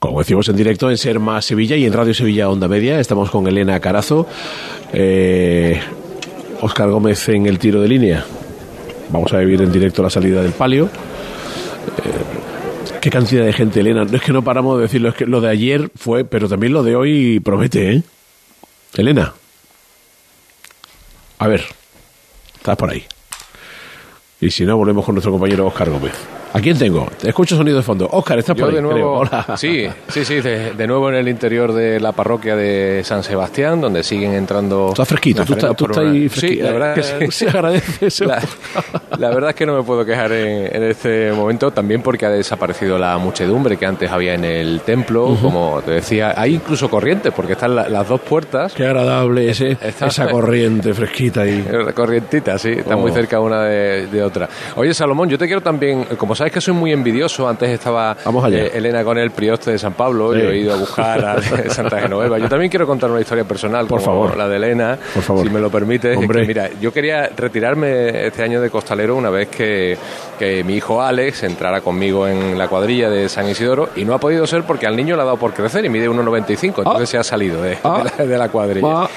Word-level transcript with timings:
Como 0.00 0.20
decimos 0.20 0.48
en 0.48 0.56
directo 0.56 0.90
en 0.90 0.96
Ser 0.96 1.20
Más 1.20 1.44
Sevilla 1.44 1.76
y 1.76 1.84
en 1.84 1.92
Radio 1.92 2.14
Sevilla 2.14 2.48
Onda 2.48 2.68
Media, 2.68 2.98
estamos 2.98 3.30
con 3.30 3.46
Elena 3.46 3.78
Carazo, 3.80 4.26
eh, 4.94 5.78
Oscar 6.62 6.88
Gómez 6.88 7.28
en 7.28 7.44
el 7.44 7.58
tiro 7.58 7.82
de 7.82 7.88
línea. 7.88 8.24
Vamos 9.10 9.30
a 9.34 9.38
vivir 9.40 9.60
en 9.60 9.70
directo 9.70 10.02
la 10.02 10.08
salida 10.08 10.42
del 10.42 10.52
palio. 10.52 10.86
Eh, 10.86 10.88
qué 13.02 13.10
cantidad 13.10 13.44
de 13.44 13.52
gente, 13.52 13.80
Elena. 13.80 14.06
No 14.06 14.16
es 14.16 14.22
que 14.22 14.32
no 14.32 14.42
paramos 14.42 14.78
de 14.78 14.84
decirlo, 14.84 15.10
es 15.10 15.16
que 15.16 15.26
lo 15.26 15.42
de 15.42 15.50
ayer 15.50 15.90
fue, 15.94 16.24
pero 16.24 16.48
también 16.48 16.72
lo 16.72 16.82
de 16.82 16.96
hoy 16.96 17.38
promete, 17.40 17.96
¿eh? 17.96 18.02
Elena. 18.94 19.34
A 21.40 21.46
ver, 21.46 21.62
estás 22.56 22.78
por 22.78 22.88
ahí. 22.88 23.04
Y 24.40 24.50
si 24.50 24.64
no, 24.64 24.78
volvemos 24.78 25.04
con 25.04 25.14
nuestro 25.14 25.30
compañero 25.30 25.66
Oscar 25.66 25.90
Gómez. 25.90 26.39
¿A 26.52 26.60
quién 26.60 26.76
tengo? 26.76 27.06
Te 27.20 27.28
escucho 27.28 27.56
sonido 27.56 27.76
de 27.76 27.82
fondo. 27.84 28.08
Oscar, 28.10 28.38
¿estás 28.40 28.56
por 28.56 28.68
ahí? 28.70 28.74
de 28.74 28.82
nuevo, 28.82 28.96
Creo. 28.96 29.12
Hola. 29.12 29.56
Sí, 29.56 29.86
sí, 30.08 30.24
sí, 30.24 30.40
de, 30.40 30.72
de 30.72 30.86
nuevo 30.88 31.08
en 31.08 31.14
el 31.14 31.28
interior 31.28 31.72
de 31.72 32.00
la 32.00 32.10
parroquia 32.10 32.56
de 32.56 33.02
San 33.04 33.22
Sebastián, 33.22 33.80
donde 33.80 34.02
siguen 34.02 34.32
entrando... 34.34 34.88
Está 34.88 35.04
fresquito, 35.04 35.44
tú, 35.44 35.52
estás- 35.52 35.76
tú 35.76 35.84
estás 35.84 35.98
ahí 36.04 36.28
Sí, 36.28 36.40
fresquito. 36.40 36.64
la 36.64 36.72
verdad 36.72 36.94
que 37.20 37.30
se 37.30 37.48
agradece 37.48 38.06
eso. 38.06 38.24
La, 38.24 38.42
la 39.18 39.28
verdad 39.30 39.50
es 39.50 39.56
que 39.56 39.64
no 39.64 39.76
me 39.76 39.84
puedo 39.84 40.04
quejar 40.04 40.32
en, 40.32 40.74
en 40.74 40.82
este 40.90 41.30
momento, 41.32 41.70
también 41.70 42.02
porque 42.02 42.26
ha 42.26 42.30
desaparecido 42.30 42.98
la 42.98 43.16
muchedumbre 43.18 43.76
que 43.76 43.86
antes 43.86 44.10
había 44.10 44.34
en 44.34 44.44
el 44.44 44.80
templo, 44.80 45.36
como 45.40 45.80
te 45.84 45.92
decía, 45.92 46.34
hay 46.36 46.54
incluso 46.56 46.90
corrientes, 46.90 47.32
porque 47.32 47.52
están 47.52 47.76
la- 47.76 47.88
las 47.88 48.08
dos 48.08 48.20
puertas, 48.22 48.72
Qué 48.74 48.84
agradable 48.86 49.48
ese, 49.50 49.72
Está- 49.80 50.06
esa 50.08 50.28
corriente 50.28 50.92
fresquita 50.94 51.42
ahí. 51.42 51.64
corrientitas, 51.94 52.60
sí, 52.60 52.70
están 52.70 52.98
Oh. 52.98 53.02
muy 53.02 53.12
cerca 53.12 53.38
una 53.38 53.62
de, 53.62 54.08
de 54.08 54.22
otra. 54.22 54.48
Oye, 54.74 54.92
Salomón, 54.94 55.28
yo 55.28 55.38
te 55.38 55.46
quiero 55.46 55.60
también, 55.60 56.04
como 56.16 56.34
sabes 56.40 56.54
que 56.54 56.60
soy 56.62 56.72
muy 56.72 56.90
envidioso, 56.90 57.46
antes 57.46 57.68
estaba 57.68 58.16
eh, 58.50 58.70
Elena 58.72 59.04
con 59.04 59.18
el 59.18 59.30
prioste 59.30 59.72
de 59.72 59.78
San 59.78 59.92
Pablo, 59.92 60.32
Sí. 60.32 60.40
yo 60.40 60.48
he 60.50 60.56
ido 60.56 60.72
a 60.72 60.76
buscar 60.78 61.22
a 61.22 61.42
Santa 61.68 62.00
Genoveva. 62.00 62.38
Yo 62.38 62.48
también 62.48 62.70
quiero 62.70 62.86
contar 62.86 63.10
una 63.10 63.20
historia 63.20 63.44
personal, 63.44 63.86
Por 63.86 64.00
como 64.02 64.24
favor. 64.24 64.36
la 64.38 64.48
de 64.48 64.56
Elena, 64.56 64.98
Por 65.12 65.22
favor. 65.22 65.44
si 65.46 65.50
me 65.52 65.60
lo 65.60 65.70
permites. 65.70 66.18
Es 66.18 66.26
que, 66.26 66.46
mira, 66.46 66.70
yo 66.80 66.92
quería 66.94 67.28
retirarme 67.36 68.26
este 68.26 68.42
año 68.42 68.60
de 68.62 68.70
costalero 68.70 69.16
una 69.16 69.28
vez 69.28 69.48
que, 69.48 69.98
que 70.40 70.64
mi 70.64 70.74
hijo 70.76 71.02
Alex 71.02 71.42
entrara 71.42 71.82
conmigo 71.82 72.26
en 72.26 72.56
la 72.56 72.66
cuadrilla 72.66 73.10
de 73.10 73.28
San 73.28 73.46
Isidoro 73.46 73.90
y 73.94 74.06
no 74.06 74.14
ha 74.14 74.18
podido 74.18 74.46
ser 74.46 74.64
porque 74.64 74.86
al 74.86 74.96
niño 74.96 75.14
le 75.14 75.20
ha 75.20 75.24
dado 75.26 75.36
por 75.36 75.52
crecer 75.52 75.84
y 75.84 75.90
mide 75.90 76.08
1,95, 76.08 76.78
entonces 76.78 77.10
se 77.10 77.18
ha 77.18 77.22
salido 77.22 77.60
de, 77.62 77.76
Ah. 77.84 78.02
de 78.02 78.10
la, 78.24 78.26
de 78.32 78.38
la 78.38 78.48
cuadrilla. 78.48 79.02
Ah. 79.02 79.08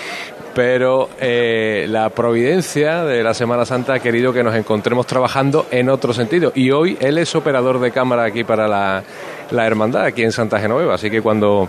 Pero 0.53 1.09
eh, 1.21 1.85
la 1.89 2.09
providencia 2.09 3.05
de 3.05 3.23
la 3.23 3.33
Semana 3.33 3.65
Santa 3.65 3.93
ha 3.93 3.99
querido 3.99 4.33
que 4.33 4.43
nos 4.43 4.53
encontremos 4.53 5.07
trabajando 5.07 5.65
en 5.71 5.89
otro 5.89 6.13
sentido. 6.13 6.51
Y 6.53 6.71
hoy 6.71 6.97
él 6.99 7.17
es 7.17 7.33
operador 7.35 7.79
de 7.79 7.89
cámara 7.91 8.25
aquí 8.25 8.43
para 8.43 8.67
la, 8.67 9.01
la 9.49 9.65
hermandad, 9.65 10.03
aquí 10.03 10.23
en 10.23 10.31
Santa 10.33 10.59
Genoveva. 10.59 10.95
Así 10.95 11.09
que 11.09 11.21
cuando 11.21 11.67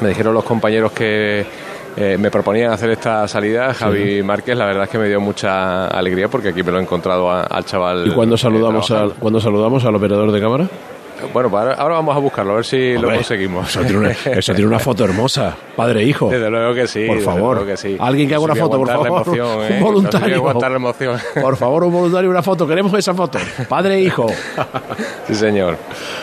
me 0.00 0.08
dijeron 0.08 0.34
los 0.34 0.44
compañeros 0.44 0.90
que 0.92 1.46
eh, 1.96 2.16
me 2.18 2.30
proponían 2.30 2.72
hacer 2.72 2.90
esta 2.90 3.26
salida, 3.28 3.74
Javi 3.74 4.22
Márquez, 4.22 4.56
la 4.56 4.66
verdad 4.66 4.84
es 4.84 4.90
que 4.90 4.98
me 4.98 5.08
dio 5.08 5.20
mucha 5.20 5.86
alegría 5.88 6.28
porque 6.28 6.48
aquí 6.50 6.62
me 6.62 6.72
lo 6.72 6.78
he 6.78 6.82
encontrado 6.82 7.30
a- 7.30 7.42
al 7.42 7.64
chaval. 7.64 8.06
¿Y 8.06 8.10
cuando 8.10 8.36
saludamos, 8.36 8.90
al, 8.90 9.12
cuando 9.14 9.40
saludamos 9.40 9.84
al 9.84 9.94
operador 9.96 10.32
de 10.32 10.40
cámara? 10.40 10.68
Bueno, 11.32 11.50
pues 11.50 11.62
ahora, 11.78 11.94
vamos 11.94 12.16
a 12.16 12.18
buscarlo, 12.18 12.52
a 12.52 12.56
ver 12.56 12.64
si 12.64 12.92
lo 12.94 13.00
Hombre, 13.00 13.16
conseguimos. 13.16 13.68
Eso 13.70 13.80
tiene, 13.80 13.98
una, 13.98 14.10
eso 14.10 14.52
tiene 14.54 14.68
una 14.68 14.78
foto 14.78 15.04
hermosa. 15.04 15.56
Padre 15.76 16.00
e 16.02 16.04
hijo. 16.04 16.28
Desde 16.30 16.48
luego 16.50 16.74
que 16.74 16.86
sí. 16.86 17.06
Por 17.06 17.20
favor. 17.20 17.66
que 17.66 17.76
sí. 17.76 17.96
Alguien 17.98 18.28
que 18.28 18.34
haga 18.34 18.44
una 18.44 18.54
foto, 18.54 18.78
por 18.78 18.88
favor. 18.88 19.06
emoción, 19.06 19.56
un 19.58 19.62
¿eh? 19.64 19.76
Si 19.78 19.82
voluntario. 19.82 20.52
la 20.60 20.66
emoción. 20.76 21.18
Por 21.40 21.56
favor, 21.56 21.84
un 21.84 21.92
voluntario, 21.92 22.30
una 22.30 22.42
foto. 22.42 22.66
Queremos 22.66 22.92
esa 22.94 23.14
foto. 23.14 23.38
Padre 23.68 23.94
e 23.96 24.00
hijo. 24.02 24.26
Sí, 25.26 25.36
señor. 25.36 25.76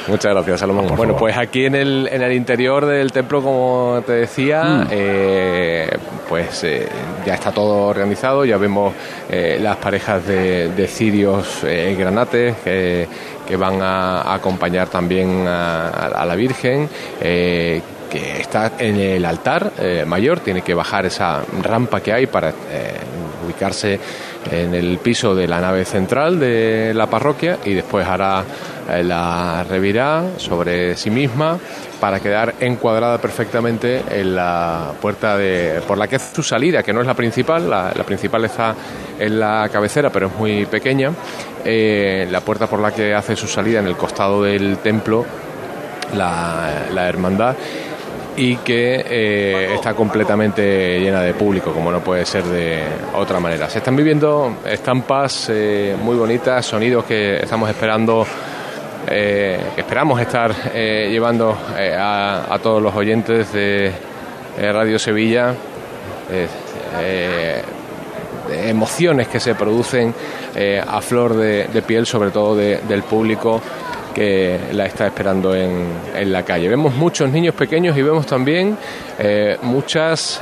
Muchas 0.07 0.33
gracias, 0.33 0.59
Salomón. 0.59 0.85
Por 0.87 0.97
bueno, 0.97 1.13
favor. 1.13 1.29
pues 1.29 1.37
aquí 1.37 1.65
en 1.65 1.75
el, 1.75 2.09
en 2.11 2.21
el 2.21 2.33
interior 2.33 2.85
del 2.85 3.11
templo, 3.13 3.41
como 3.41 4.03
te 4.05 4.11
decía, 4.13 4.63
Mm. 4.63 4.87
eh, 4.91 5.89
pues 6.27 6.63
eh, 6.65 6.87
ya 7.25 7.35
está 7.35 7.51
todo 7.51 7.87
organizado. 7.87 8.43
Ya 8.45 8.57
vemos 8.57 8.93
eh, 9.29 9.57
las 9.61 9.77
parejas 9.77 10.27
de, 10.27 10.67
de 10.69 10.87
cirios 10.87 11.63
eh, 11.63 11.95
granates 11.97 12.57
que, 12.63 13.07
que 13.49 13.57
van 13.57 13.81
a, 13.81 14.31
acompañar 14.31 14.89
también 14.89 15.45
a, 15.47 16.23
la 16.25 16.35
Virgen. 16.35 16.87
eh, 17.19 17.81
que 18.09 18.41
está 18.41 18.71
en 18.79 18.95
el 18.95 19.23
altar 19.23 19.71
eh, 19.77 20.03
mayor, 20.03 20.39
tiene 20.39 20.63
que 20.63 20.73
bajar 20.73 21.05
esa 21.05 21.43
rampa 21.61 22.01
que 22.01 22.11
hay 22.11 22.25
para 22.25 22.49
eh, 22.49 22.53
ubicarse 23.45 23.99
en 24.49 24.73
el 24.73 24.97
piso 24.97 25.35
de 25.35 25.47
la 25.47 25.61
nave 25.61 25.85
central 25.85 26.39
de 26.39 26.91
la 26.95 27.05
parroquia 27.05 27.59
y 27.63 27.75
después 27.75 28.07
hará 28.07 28.43
la 29.03 29.63
revirá 29.69 30.23
sobre 30.37 30.97
sí 30.97 31.11
misma 31.11 31.59
para 31.99 32.19
quedar 32.19 32.55
encuadrada 32.59 33.17
perfectamente 33.19 34.03
en 34.09 34.35
la 34.35 34.93
puerta 35.01 35.37
de 35.37 35.81
por 35.87 35.97
la 35.97 36.07
que 36.07 36.15
hace 36.15 36.35
su 36.35 36.43
salida, 36.43 36.83
que 36.83 36.93
no 36.93 37.01
es 37.01 37.07
la 37.07 37.13
principal, 37.13 37.69
la, 37.69 37.91
la 37.95 38.03
principal 38.03 38.45
está 38.45 38.75
en 39.19 39.39
la 39.39 39.69
cabecera, 39.71 40.09
pero 40.09 40.27
es 40.27 40.35
muy 40.35 40.65
pequeña. 40.65 41.11
Eh, 41.63 42.27
la 42.31 42.41
puerta 42.41 42.67
por 42.67 42.79
la 42.79 42.91
que 42.91 43.13
hace 43.13 43.35
su 43.35 43.47
salida 43.47 43.79
en 43.79 43.87
el 43.87 43.97
costado 43.97 44.43
del 44.43 44.77
templo, 44.77 45.25
la, 46.15 46.87
la 46.93 47.07
hermandad 47.07 47.55
y 48.39 48.55
que 48.57 49.03
eh, 49.05 49.73
está 49.73 49.93
completamente 49.93 50.99
llena 50.99 51.21
de 51.21 51.33
público, 51.33 51.73
como 51.73 51.91
no 51.91 51.99
puede 51.99 52.25
ser 52.25 52.43
de 52.45 52.83
otra 53.13 53.39
manera. 53.39 53.69
Se 53.69 53.79
están 53.79 53.97
viviendo 53.97 54.59
estampas 54.65 55.49
eh, 55.51 55.97
muy 56.01 56.15
bonitas, 56.15 56.65
sonidos 56.65 57.03
que 57.03 57.35
estamos 57.37 57.69
esperando, 57.69 58.25
eh, 59.09 59.59
esperamos 59.77 60.19
estar 60.21 60.53
eh, 60.73 61.07
llevando 61.11 61.57
eh, 61.77 61.95
a, 61.97 62.57
todos 62.61 62.81
los 62.81 62.93
oyentes 62.95 63.51
de 63.53 63.87
eh, 63.87 64.71
Radio 64.71 64.99
Sevilla. 64.99 65.53
Emociones 68.65 69.27
que 69.27 69.39
se 69.39 69.53
producen 69.55 70.13
a 70.87 71.01
flor 71.01 71.35
de, 71.35 71.83
piel, 71.85 72.05
sobre 72.05 72.31
todo 72.31 72.55
de- 72.55 72.77
del 72.87 73.03
público 73.03 73.61
que 74.13 74.59
la 74.73 74.85
está 74.85 75.05
esperando 75.07 75.55
en, 75.55 76.31
la 76.31 76.43
calle. 76.43 76.67
Vemos 76.67 76.93
muchos 76.95 77.29
niños 77.31 77.53
pequeños 77.55 77.95
y 77.97 78.01
vemos 78.01 78.25
también 78.25 78.77
muchas 79.61 80.41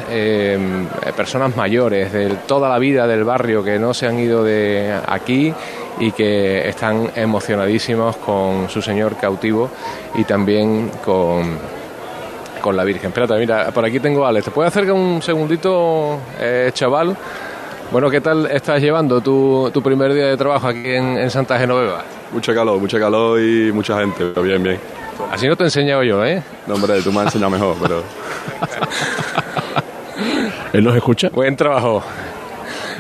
personas 1.15 1.55
mayores 1.55 2.11
de 2.11 2.29
toda 2.47 2.69
la 2.69 2.79
vida 2.79 3.07
del 3.07 3.23
barrio 3.23 3.63
que 3.63 3.77
no 3.77 3.93
se 3.93 4.07
han 4.07 4.19
ido 4.19 4.43
de 4.43 4.93
aquí 5.05 5.53
y 5.99 6.11
que 6.11 6.67
están 6.67 7.11
emocionadísimos 7.15 8.17
con 8.17 8.69
su 8.69 8.81
señor 8.81 9.15
cautivo 9.15 9.69
y 10.15 10.23
también 10.23 10.91
con, 11.03 11.57
con 12.61 12.77
la 12.77 12.83
Virgen. 12.83 13.07
Espérate, 13.07 13.35
mira, 13.35 13.71
por 13.71 13.85
aquí 13.85 13.99
tengo 13.99 14.25
a 14.25 14.29
Alex. 14.29 14.45
¿Te 14.45 14.51
puedes 14.51 14.71
acercar 14.71 14.93
un 14.93 15.21
segundito, 15.21 16.19
eh, 16.39 16.71
chaval? 16.73 17.15
Bueno, 17.91 18.09
¿qué 18.09 18.19
tal 18.19 18.47
estás 18.51 18.81
llevando 18.81 19.21
tu, 19.21 19.71
tu 19.73 19.81
primer 19.81 20.13
día 20.13 20.27
de 20.27 20.37
trabajo 20.37 20.67
aquí 20.67 20.93
en, 20.93 21.17
en 21.17 21.29
Santa 21.29 21.57
Genoveva? 21.57 22.03
Mucho 22.31 22.53
calor, 22.53 22.79
mucho 22.79 22.99
calor 22.99 23.39
y 23.39 23.71
mucha 23.71 23.97
gente, 23.99 24.25
pero 24.33 24.43
bien, 24.43 24.61
bien. 24.61 24.79
Así 25.31 25.47
no 25.47 25.55
te 25.55 25.63
he 25.63 25.67
enseñado 25.67 26.03
yo, 26.03 26.23
¿eh? 26.25 26.43
No, 26.67 26.75
hombre, 26.75 27.01
tú 27.01 27.11
me 27.11 27.21
has 27.21 27.27
enseñado 27.27 27.49
mejor, 27.49 27.75
pero 27.81 28.03
¿Él 30.73 30.83
nos 30.83 30.95
escucha? 30.95 31.29
Buen 31.29 31.55
trabajo. 31.55 32.03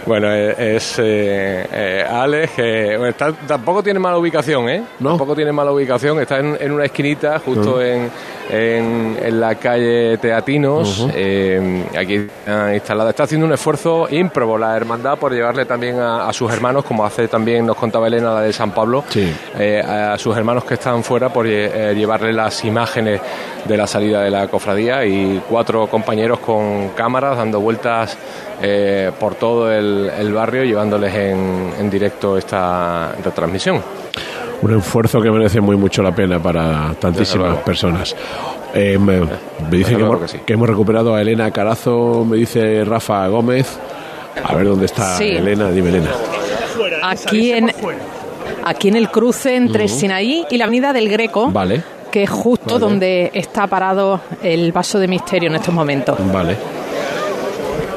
Bueno, 0.07 0.31
eh, 0.33 0.75
es 0.77 0.97
eh, 0.99 1.67
eh, 1.71 2.05
Alex, 2.09 2.51
que 2.53 2.95
bueno, 2.97 3.07
está- 3.09 3.33
tampoco 3.33 3.83
tiene 3.83 3.99
mala 3.99 4.17
ubicación, 4.17 4.69
¿eh? 4.69 4.83
¿No? 4.99 5.09
Tampoco 5.09 5.35
tiene 5.35 5.51
mala 5.51 5.71
ubicación, 5.71 6.19
está 6.21 6.39
en, 6.39 6.57
en 6.59 6.71
una 6.71 6.85
esquinita, 6.85 7.39
justo 7.39 7.81
en, 7.81 8.09
en, 8.49 9.17
en 9.21 9.39
la 9.39 9.55
calle 9.55 10.17
Teatinos, 10.17 11.07
eh, 11.13 11.83
aquí 11.97 12.27
ah, 12.47 12.71
instalada. 12.73 13.09
Está 13.09 13.23
haciendo 13.23 13.45
un 13.47 13.53
esfuerzo 13.53 14.07
ímprobo 14.09 14.57
la 14.57 14.75
hermandad 14.75 15.17
por 15.17 15.33
llevarle 15.33 15.65
también 15.65 15.99
a, 15.99 16.27
a 16.27 16.33
sus 16.33 16.51
hermanos, 16.51 16.85
como 16.85 17.05
hace 17.05 17.27
también, 17.27 17.65
nos 17.65 17.75
contaba 17.77 18.07
Elena, 18.07 18.33
la 18.33 18.41
de 18.41 18.53
San 18.53 18.71
Pablo, 18.71 19.03
Sí. 19.09 19.33
eh, 19.59 19.81
a 19.81 20.17
sus 20.17 20.35
hermanos 20.37 20.63
que 20.63 20.75
están 20.75 21.03
fuera 21.03 21.29
por 21.29 21.45
eh, 21.47 21.93
llevarle 21.95 22.33
las 22.33 22.63
imágenes 22.65 23.19
de 23.65 23.77
la 23.77 23.87
salida 23.87 24.21
de 24.21 24.29
la 24.31 24.47
cofradía 24.47 25.05
y 25.05 25.41
cuatro 25.49 25.87
compañeros 25.87 26.39
con 26.39 26.89
cámaras 26.89 27.37
dando 27.37 27.59
vueltas 27.59 28.17
eh, 28.61 29.11
por 29.19 29.35
todo 29.35 29.71
el, 29.71 30.09
el 30.17 30.33
barrio 30.33 30.63
llevándoles 30.63 31.13
en, 31.13 31.73
en 31.79 31.89
directo 31.89 32.37
esta 32.37 33.11
retransmisión. 33.23 33.81
Un 34.61 34.77
esfuerzo 34.77 35.21
que 35.21 35.29
merece 35.29 35.61
muy 35.61 35.75
mucho 35.75 36.01
la 36.01 36.13
pena 36.15 36.39
para 36.39 36.93
tantísimas 36.99 37.57
personas. 37.57 38.15
Eh, 38.73 38.97
me, 38.99 39.19
me 39.21 39.29
dicen 39.77 39.97
que 39.97 40.03
hemos, 40.03 40.19
que 40.21 40.27
sí. 40.27 40.37
que 40.45 40.53
hemos 40.53 40.67
recuperado 40.67 41.13
a 41.15 41.21
Elena 41.21 41.51
Carazo, 41.51 42.25
me 42.25 42.37
dice 42.37 42.83
Rafa 42.83 43.27
Gómez. 43.27 43.77
A 44.43 44.55
ver 44.55 44.65
dónde 44.67 44.85
está 44.87 45.15
Sí. 45.17 45.29
Elena, 45.29 45.69
dime 45.71 45.89
Elena. 45.89 46.11
Aquí 47.03 47.51
en, 47.51 47.71
aquí 48.65 48.87
en 48.89 48.95
el 48.95 49.09
cruce 49.09 49.55
entre 49.55 49.87
Sinaí 49.87 50.45
y 50.49 50.57
la 50.57 50.65
avenida 50.65 50.93
del 50.93 51.09
Greco, 51.09 51.49
Vale, 51.51 51.81
que 52.11 52.23
es 52.23 52.29
justo 52.29 52.75
Vale. 52.75 52.79
donde 52.79 53.31
está 53.33 53.67
parado 53.67 54.21
el 54.43 54.71
vaso 54.71 54.99
de 54.99 55.07
misterio 55.07 55.49
en 55.49 55.55
estos 55.55 55.73
momentos. 55.73 56.17
vale. 56.31 56.55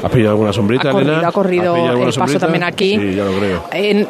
¿Has 0.03 0.09
pillado 0.11 0.31
alguna 0.31 0.51
sombrita, 0.51 0.89
Ha 0.89 0.91
corrido, 0.93 1.11
Elena? 1.13 1.27
ha 1.27 1.31
corrido 1.31 1.63
¿Has 1.73 1.79
pillado 1.79 1.89
alguna 1.91 2.09
el 2.09 2.15
paso 2.15 2.19
sombrita? 2.19 2.39
también 2.39 2.63
aquí. 2.63 2.97
Sí, 2.97 3.15
ya 3.15 3.23
lo 3.25 3.31
creo. 3.33 3.63
En- 3.71 3.99
eh, 4.01 4.07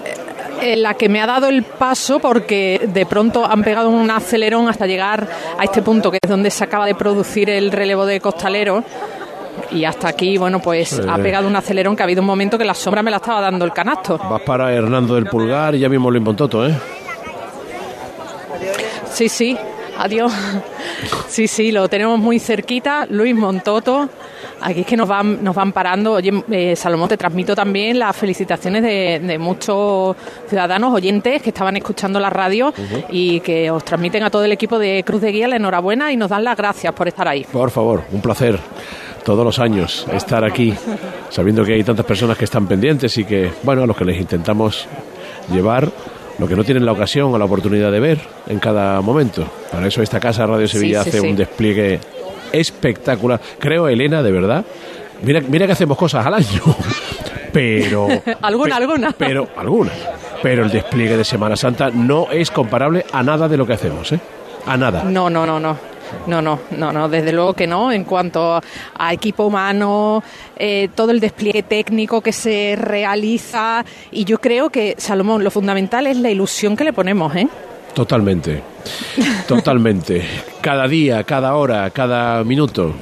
la 0.61 0.93
que 0.93 1.09
me 1.09 1.21
ha 1.21 1.25
dado 1.25 1.47
el 1.47 1.63
paso 1.63 2.19
porque 2.19 2.89
de 2.93 3.05
pronto 3.05 3.45
han 3.45 3.63
pegado 3.63 3.89
un 3.89 4.09
acelerón 4.09 4.67
hasta 4.67 4.85
llegar 4.85 5.27
a 5.57 5.63
este 5.63 5.81
punto 5.81 6.11
que 6.11 6.19
es 6.21 6.29
donde 6.29 6.51
se 6.51 6.63
acaba 6.63 6.85
de 6.85 6.95
producir 6.95 7.49
el 7.49 7.71
relevo 7.71 8.05
de 8.05 8.19
costalero 8.19 8.83
y 9.71 9.85
hasta 9.85 10.07
aquí, 10.07 10.37
bueno, 10.37 10.59
pues 10.59 10.99
ha 11.07 11.17
pegado 11.17 11.47
un 11.47 11.55
acelerón 11.55 11.95
que 11.95 12.03
ha 12.03 12.05
habido 12.05 12.21
un 12.21 12.27
momento 12.27 12.57
que 12.57 12.65
la 12.65 12.73
sombra 12.73 13.03
me 13.03 13.11
la 13.11 13.17
estaba 13.17 13.41
dando 13.41 13.65
el 13.65 13.73
canasto. 13.73 14.17
Vas 14.17 14.41
para 14.41 14.73
Hernando 14.73 15.15
del 15.15 15.25
Pulgar 15.25 15.75
y 15.75 15.79
ya 15.79 15.89
mismo 15.89 16.09
lo 16.11 16.21
Montoto, 16.21 16.65
¿eh? 16.65 16.75
Sí, 19.11 19.27
sí, 19.27 19.57
adiós. 20.01 20.31
Sí, 21.27 21.47
sí, 21.47 21.71
lo 21.71 21.87
tenemos 21.87 22.19
muy 22.19 22.39
cerquita. 22.39 23.05
Luis 23.09 23.35
Montoto, 23.35 24.09
aquí 24.61 24.81
es 24.81 24.85
que 24.85 24.97
nos 24.97 25.07
van, 25.07 25.43
nos 25.43 25.55
van 25.55 25.71
parando. 25.71 26.13
Oye, 26.13 26.43
eh, 26.51 26.75
Salomón, 26.75 27.07
te 27.07 27.17
transmito 27.17 27.55
también 27.55 27.97
las 27.99 28.15
felicitaciones 28.15 28.83
de, 28.83 29.37
muchos 29.39 30.15
ciudadanos 30.47 30.93
oyentes 30.93 31.41
que 31.41 31.49
estaban 31.49 31.77
escuchando 31.77 32.19
la 32.19 32.29
radio 32.29 32.73
y 33.09 33.39
que 33.39 33.71
os 33.71 33.83
transmiten 33.83 34.23
a 34.23 34.29
todo 34.29 34.43
el 34.43 34.51
equipo 34.51 34.77
de 34.77 35.03
Cruz 35.05 35.21
de 35.21 35.31
Guía 35.31 35.47
la 35.47 35.55
enhorabuena 35.55 36.11
y 36.11 36.17
nos 36.17 36.29
dan 36.29 36.43
las 36.43 36.57
gracias 36.57 36.93
por 36.93 37.07
estar 37.07 37.27
ahí. 37.27 37.45
Por 37.51 37.71
favor, 37.71 38.03
un 38.11 38.21
placer 38.21 38.59
todos 39.23 39.45
los 39.45 39.59
años 39.59 40.07
estar 40.11 40.43
aquí, 40.43 40.73
sabiendo 41.29 41.63
que 41.63 41.73
hay 41.73 41.83
tantas 41.83 42.05
personas 42.05 42.37
que 42.37 42.45
están 42.45 42.67
pendientes 42.67 43.17
y 43.17 43.23
que, 43.23 43.51
bueno, 43.63 43.83
a 43.83 43.87
los 43.87 43.95
que 43.95 44.05
les 44.05 44.19
intentamos 44.19 44.87
llevar 45.51 45.89
lo 46.41 46.47
que 46.47 46.55
no 46.55 46.63
tienen 46.63 46.83
la 46.83 46.91
ocasión 46.91 47.31
o 47.31 47.37
la 47.37 47.45
oportunidad 47.45 47.91
de 47.91 47.99
ver 47.99 48.19
en 48.47 48.57
cada 48.57 48.99
momento. 49.01 49.45
Para 49.71 49.85
eso 49.85 50.01
esta 50.01 50.19
casa 50.19 50.43
Radio 50.47 50.67
Sevilla 50.67 51.01
hace 51.01 51.21
un 51.21 51.35
despliegue 51.35 51.99
espectacular. 52.51 53.39
Creo, 53.59 53.87
Elena, 53.87 54.23
de 54.23 54.31
verdad. 54.31 54.65
Mira, 55.21 55.39
mira 55.47 55.67
que 55.67 55.73
hacemos 55.73 55.95
cosas 55.95 56.25
al 56.25 56.33
año. 56.33 56.61
Pero. 57.53 58.07
alguna, 58.41 58.77
alguna. 58.77 59.11
Pero, 59.15 59.49
alguna. 59.55 59.91
Pero 60.41 60.63
el 60.63 60.71
despliegue 60.71 61.15
de 61.15 61.23
Semana 61.23 61.55
Santa 61.55 61.91
no 61.91 62.31
es 62.31 62.49
comparable 62.49 63.05
a 63.13 63.21
nada 63.21 63.47
de 63.47 63.57
lo 63.57 63.67
que 63.67 63.73
hacemos, 63.73 64.11
¿eh? 64.11 64.19
A 64.65 64.75
nada. 64.75 65.03
No, 65.03 65.29
no, 65.29 65.45
no, 65.45 65.59
no. 65.59 65.90
No, 66.27 66.41
no, 66.41 66.59
no, 66.77 66.91
no, 66.91 67.09
desde 67.09 67.31
luego 67.31 67.53
que 67.53 67.67
no. 67.67 67.91
En 67.91 68.03
cuanto 68.03 68.61
a 68.97 69.13
equipo 69.13 69.45
humano, 69.45 70.23
eh, 70.55 70.89
todo 70.95 71.11
el 71.11 71.19
despliegue 71.19 71.63
técnico 71.63 72.21
que 72.21 72.31
se 72.31 72.75
realiza, 72.77 73.83
y 74.11 74.25
yo 74.25 74.39
creo 74.39 74.69
que, 74.69 74.95
Salomón, 74.97 75.43
lo 75.43 75.51
fundamental 75.51 76.07
es 76.07 76.17
la 76.17 76.29
ilusión 76.29 76.75
que 76.75 76.83
le 76.83 76.93
ponemos, 76.93 77.35
¿eh? 77.35 77.47
Totalmente, 77.93 78.61
totalmente. 79.47 80.25
Cada 80.61 80.87
día, 80.87 81.23
cada 81.23 81.55
hora, 81.55 81.89
cada 81.89 82.43
minuto. 82.43 82.93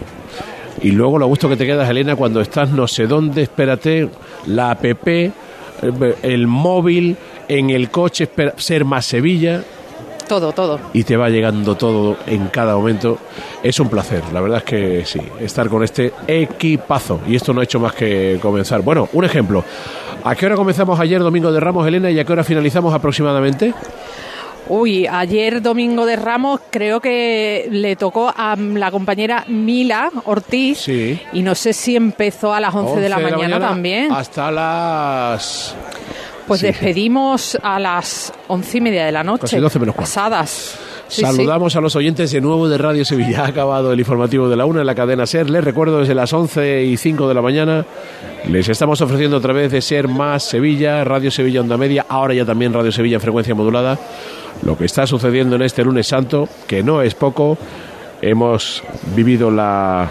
Y 0.82 0.92
luego 0.92 1.20
lo 1.20 1.28
gusto 1.28 1.50
que 1.50 1.58
te 1.58 1.66
quedas, 1.66 1.90
Elena, 1.90 2.16
cuando 2.16 2.42
estás 2.42 2.70
no 2.70 2.88
sé 2.88 3.06
dónde, 3.06 3.44
espérate, 3.44 4.10
la 4.48 4.72
app, 4.72 4.86
el 6.24 6.48
móvil, 6.48 7.18
en 7.48 7.70
el 7.70 7.90
coche, 7.90 8.30
ser 8.58 8.86
más 8.86 9.06
Sevilla 9.06 9.64
todo, 10.30 10.54
todo. 10.54 10.80
Y 10.94 11.04
te 11.04 11.18
va 11.18 11.30
llegando 11.30 11.76
todo 11.76 12.16
en 12.26 12.48
cada 12.48 12.76
momento. 12.76 13.18
Es 13.62 13.78
un 13.82 13.90
placer, 13.90 14.24
la 14.32 14.40
verdad 14.40 14.60
es 14.60 14.64
que 14.64 15.06
sí, 15.06 15.20
estar 15.42 15.68
con 15.68 15.84
este 15.84 16.14
equipazo. 16.26 17.20
Y 17.28 17.36
esto 17.36 17.54
no 17.54 17.60
ha 17.60 17.66
hecho 17.66 17.82
más 17.82 17.94
que 17.94 18.40
comenzar. 18.42 18.82
Bueno, 18.82 19.10
un 19.12 19.26
ejemplo. 19.26 19.66
¿A 20.24 20.36
qué 20.36 20.46
hora 20.46 20.56
comenzamos 20.56 21.00
ayer, 21.00 21.20
Domingo 21.20 21.52
de 21.52 21.60
Ramos, 21.60 21.88
Elena, 21.88 22.12
y 22.12 22.20
a 22.20 22.24
qué 22.24 22.32
hora 22.32 22.44
finalizamos 22.44 22.94
aproximadamente? 22.94 23.74
Uy, 24.68 25.08
ayer 25.08 25.64
domingo 25.64 26.06
de 26.06 26.16
Ramos 26.16 26.62
creo 26.70 27.00
que 27.00 27.68
le 27.72 27.96
tocó 27.96 28.32
a 28.36 28.56
la 28.56 28.92
compañera 28.92 29.44
Mila 29.48 30.12
Ortiz 30.26 30.78
sí. 30.78 31.20
y 31.34 31.42
no 31.42 31.56
sé 31.56 31.74
si 31.74 31.96
empezó 31.96 32.54
a 32.54 32.60
las 32.60 32.76
11, 32.76 33.00
de, 33.00 33.10
la, 33.10 33.18
mañana 33.18 33.60
también. 33.60 34.12
Hasta 34.12 34.52
las 34.52 35.76
pues 36.50 36.62
despedimos 36.62 37.58
a 37.62 37.80
las 37.80 38.34
once 38.48 38.80
y 38.80 38.82
media 38.82 39.06
de 39.06 39.12
la 39.12 39.24
noche. 39.24 39.42
Casi 39.42 39.60
doce 39.60 39.78
menos 39.78 39.96
Pasadas. 39.96 40.80
Saludamos 41.08 41.76
a 41.76 41.82
los 41.82 41.96
oyentes 41.96 42.32
de 42.32 42.42
nuevo 42.42 42.68
de 42.68 42.78
Radio 42.78 43.06
Sevilla. 43.06 43.44
Ha 43.44 43.48
acabado 43.48 43.94
el 43.94 44.00
informativo 44.00 44.50
de 44.50 44.56
la 44.56 44.66
una 44.66 44.82
en 44.82 44.88
la 44.88 44.96
cadena 44.96 45.28
SER. 45.28 45.48
Les 45.50 45.64
recuerdo 45.64 46.00
desde 46.00 46.16
las 46.16 46.34
once 46.34 46.84
y 46.84 46.98
cinco 46.98 47.28
de 47.28 47.36
la 47.36 47.42
mañana. 47.44 47.86
Les 48.48 48.68
estamos 48.68 49.00
ofreciendo 49.02 49.38
otra 49.38 49.54
vez 49.54 49.72
de 49.72 49.82
SER 49.82 50.08
más 50.08 50.42
Sevilla, 50.42 51.04
Radio 51.04 51.30
Sevilla 51.30 51.62
Onda 51.62 51.78
Media, 51.78 52.08
ahora 52.10 52.34
ya 52.34 52.46
también 52.46 52.74
Radio 52.74 52.92
Sevilla 52.92 53.16
en 53.16 53.22
frecuencia 53.22 53.54
modulada. 53.54 54.00
Lo 54.64 54.76
que 54.76 54.86
está 54.86 55.06
sucediendo 55.06 55.56
en 55.56 55.62
este 55.62 55.84
lunes 55.84 56.08
santo, 56.08 56.50
que 56.66 56.82
no 56.82 57.04
es 57.04 57.14
poco. 57.14 57.60
Hemos 58.24 58.84
vivido 59.16 59.52
la 59.52 60.10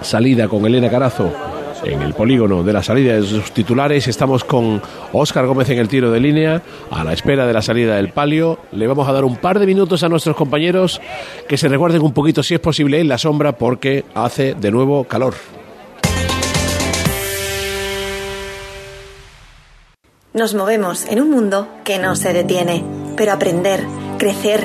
salida 0.00 0.48
con 0.48 0.64
Elena 0.64 0.88
Carazo 0.88 1.59
en 1.84 2.02
el 2.02 2.14
polígono 2.14 2.62
de 2.62 2.72
la 2.72 2.82
salida 2.82 3.14
de 3.14 3.22
sus 3.22 3.52
titulares. 3.52 4.08
Estamos 4.08 4.44
con 4.44 4.82
Óscar 5.12 5.46
Gómez 5.46 5.68
en 5.70 5.78
el 5.78 5.88
tiro 5.88 6.10
de 6.10 6.20
línea, 6.20 6.62
a 6.90 7.04
la 7.04 7.12
espera 7.12 7.46
de 7.46 7.52
la 7.52 7.62
salida 7.62 7.96
del 7.96 8.10
palio. 8.10 8.58
Le 8.72 8.86
vamos 8.86 9.08
a 9.08 9.12
dar 9.12 9.24
un 9.24 9.36
par 9.36 9.58
de 9.58 9.66
minutos 9.66 10.02
a 10.02 10.08
nuestros 10.08 10.36
compañeros 10.36 11.00
que 11.48 11.56
se 11.56 11.68
recuerden 11.68 12.02
un 12.02 12.12
poquito, 12.12 12.42
si 12.42 12.54
es 12.54 12.60
posible, 12.60 13.00
en 13.00 13.08
la 13.08 13.18
sombra, 13.18 13.52
porque 13.52 14.04
hace 14.14 14.54
de 14.54 14.70
nuevo 14.70 15.04
calor. 15.04 15.34
Nos 20.32 20.54
movemos 20.54 21.06
en 21.06 21.20
un 21.20 21.30
mundo 21.30 21.68
que 21.84 21.98
no 21.98 22.14
se 22.14 22.32
detiene, 22.32 22.84
pero 23.16 23.32
aprender, 23.32 23.84
crecer, 24.16 24.64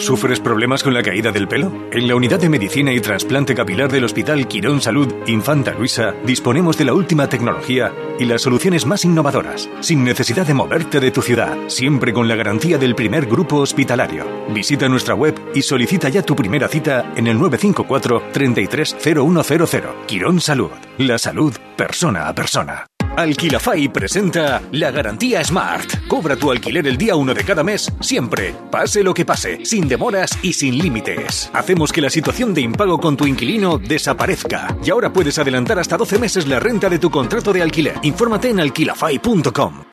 ¿Sufres 0.00 0.40
problemas 0.40 0.82
con 0.82 0.94
la 0.94 1.02
caída 1.02 1.30
del 1.30 1.46
pelo? 1.46 1.70
En 1.92 2.08
la 2.08 2.14
Unidad 2.14 2.40
de 2.40 2.48
Medicina 2.48 2.90
y 2.90 3.00
Trasplante 3.00 3.54
Capilar 3.54 3.92
del 3.92 4.04
Hospital 4.04 4.48
Quirón 4.48 4.80
Salud 4.80 5.12
Infanta 5.26 5.74
Luisa 5.74 6.14
disponemos 6.24 6.78
de 6.78 6.86
la 6.86 6.94
última 6.94 7.28
tecnología 7.28 7.92
y 8.18 8.24
las 8.24 8.40
soluciones 8.40 8.86
más 8.86 9.04
innovadoras, 9.04 9.68
sin 9.80 10.02
necesidad 10.02 10.46
de 10.46 10.54
moverte 10.54 11.00
de 11.00 11.10
tu 11.10 11.20
ciudad, 11.20 11.54
siempre 11.66 12.14
con 12.14 12.28
la 12.28 12.34
garantía 12.34 12.78
del 12.78 12.94
primer 12.94 13.26
grupo 13.26 13.56
hospitalario. 13.56 14.24
Visita 14.48 14.88
nuestra 14.88 15.14
web 15.14 15.38
y 15.54 15.60
solicita 15.60 16.08
ya 16.08 16.22
tu 16.22 16.34
primera 16.34 16.68
cita 16.68 17.12
en 17.14 17.26
el 17.26 17.38
954 17.38 18.22
330100. 18.32 20.06
Quirón 20.06 20.40
Salud, 20.40 20.70
la 20.96 21.18
salud 21.18 21.54
persona 21.76 22.26
a 22.26 22.34
persona. 22.34 22.86
Alquilafy 23.20 23.88
presenta 23.88 24.62
la 24.72 24.90
garantía 24.90 25.44
Smart. 25.44 26.06
Cobra 26.08 26.36
tu 26.36 26.50
alquiler 26.50 26.86
el 26.86 26.96
día 26.96 27.16
1 27.16 27.34
de 27.34 27.44
cada 27.44 27.62
mes, 27.62 27.92
siempre, 28.00 28.54
pase 28.70 29.02
lo 29.02 29.12
que 29.12 29.26
pase, 29.26 29.64
sin 29.66 29.88
demoras 29.88 30.38
y 30.40 30.54
sin 30.54 30.78
límites. 30.78 31.50
Hacemos 31.52 31.92
que 31.92 32.00
la 32.00 32.08
situación 32.08 32.54
de 32.54 32.62
impago 32.62 32.98
con 32.98 33.18
tu 33.18 33.26
inquilino 33.26 33.76
desaparezca. 33.76 34.74
Y 34.82 34.88
ahora 34.88 35.12
puedes 35.12 35.38
adelantar 35.38 35.78
hasta 35.78 35.98
12 35.98 36.18
meses 36.18 36.46
la 36.46 36.60
renta 36.60 36.88
de 36.88 36.98
tu 36.98 37.10
contrato 37.10 37.52
de 37.52 37.60
alquiler. 37.60 37.96
Infórmate 38.02 38.48
en 38.48 38.60
alquilafy.com. 38.60 39.84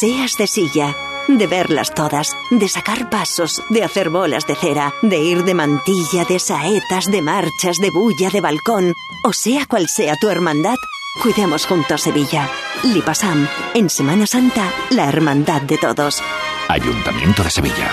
Seas 0.00 0.38
de 0.38 0.46
silla, 0.46 0.96
de 1.28 1.46
verlas 1.46 1.92
todas, 1.92 2.34
de 2.50 2.68
sacar 2.68 3.10
pasos, 3.10 3.62
de 3.68 3.84
hacer 3.84 4.08
bolas 4.08 4.46
de 4.46 4.54
cera, 4.54 4.94
de 5.02 5.18
ir 5.18 5.44
de 5.44 5.52
mantilla, 5.52 6.24
de 6.26 6.38
saetas, 6.38 7.10
de 7.10 7.20
marchas, 7.20 7.76
de 7.76 7.90
bulla, 7.90 8.30
de 8.30 8.40
balcón, 8.40 8.94
o 9.24 9.34
sea 9.34 9.66
cual 9.66 9.88
sea 9.88 10.16
tu 10.16 10.30
hermandad. 10.30 10.76
Cuidemos 11.20 11.66
juntos 11.66 12.00
Sevilla. 12.00 12.48
Lipasam, 12.84 13.46
en 13.74 13.90
Semana 13.90 14.26
Santa, 14.26 14.72
la 14.90 15.08
hermandad 15.08 15.60
de 15.62 15.76
todos. 15.76 16.22
Ayuntamiento 16.68 17.42
de 17.44 17.50
Sevilla. 17.50 17.92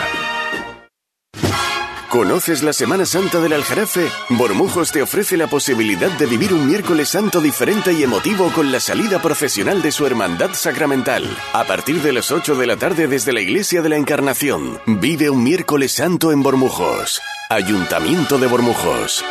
¿Conoces 2.09 2.63
la 2.63 2.73
Semana 2.73 3.05
Santa 3.05 3.39
del 3.39 3.53
Aljarafe? 3.53 4.09
Bormujos 4.29 4.91
te 4.91 5.03
ofrece 5.03 5.37
la 5.37 5.47
posibilidad 5.47 6.09
de 6.09 6.25
vivir 6.25 6.53
un 6.53 6.65
miércoles 6.65 7.09
santo 7.09 7.39
diferente 7.39 7.93
y 7.93 8.01
emotivo 8.01 8.49
con 8.51 8.71
la 8.71 8.79
salida 8.79 9.21
profesional 9.21 9.81
de 9.83 9.91
su 9.91 10.07
hermandad 10.07 10.53
sacramental. 10.53 11.27
A 11.53 11.65
partir 11.65 12.01
de 12.01 12.13
las 12.13 12.31
8 12.31 12.55
de 12.55 12.65
la 12.65 12.77
tarde 12.77 13.07
desde 13.07 13.33
la 13.33 13.41
Iglesia 13.41 13.83
de 13.83 13.89
la 13.89 13.97
Encarnación, 13.97 14.79
vive 14.87 15.29
un 15.29 15.43
miércoles 15.43 15.91
santo 15.91 16.31
en 16.31 16.41
Bormujos. 16.41 17.21
Ayuntamiento 17.49 18.39
de 18.39 18.47
Bormujos. 18.47 19.23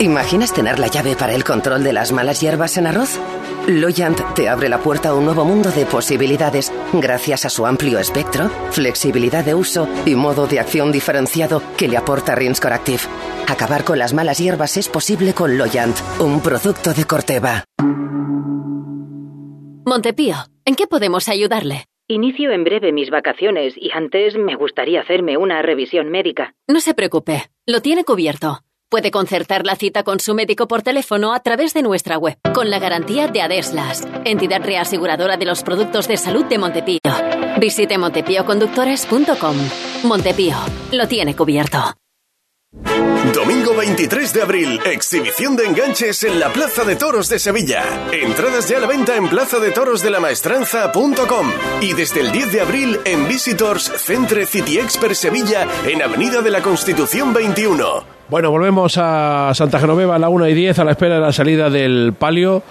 ¿Imaginas 0.00 0.54
tener 0.54 0.78
la 0.78 0.86
llave 0.86 1.16
para 1.16 1.34
el 1.34 1.42
control 1.42 1.82
de 1.82 1.92
las 1.92 2.12
malas 2.12 2.40
hierbas 2.40 2.76
en 2.76 2.86
arroz? 2.86 3.18
Loyant 3.66 4.16
te 4.36 4.48
abre 4.48 4.68
la 4.68 4.78
puerta 4.78 5.08
a 5.08 5.14
un 5.14 5.24
nuevo 5.24 5.44
mundo 5.44 5.72
de 5.72 5.86
posibilidades 5.86 6.72
gracias 6.92 7.44
a 7.44 7.50
su 7.50 7.66
amplio 7.66 7.98
espectro, 7.98 8.48
flexibilidad 8.70 9.44
de 9.44 9.56
uso 9.56 9.88
y 10.06 10.14
modo 10.14 10.46
de 10.46 10.60
acción 10.60 10.92
diferenciado 10.92 11.62
que 11.76 11.88
le 11.88 11.96
aporta 11.96 12.36
Rinskor 12.36 12.74
Active. 12.74 13.02
Acabar 13.48 13.82
con 13.82 13.98
las 13.98 14.14
malas 14.14 14.38
hierbas 14.38 14.76
es 14.76 14.88
posible 14.88 15.34
con 15.34 15.58
Loyant, 15.58 15.96
un 16.20 16.40
producto 16.42 16.94
de 16.94 17.04
Corteva. 17.04 17.64
Montepío, 19.84 20.36
¿en 20.64 20.76
qué 20.76 20.86
podemos 20.86 21.28
ayudarle? 21.28 21.86
Inicio 22.06 22.52
en 22.52 22.62
breve 22.62 22.92
mis 22.92 23.10
vacaciones 23.10 23.74
y 23.76 23.90
antes 23.92 24.36
me 24.36 24.54
gustaría 24.54 25.00
hacerme 25.00 25.36
una 25.36 25.60
revisión 25.60 26.08
médica. 26.08 26.54
No 26.68 26.78
se 26.78 26.94
preocupe, 26.94 27.50
lo 27.66 27.82
tiene 27.82 28.04
cubierto. 28.04 28.60
Puede 28.90 29.10
concertar 29.10 29.66
la 29.66 29.76
cita 29.76 30.02
con 30.02 30.18
su 30.18 30.34
médico 30.34 30.66
por 30.66 30.80
teléfono 30.80 31.34
a 31.34 31.40
través 31.40 31.74
de 31.74 31.82
nuestra 31.82 32.16
web, 32.16 32.38
con 32.54 32.70
la 32.70 32.78
garantía 32.78 33.28
de 33.28 33.42
Adeslas, 33.42 34.08
entidad 34.24 34.62
reaseguradora 34.62 35.36
de 35.36 35.44
los 35.44 35.62
productos 35.62 36.08
de 36.08 36.16
salud 36.16 36.46
de 36.46 36.56
Montepío. 36.56 37.00
Visite 37.60 37.98
montepíoconductores.com. 37.98 39.56
Montepío, 40.04 40.56
lo 40.92 41.06
tiene 41.06 41.36
cubierto. 41.36 41.78
Domingo 43.34 43.74
23 43.76 44.32
de 44.32 44.42
abril, 44.42 44.80
exhibición 44.86 45.54
de 45.54 45.66
enganches 45.66 46.24
en 46.24 46.40
la 46.40 46.50
Plaza 46.50 46.84
de 46.84 46.96
Toros 46.96 47.28
de 47.28 47.38
Sevilla. 47.38 48.08
Entradas 48.10 48.70
ya 48.70 48.78
a 48.78 48.80
la 48.80 48.86
venta 48.86 49.16
en 49.16 49.28
plaza 49.28 49.58
de 49.58 49.70
toros 49.70 50.02
de 50.02 50.10
la 50.10 50.20
maestranza.com 50.20 51.52
y 51.82 51.92
desde 51.92 52.20
el 52.20 52.32
10 52.32 52.52
de 52.52 52.60
abril 52.62 53.00
en 53.04 53.28
Visitors 53.28 53.92
Centre 53.98 54.46
City 54.46 54.78
Expert 54.78 55.14
Sevilla 55.14 55.66
en 55.84 56.00
Avenida 56.00 56.40
de 56.40 56.50
la 56.50 56.62
Constitución 56.62 57.34
21. 57.34 58.17
Bueno, 58.28 58.50
volvemos 58.50 58.98
a 58.98 59.52
Santa 59.54 59.78
Genoveva 59.78 60.16
a 60.16 60.18
la 60.18 60.28
1 60.28 60.48
y 60.48 60.54
10 60.54 60.78
a 60.80 60.84
la 60.84 60.90
espera 60.90 61.14
de 61.14 61.20
la 61.22 61.32
salida 61.32 61.70
del 61.70 62.12
palio. 62.12 62.62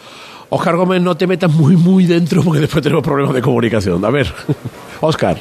Oscar 0.49 0.75
Gómez, 0.75 1.01
no 1.01 1.17
te 1.17 1.25
metas 1.25 1.51
muy, 1.51 1.75
muy 1.75 2.05
dentro 2.05 2.43
porque 2.43 2.59
después 2.61 2.83
tenemos 2.83 3.03
problemas 3.03 3.33
de 3.33 3.41
comunicación. 3.41 4.05
A 4.05 4.11
ver, 4.11 4.31
Oscar. 5.01 5.37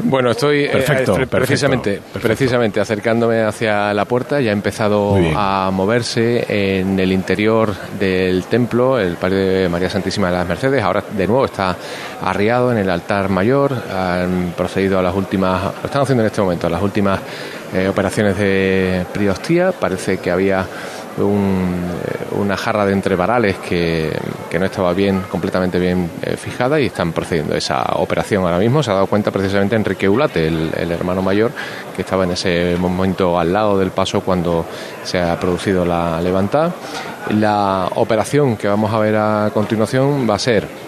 Bueno, 0.00 0.32
estoy 0.32 0.64
eh, 0.64 0.70
Perfecto, 0.70 1.18
eh, 1.18 1.26
precisamente, 1.26 1.92
perfecto, 1.92 2.20
precisamente 2.20 2.80
acercándome 2.80 3.42
hacia 3.42 3.94
la 3.94 4.04
puerta. 4.04 4.38
Ya 4.40 4.50
ha 4.50 4.52
empezado 4.52 5.16
a 5.34 5.70
moverse 5.72 6.44
en 6.48 7.00
el 7.00 7.10
interior 7.10 7.74
del 7.98 8.44
templo, 8.44 8.98
el 8.98 9.16
palio 9.16 9.38
de 9.38 9.68
María 9.70 9.88
Santísima 9.88 10.26
de 10.30 10.34
las 10.34 10.46
Mercedes. 10.46 10.82
Ahora 10.82 11.02
de 11.16 11.26
nuevo 11.26 11.46
está 11.46 11.74
arriado 12.20 12.70
en 12.70 12.78
el 12.78 12.90
altar 12.90 13.30
mayor. 13.30 13.72
Han 13.72 14.52
procedido 14.54 14.98
a 14.98 15.02
las 15.02 15.14
últimas, 15.14 15.62
lo 15.62 15.86
están 15.86 16.02
haciendo 16.02 16.22
en 16.22 16.26
este 16.26 16.42
momento, 16.42 16.66
a 16.66 16.70
las 16.70 16.82
últimas 16.82 17.20
eh, 17.72 17.88
operaciones 17.88 18.36
de 18.38 19.06
priostía. 19.12 19.72
Parece 19.72 20.18
que 20.18 20.30
había 20.30 20.66
eh, 21.16 21.22
una 22.36 22.56
jarra 22.56 22.84
de 22.84 22.92
entrevarales 22.92 23.56
que, 23.58 24.12
que 24.50 24.58
no 24.58 24.66
estaba 24.66 24.92
bien, 24.92 25.22
completamente 25.30 25.78
bien 25.78 26.10
eh, 26.22 26.36
fijada 26.36 26.80
y 26.80 26.86
están 26.86 27.12
procediendo 27.12 27.54
a 27.54 27.58
esa 27.58 27.82
operación 27.94 28.44
ahora 28.44 28.58
mismo. 28.58 28.82
Se 28.82 28.90
ha 28.90 28.94
dado 28.94 29.06
cuenta 29.06 29.30
precisamente 29.30 29.76
Enrique 29.76 30.08
Ulate, 30.08 30.46
el, 30.46 30.70
el 30.76 30.90
hermano 30.90 31.22
mayor, 31.22 31.52
que 31.94 32.02
estaba 32.02 32.24
en 32.24 32.32
ese 32.32 32.76
momento 32.78 33.38
al 33.38 33.52
lado 33.52 33.78
del 33.78 33.90
paso 33.90 34.20
cuando 34.20 34.66
se 35.04 35.20
ha 35.20 35.38
producido 35.38 35.84
la 35.84 36.20
levantada. 36.20 36.72
La 37.30 37.88
operación 37.94 38.56
que 38.56 38.68
vamos 38.68 38.92
a 38.92 38.98
ver 38.98 39.16
a 39.16 39.50
continuación 39.54 40.28
va 40.28 40.34
a 40.34 40.38
ser 40.38 40.83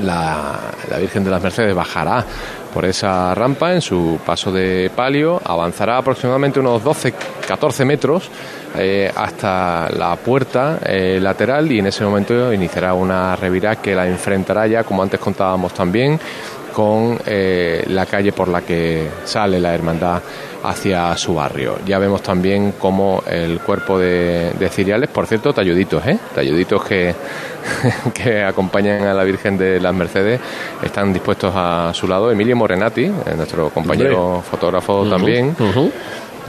la, 0.00 0.58
Virgen 0.98 1.24
de 1.24 1.30
las 1.30 1.42
Mercedes 1.42 1.74
bajará 1.74 2.24
por 2.72 2.84
esa 2.84 3.34
rampa 3.34 3.72
en 3.72 3.80
su 3.80 4.18
paso 4.24 4.52
de 4.52 4.90
palio, 4.94 5.40
avanzará 5.44 5.98
aproximadamente 5.98 6.60
unos 6.60 6.82
12-14 6.82 7.84
metros 7.84 8.30
eh, 8.76 9.10
hasta 9.14 9.88
la 9.90 10.16
puerta 10.16 10.78
eh, 10.84 11.18
lateral 11.20 11.70
y 11.72 11.78
en 11.78 11.86
ese 11.86 12.04
momento 12.04 12.52
iniciará 12.52 12.92
una 12.92 13.34
revirá 13.34 13.76
que 13.76 13.94
la 13.94 14.06
enfrentará 14.06 14.66
ya, 14.66 14.84
como 14.84 15.02
antes 15.02 15.18
contábamos 15.18 15.72
también, 15.72 16.20
con 16.76 17.18
eh, 17.24 17.84
la 17.88 18.04
calle 18.04 18.32
por 18.32 18.48
la 18.48 18.60
que 18.60 19.08
sale 19.24 19.58
la 19.58 19.74
hermandad 19.74 20.20
hacia 20.62 21.16
su 21.16 21.34
barrio. 21.34 21.78
Ya 21.86 21.98
vemos 21.98 22.20
también 22.20 22.74
cómo 22.78 23.22
el 23.26 23.60
cuerpo 23.60 23.98
de, 23.98 24.52
de 24.58 24.68
ciriales, 24.68 25.08
por 25.08 25.26
cierto, 25.26 25.54
talluditos, 25.54 26.06
¿eh? 26.06 26.18
talluditos 26.34 26.84
que, 26.84 27.14
que 28.14 28.42
acompañan 28.42 29.04
a 29.04 29.14
la 29.14 29.24
Virgen 29.24 29.56
de 29.56 29.80
las 29.80 29.94
Mercedes, 29.94 30.38
están 30.82 31.14
dispuestos 31.14 31.50
a 31.56 31.94
su 31.94 32.06
lado. 32.06 32.30
Emilio 32.30 32.56
Morenati, 32.56 33.04
eh, 33.04 33.12
nuestro 33.34 33.70
compañero 33.70 34.26
Hombre. 34.26 34.50
fotógrafo 34.50 35.08
también. 35.08 35.56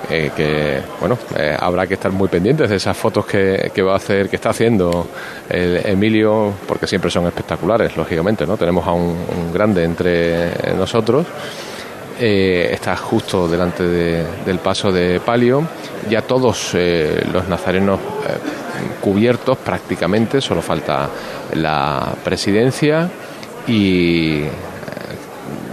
Eh, 0.09 0.31
que 0.35 0.79
bueno 0.99 1.17
eh, 1.35 1.55
habrá 1.59 1.85
que 1.87 1.95
estar 1.95 2.11
muy 2.11 2.27
pendientes 2.27 2.69
de 2.69 2.75
esas 2.75 2.95
fotos 2.95 3.25
que, 3.25 3.71
va 3.81 3.93
a 3.93 3.97
hacer 3.97 4.29
que 4.29 4.35
está 4.37 4.49
haciendo 4.51 5.07
el 5.49 5.81
Emilio 5.85 6.53
porque 6.67 6.87
siempre 6.87 7.09
son 7.11 7.25
espectaculares 7.27 7.95
lógicamente 7.97 8.45
no 8.45 8.57
tenemos 8.57 8.85
a 8.87 8.91
un, 8.91 9.17
grande 9.53 9.83
entre 9.83 10.73
nosotros. 10.75 11.25
Eh, 12.19 12.69
está 12.71 12.95
justo 12.95 13.47
delante 13.47 13.83
de- 13.83 14.25
del 14.45 14.57
paso 14.57 14.91
de 14.91 15.19
palio. 15.19 15.61
Ya 16.09 16.21
todos 16.23 16.73
los 17.31 17.47
nazarenos 17.47 17.99
cubiertos 19.01 19.57
prácticamente 19.59 20.41
solo 20.41 20.61
falta 20.63 21.09
la 21.53 22.13
presidencia. 22.23 23.07
Y 23.67 24.43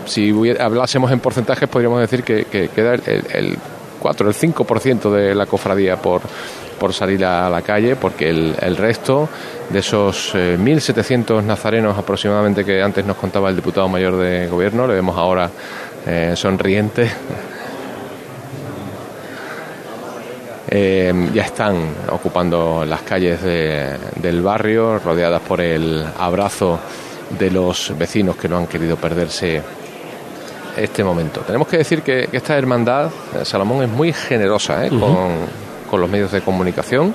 si 0.07 0.33
hablásemos 0.59 1.11
en 1.13 1.21
porcentajes, 1.21 1.69
podríamos 1.69 2.01
decir 2.01 2.23
que, 2.23 2.45
que 2.45 2.69
queda 2.69 2.95
el 2.95 3.57
4, 4.05 4.29
el 4.29 4.35
5% 4.35 5.11
de 5.11 5.35
la 5.35 5.47
cofradía 5.47 5.97
por, 5.97 6.21
por 6.79 6.93
salir 6.93 7.25
a 7.25 7.49
la 7.49 7.63
calle, 7.63 7.97
porque 7.97 8.29
el, 8.29 8.77
resto 8.77 9.31
de 9.71 9.79
esos 9.79 10.33
eh, 10.35 10.59
1.700 10.61 11.43
nazarenos 11.43 11.97
aproximadamente 11.97 12.67
que 12.67 12.83
antes 12.83 13.03
nos 13.07 13.17
contaba 13.17 13.49
el 13.49 13.57
diputado 13.57 13.89
mayor 13.89 14.19
de 14.19 14.47
gobierno, 14.47 14.87
le 14.87 14.93
vemos 14.93 15.17
ahora 15.17 15.49
eh, 16.07 16.35
sonriente. 16.37 17.11
Eh, 20.77 21.13
ya 21.35 21.43
están 21.43 21.77
ocupando 22.11 22.85
las 22.87 23.03
calles 23.03 23.43
de- 23.43 23.97
del 24.17 24.41
barrio, 24.43 24.99
rodeadas 24.99 25.43
por 25.43 25.61
el 25.61 26.05
abrazo 26.19 26.81
de 27.39 27.51
los 27.51 27.93
vecinos 27.97 28.35
que 28.37 28.49
no 28.49 28.57
han 28.57 28.67
querido 28.67 28.97
perderse 28.97 29.63
este 30.77 31.03
momento. 31.05 31.41
Tenemos 31.41 31.69
que 31.69 31.79
decir 31.79 32.03
que, 32.03 32.29
que 32.31 32.37
esta 32.37 32.57
hermandad, 32.57 33.07
eh, 33.35 33.45
Salomón, 33.45 33.83
es 33.85 33.89
muy 33.91 34.13
generosa 34.13 34.87
¿eh? 34.87 34.89
Con, 34.91 35.33
con 35.91 36.01
los 36.01 36.09
medios 36.11 36.33
de 36.33 36.41
comunicación. 36.41 37.15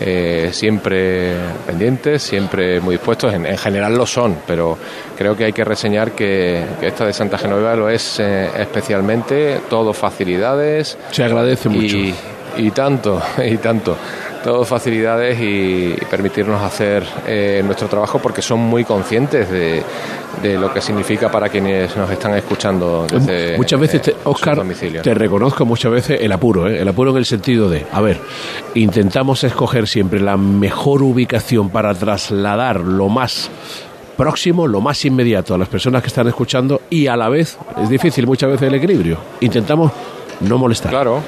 eh, 0.00 0.48
siempre 0.52 1.34
pendientes, 1.66 2.22
siempre 2.22 2.80
muy 2.80 2.96
dispuestos, 2.96 3.32
en, 3.32 3.46
en 3.46 3.56
general 3.56 3.96
lo 3.96 4.06
son, 4.06 4.38
pero 4.46 4.76
creo 5.16 5.36
que 5.36 5.44
hay 5.44 5.52
que 5.52 5.62
reseñar 5.64 6.12
que, 6.12 6.64
que 6.80 6.88
esta 6.88 7.06
de 7.06 7.12
Santa 7.12 7.38
Genoveva 7.38 7.76
lo 7.76 7.88
es 7.88 8.18
eh, 8.18 8.50
especialmente, 8.58 9.60
todo 9.70 9.92
facilidades. 9.92 10.98
Se 11.12 11.22
agradece 11.22 11.68
mucho. 11.68 11.96
Y 12.56 12.70
tanto, 12.70 13.20
y 13.44 13.56
tanto. 13.58 13.96
Todo 14.44 14.64
facilidades 14.66 15.40
y, 15.40 15.94
y 15.94 16.04
permitirnos 16.10 16.60
hacer 16.62 17.02
eh, 17.26 17.62
nuestro 17.64 17.88
trabajo 17.88 18.18
porque 18.18 18.42
son 18.42 18.60
muy 18.60 18.84
conscientes 18.84 19.50
de, 19.50 19.82
de 20.42 20.58
lo 20.58 20.70
que 20.72 20.82
significa 20.82 21.30
para 21.30 21.48
quienes 21.48 21.96
nos 21.96 22.10
están 22.10 22.34
escuchando 22.34 23.06
desde 23.10 23.56
muchas 23.56 23.80
veces, 23.80 24.02
te- 24.02 24.14
Oscar, 24.24 24.58
te 25.02 25.14
reconozco 25.14 25.64
muchas 25.64 25.90
veces 25.90 26.20
el 26.20 26.30
apuro, 26.30 26.68
¿eh? 26.68 26.78
el 26.82 26.86
apuro 26.86 27.10
en 27.12 27.16
el 27.16 27.24
sentido 27.24 27.70
de, 27.70 27.86
a 27.90 28.02
ver, 28.02 28.18
intentamos 28.74 29.42
escoger 29.44 29.88
siempre 29.88 30.20
la 30.20 30.36
mejor 30.36 31.02
ubicación 31.02 31.70
para 31.70 31.94
trasladar 31.94 32.80
lo 32.80 33.08
más 33.08 33.50
próximo, 34.18 34.66
lo 34.68 34.80
más 34.82 35.02
inmediato 35.06 35.54
a 35.54 35.58
las 35.58 35.68
personas 35.68 36.02
que 36.02 36.08
están 36.08 36.28
escuchando 36.28 36.82
y 36.90 37.06
a 37.06 37.16
la 37.16 37.30
vez 37.30 37.56
es 37.82 37.88
difícil 37.88 38.26
muchas 38.26 38.50
veces 38.50 38.68
el 38.68 38.74
equilibrio. 38.74 39.16
Intentamos 39.40 39.90
no 40.40 40.58
molestar. 40.58 40.90
Claro, 40.90 41.20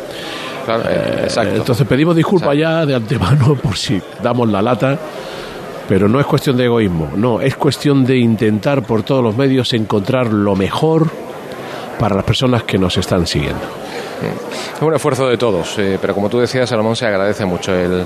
claro, 0.66 0.82
eh, 0.88 1.20
exacto. 1.24 1.54
Entonces 1.56 1.86
pedimos 1.86 2.14
disculpas 2.14 2.56
ya 2.56 2.84
de 2.84 2.94
antemano 2.94 3.54
por 3.62 3.76
si 3.76 4.00
damos 4.22 4.50
la 4.50 4.60
lata, 4.60 4.98
pero 5.88 6.08
no 6.08 6.20
es 6.20 6.26
cuestión 6.26 6.56
de 6.56 6.64
egoísmo, 6.66 7.12
no, 7.16 7.40
es 7.40 7.56
cuestión 7.56 8.04
de 8.04 8.18
intentar 8.18 8.82
por 8.82 9.02
todos 9.02 9.22
los 9.22 9.36
medios 9.36 9.72
encontrar 9.72 10.26
lo 10.26 10.54
mejor 10.54 11.08
para 11.98 12.16
las 12.16 12.24
personas 12.24 12.64
que 12.64 12.76
nos 12.76 12.96
están 12.98 13.26
siguiendo. 13.26 13.62
Es 14.76 14.82
un 14.82 14.94
esfuerzo 14.94 15.28
de 15.28 15.38
todos, 15.38 15.78
eh, 15.78 15.98
pero 16.00 16.14
como 16.14 16.28
tú 16.28 16.38
decías, 16.38 16.68
Salomón, 16.68 16.96
se 16.96 17.06
agradece 17.06 17.44
mucho 17.44 17.74
el, 17.74 18.04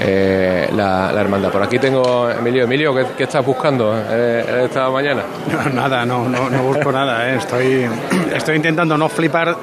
eh, 0.00 0.68
la, 0.74 1.12
la 1.12 1.20
hermandad. 1.20 1.50
Por 1.50 1.62
aquí 1.62 1.78
tengo 1.78 2.30
Emilio. 2.30 2.64
Emilio, 2.64 2.94
¿qué, 2.94 3.06
qué 3.16 3.22
estás 3.24 3.44
buscando 3.44 3.94
eh, 4.10 4.64
esta 4.64 4.90
mañana? 4.90 5.22
No, 5.52 5.70
nada, 5.70 6.04
no, 6.06 6.28
no, 6.28 6.48
no 6.48 6.62
busco 6.62 6.90
nada. 6.90 7.30
¿eh? 7.30 7.36
Estoy, 7.36 7.86
estoy 8.34 8.56
intentando 8.56 8.96
no 8.96 9.08
flipar 9.08 9.56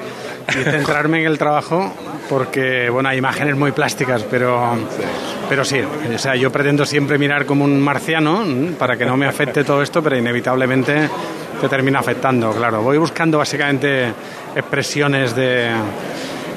y 0.55 0.63
centrarme 0.63 1.21
en 1.21 1.27
el 1.27 1.37
trabajo 1.37 1.93
porque, 2.29 2.89
bueno, 2.89 3.09
hay 3.09 3.17
imágenes 3.17 3.55
muy 3.55 3.71
plásticas, 3.71 4.23
pero, 4.23 4.77
pero 5.49 5.65
sí, 5.65 5.79
o 5.81 6.17
sea, 6.17 6.35
yo 6.35 6.51
pretendo 6.51 6.85
siempre 6.85 7.17
mirar 7.17 7.45
como 7.45 7.65
un 7.65 7.81
marciano 7.81 8.43
para 8.77 8.95
que 8.97 9.05
no 9.05 9.17
me 9.17 9.25
afecte 9.25 9.63
todo 9.63 9.81
esto, 9.81 10.03
pero 10.03 10.15
inevitablemente 10.15 11.09
te 11.59 11.67
termina 11.67 11.99
afectando, 11.99 12.51
claro. 12.51 12.81
Voy 12.81 12.97
buscando 12.97 13.39
básicamente 13.39 14.13
expresiones 14.55 15.35
de 15.35 15.71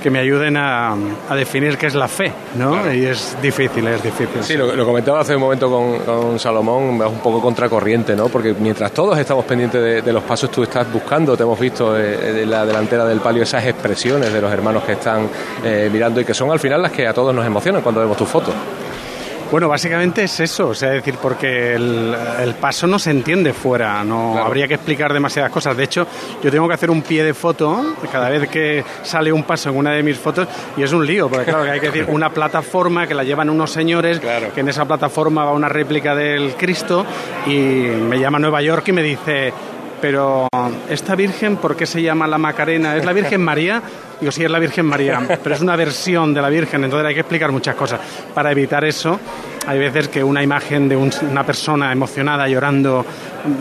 que 0.02 0.10
me 0.10 0.18
ayuden 0.18 0.56
a, 0.56 0.94
a 1.28 1.34
definir 1.34 1.78
qué 1.78 1.86
es 1.86 1.94
la 1.94 2.08
fe, 2.08 2.32
¿no? 2.56 2.92
Y 2.92 3.06
es 3.06 3.36
difícil, 3.40 3.86
es 3.86 4.02
difícil. 4.02 4.42
Sí, 4.42 4.56
lo, 4.56 4.74
lo 4.74 4.84
comentaba 4.84 5.20
hace 5.20 5.34
un 5.36 5.40
momento 5.42 5.70
con, 5.70 5.98
con 6.00 6.38
Salomón, 6.38 7.00
es 7.00 7.06
un 7.08 7.20
poco 7.20 7.40
contracorriente, 7.40 8.14
¿no? 8.16 8.28
Porque 8.28 8.54
mientras 8.58 8.92
todos 8.92 9.16
estamos 9.18 9.44
pendientes 9.44 9.80
de, 9.80 10.02
de 10.02 10.12
los 10.12 10.22
pasos, 10.24 10.50
tú 10.50 10.62
estás 10.62 10.92
buscando, 10.92 11.36
te 11.36 11.44
hemos 11.44 11.58
visto 11.58 11.96
eh, 11.98 12.32
de 12.32 12.46
la 12.46 12.66
delantera 12.66 13.04
del 13.04 13.20
palio 13.20 13.44
esas 13.44 13.64
expresiones 13.64 14.32
de 14.32 14.40
los 14.40 14.52
hermanos 14.52 14.82
que 14.84 14.92
están 14.92 15.28
eh, 15.64 15.88
mirando 15.92 16.20
y 16.20 16.24
que 16.24 16.34
son 16.34 16.50
al 16.50 16.58
final 16.58 16.82
las 16.82 16.92
que 16.92 17.06
a 17.06 17.14
todos 17.14 17.34
nos 17.34 17.46
emocionan 17.46 17.80
cuando 17.82 18.00
vemos 18.00 18.16
tus 18.16 18.28
fotos. 18.28 18.54
Bueno, 19.52 19.68
básicamente 19.68 20.24
es 20.24 20.40
eso, 20.40 20.68
o 20.68 20.74
sea, 20.74 20.88
decir, 20.88 21.16
porque 21.20 21.74
el, 21.74 22.16
el 22.40 22.54
paso 22.54 22.86
no 22.86 22.98
se 22.98 23.10
entiende 23.10 23.52
fuera, 23.52 24.02
no 24.02 24.38
habría 24.38 24.66
que 24.66 24.72
explicar 24.72 25.12
demasiadas 25.12 25.52
cosas. 25.52 25.76
De 25.76 25.84
hecho, 25.84 26.06
yo 26.42 26.50
tengo 26.50 26.66
que 26.66 26.72
hacer 26.72 26.90
un 26.90 27.02
pie 27.02 27.22
de 27.22 27.34
foto 27.34 27.96
cada 28.10 28.30
vez 28.30 28.48
que 28.48 28.82
sale 29.02 29.30
un 29.30 29.42
paso 29.42 29.68
en 29.68 29.76
una 29.76 29.92
de 29.92 30.02
mis 30.02 30.16
fotos 30.16 30.48
y 30.74 30.82
es 30.82 30.90
un 30.94 31.06
lío, 31.06 31.28
porque 31.28 31.44
claro, 31.44 31.64
que 31.64 31.70
hay 31.70 31.80
que 31.80 31.90
decir 31.90 32.06
una 32.08 32.30
plataforma 32.30 33.06
que 33.06 33.12
la 33.12 33.24
llevan 33.24 33.50
unos 33.50 33.70
señores, 33.70 34.20
que 34.20 34.60
en 34.60 34.70
esa 34.70 34.86
plataforma 34.86 35.44
va 35.44 35.52
una 35.52 35.68
réplica 35.68 36.14
del 36.14 36.54
Cristo 36.54 37.04
y 37.46 37.50
me 37.52 38.18
llama 38.18 38.38
Nueva 38.38 38.62
York 38.62 38.88
y 38.88 38.92
me 38.92 39.02
dice, 39.02 39.52
pero 40.00 40.48
esta 40.88 41.14
Virgen, 41.14 41.58
¿por 41.58 41.76
qué 41.76 41.84
se 41.84 42.00
llama 42.00 42.26
la 42.26 42.38
Macarena? 42.38 42.96
¿Es 42.96 43.04
la 43.04 43.12
Virgen 43.12 43.42
María? 43.44 43.82
Digo, 44.22 44.30
sí, 44.30 44.44
es 44.44 44.50
la 44.52 44.60
Virgen 44.60 44.86
María, 44.86 45.20
pero 45.42 45.52
es 45.52 45.60
una 45.62 45.74
versión 45.74 46.32
de 46.32 46.40
la 46.40 46.48
Virgen, 46.48 46.84
entonces 46.84 47.08
hay 47.08 47.14
que 47.14 47.22
explicar 47.22 47.50
muchas 47.50 47.74
cosas. 47.74 47.98
Para 48.32 48.52
evitar 48.52 48.84
eso, 48.84 49.18
hay 49.66 49.80
veces 49.80 50.06
que 50.06 50.22
una 50.22 50.42
imagen 50.42 50.88
de 50.88 50.96
una 50.96 51.44
persona 51.44 51.90
emocionada, 51.90 52.46
llorando, 52.48 53.04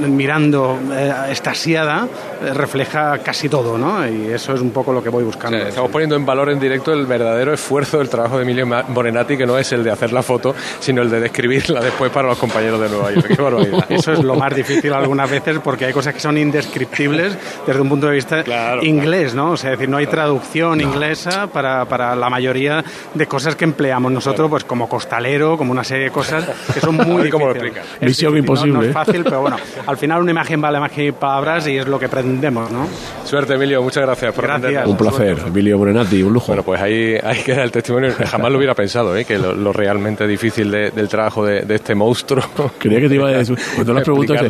mirando, 0.07 0.79
eh, 0.93 1.13
estasiada, 1.31 2.07
eh, 2.43 2.53
refleja 2.53 3.19
casi 3.19 3.49
todo, 3.49 3.77
¿no? 3.77 4.07
Y 4.07 4.27
eso 4.27 4.53
es 4.53 4.61
un 4.61 4.71
poco 4.71 4.93
lo 4.93 5.03
que 5.03 5.09
voy 5.09 5.23
buscando. 5.23 5.57
estamos 5.57 5.91
poniendo 5.91 6.15
en 6.15 6.25
valor 6.25 6.49
en 6.49 6.59
directo 6.59 6.93
el 6.93 7.05
verdadero 7.05 7.53
esfuerzo 7.53 7.99
del 7.99 8.09
trabajo 8.09 8.37
de 8.37 8.43
Emilio 8.43 8.65
Morenati, 8.65 9.37
que 9.37 9.45
no 9.45 9.57
es 9.57 9.71
el 9.71 9.83
de 9.83 9.91
hacer 9.91 10.11
la 10.13 10.23
foto, 10.23 10.55
sino 10.79 11.01
el 11.01 11.09
de 11.09 11.19
describirla 11.19 11.81
después 11.81 12.11
para 12.11 12.27
los 12.27 12.37
compañeros 12.37 12.79
de 12.79 12.89
Nueva 12.89 13.11
York. 13.11 13.27
Qué 13.35 13.41
barbaridad. 13.41 13.85
Eso 13.89 14.13
es 14.13 14.23
lo 14.23 14.35
más 14.35 14.55
difícil 14.55 14.93
algunas 14.93 15.29
veces 15.29 15.59
porque 15.63 15.85
hay 15.85 15.93
cosas 15.93 16.13
que 16.13 16.19
son 16.19 16.37
indescriptibles 16.37 17.37
desde 17.65 17.81
un 17.81 17.89
punto 17.89 18.07
de 18.07 18.15
vista 18.15 18.43
inglés, 18.81 19.35
¿no? 19.35 19.51
O 19.51 19.57
sea, 19.57 19.71
es 19.71 19.77
decir, 19.77 19.89
no 19.89 19.97
hay 19.97 20.07
traducción 20.07 20.50
inglesa 20.55 21.47
para, 21.47 21.85
para 21.85 22.15
la 22.15 22.29
mayoría 22.29 22.83
de 23.13 23.27
cosas 23.27 23.55
que 23.55 23.65
empleamos 23.65 24.11
nosotros, 24.11 24.49
pues 24.49 24.63
como 24.63 24.87
costalero, 24.87 25.57
como 25.57 25.71
una 25.71 25.83
serie 25.83 26.05
de 26.05 26.11
cosas 26.11 26.47
que 26.73 26.79
son 26.79 26.95
muy 27.07 27.23
difíciles. 27.23 27.73
Es 27.99 28.07
Misión 28.07 28.37
imposible. 28.37 28.73
No, 28.73 28.83
es 28.83 28.93
fácil, 28.93 29.23
pero 29.23 29.41
bueno, 29.41 29.57
al 29.85 29.97
final 29.97 30.21
una 30.21 30.31
imagen 30.31 30.61
vale 30.61 30.79
más 30.79 30.91
que 30.91 31.13
palabras 31.13 31.67
y 31.67 31.77
es 31.77 31.87
lo 31.87 31.99
que 31.99 32.09
pretendemos, 32.09 32.71
¿no? 32.71 32.87
Suerte, 33.23 33.53
Emilio, 33.53 33.81
muchas 33.81 34.03
gracias 34.03 34.33
por 34.33 34.45
Gracias. 34.45 34.87
Un 34.87 34.97
placer, 34.97 35.37
Emilio 35.47 35.77
Morenati, 35.77 36.21
un 36.23 36.33
lujo. 36.33 36.47
Bueno, 36.47 36.63
pues 36.63 36.81
ahí, 36.81 37.15
ahí 37.23 37.41
queda 37.43 37.63
el 37.63 37.71
testimonio. 37.71 38.13
Jamás 38.25 38.51
lo 38.51 38.57
hubiera 38.57 38.75
pensado, 38.75 39.15
¿eh? 39.15 39.25
que 39.25 39.37
lo, 39.37 39.71
realmente 39.71 40.27
difícil 40.27 40.71
del 40.71 41.07
trabajo 41.07 41.45
de, 41.45 41.63
este 41.73 41.95
monstruo. 41.95 42.43
Creía 42.77 42.99
que 42.99 43.09
te 43.09 43.15
iba 43.15 43.29
a 43.29 43.31
decir, 43.31 43.57
cuando 43.75 43.93
las 43.93 44.03
preguntas, 44.03 44.41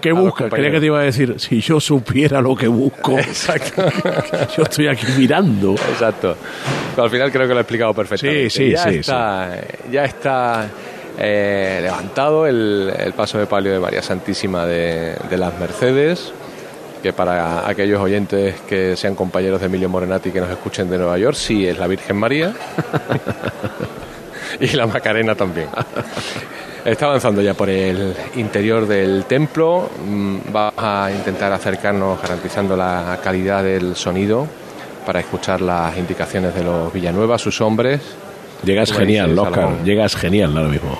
¿qué 0.00 0.12
buscas? 0.12 0.50
Creía 0.50 0.70
que 0.70 0.80
te 0.80 0.86
iba 0.86 1.00
a 1.00 1.04
decir, 1.04 1.34
si 1.38 1.60
yo 1.60 1.80
supiera 1.80 2.40
lo 2.40 2.54
que 2.54 2.68
busco. 2.68 3.18
Exacto. 3.18 3.84
yo 4.56 4.62
estoy 4.62 4.88
aquí 4.88 5.06
mirando. 5.18 5.49
Exacto. 5.58 6.36
Pero 6.90 7.04
al 7.04 7.10
final 7.10 7.32
creo 7.32 7.46
que 7.46 7.54
lo 7.54 7.60
he 7.60 7.62
explicado 7.62 7.94
perfectamente. 7.94 8.50
Sí, 8.50 8.64
sí, 8.64 8.70
ya 8.72 8.84
sí. 8.84 8.98
Está, 8.98 9.60
Ya 9.90 10.04
está 10.04 10.68
eh, 11.18 11.80
levantado 11.82 12.46
el, 12.46 13.12
paso 13.16 13.38
de 13.38 13.46
palio 13.46 13.72
de 13.72 13.78
María 13.78 14.02
Santísima 14.02 14.64
de, 14.64 15.16
las 15.36 15.58
Mercedes, 15.58 16.32
que 17.02 17.12
para 17.12 17.68
aquellos 17.68 18.00
oyentes 18.00 18.60
que 18.68 18.96
sean 18.96 19.14
compañeros 19.14 19.60
de 19.60 19.66
Emilio 19.66 19.88
Morenati 19.88 20.30
que 20.30 20.40
nos 20.40 20.50
escuchen 20.50 20.88
de 20.88 20.98
Nueva 20.98 21.18
York, 21.18 21.36
sí 21.36 21.66
es 21.66 21.78
la 21.78 21.86
Virgen 21.86 22.16
María 22.16 22.54
y 24.60 24.68
la 24.68 24.86
Macarena 24.86 25.34
también. 25.34 25.68
Está 26.84 27.06
avanzando 27.06 27.42
ya 27.42 27.52
por 27.52 27.68
el 27.68 28.14
interior 28.36 28.86
del 28.86 29.24
templo. 29.24 29.90
Mm, 30.06 30.38
va 30.54 30.72
a 30.76 31.10
intentar 31.12 31.52
acercarnos 31.52 32.20
garantizando 32.22 32.74
la 32.74 33.18
calidad 33.22 33.62
del 33.62 33.94
sonido 33.96 34.46
para 35.04 35.20
escuchar 35.20 35.60
las 35.60 35.96
indicaciones 35.96 36.54
de 36.54 36.64
los 36.64 36.92
Villanueva, 36.92 37.38
sus 37.38 37.60
hombres. 37.60 38.00
Llegas 38.64 38.92
genial, 38.92 39.38
Oscar. 39.38 39.82
Llegas 39.84 40.16
genial 40.16 40.56
ahora 40.56 40.68
mismo. 40.68 40.98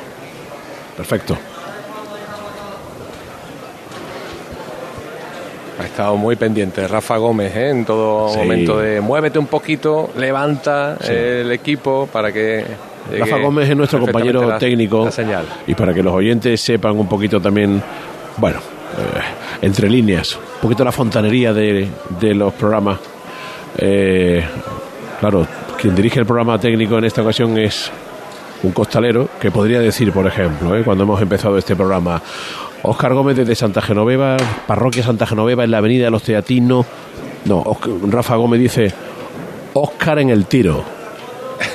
Perfecto. 0.96 1.36
Ha 5.78 5.84
estado 5.84 6.16
muy 6.16 6.36
pendiente 6.36 6.86
Rafa 6.86 7.16
Gómez 7.16 7.56
¿eh? 7.56 7.70
en 7.70 7.86
todo 7.86 8.36
momento 8.36 8.78
de 8.78 9.00
muévete 9.00 9.38
un 9.38 9.46
poquito, 9.46 10.10
levanta 10.16 10.98
el 11.08 11.50
equipo 11.52 12.06
para 12.12 12.30
que 12.30 12.66
Rafa 13.18 13.38
Gómez 13.38 13.70
es 13.70 13.76
nuestro 13.76 14.00
compañero 14.00 14.58
técnico 14.58 15.10
señal. 15.10 15.46
y 15.66 15.74
para 15.74 15.94
que 15.94 16.02
los 16.02 16.12
oyentes 16.12 16.60
sepan 16.60 16.98
un 16.98 17.08
poquito 17.08 17.40
también, 17.40 17.82
bueno, 18.36 18.58
eh, 18.58 19.62
entre 19.62 19.88
líneas, 19.88 20.36
un 20.36 20.60
poquito 20.60 20.84
la 20.84 20.92
fontanería 20.92 21.52
de, 21.52 21.88
de 22.20 22.34
los 22.34 22.52
programas. 22.52 22.98
Eh, 23.78 24.44
claro, 25.18 25.46
quien 25.80 25.94
dirige 25.94 26.20
el 26.20 26.26
programa 26.26 26.58
técnico 26.58 26.98
en 26.98 27.04
esta 27.04 27.22
ocasión 27.22 27.56
es 27.58 27.90
un 28.62 28.72
costalero 28.72 29.28
que 29.40 29.50
podría 29.50 29.80
decir, 29.80 30.12
por 30.12 30.26
ejemplo, 30.26 30.76
¿eh? 30.76 30.82
cuando 30.84 31.04
hemos 31.04 31.20
empezado 31.22 31.56
este 31.56 31.76
programa, 31.76 32.20
Óscar 32.82 33.14
Gómez 33.14 33.36
desde 33.36 33.54
Santa 33.54 33.80
Genoveva, 33.80 34.36
Parroquia 34.66 35.02
Santa 35.02 35.26
Genoveva 35.26 35.64
en 35.64 35.70
la 35.70 35.78
Avenida 35.78 36.04
de 36.04 36.10
los 36.10 36.22
Teatinos. 36.22 36.86
No, 37.44 37.64
Rafa 38.08 38.36
Gómez 38.36 38.60
dice, 38.60 38.92
Óscar 39.72 40.18
en 40.18 40.30
el 40.30 40.46
tiro. 40.46 40.84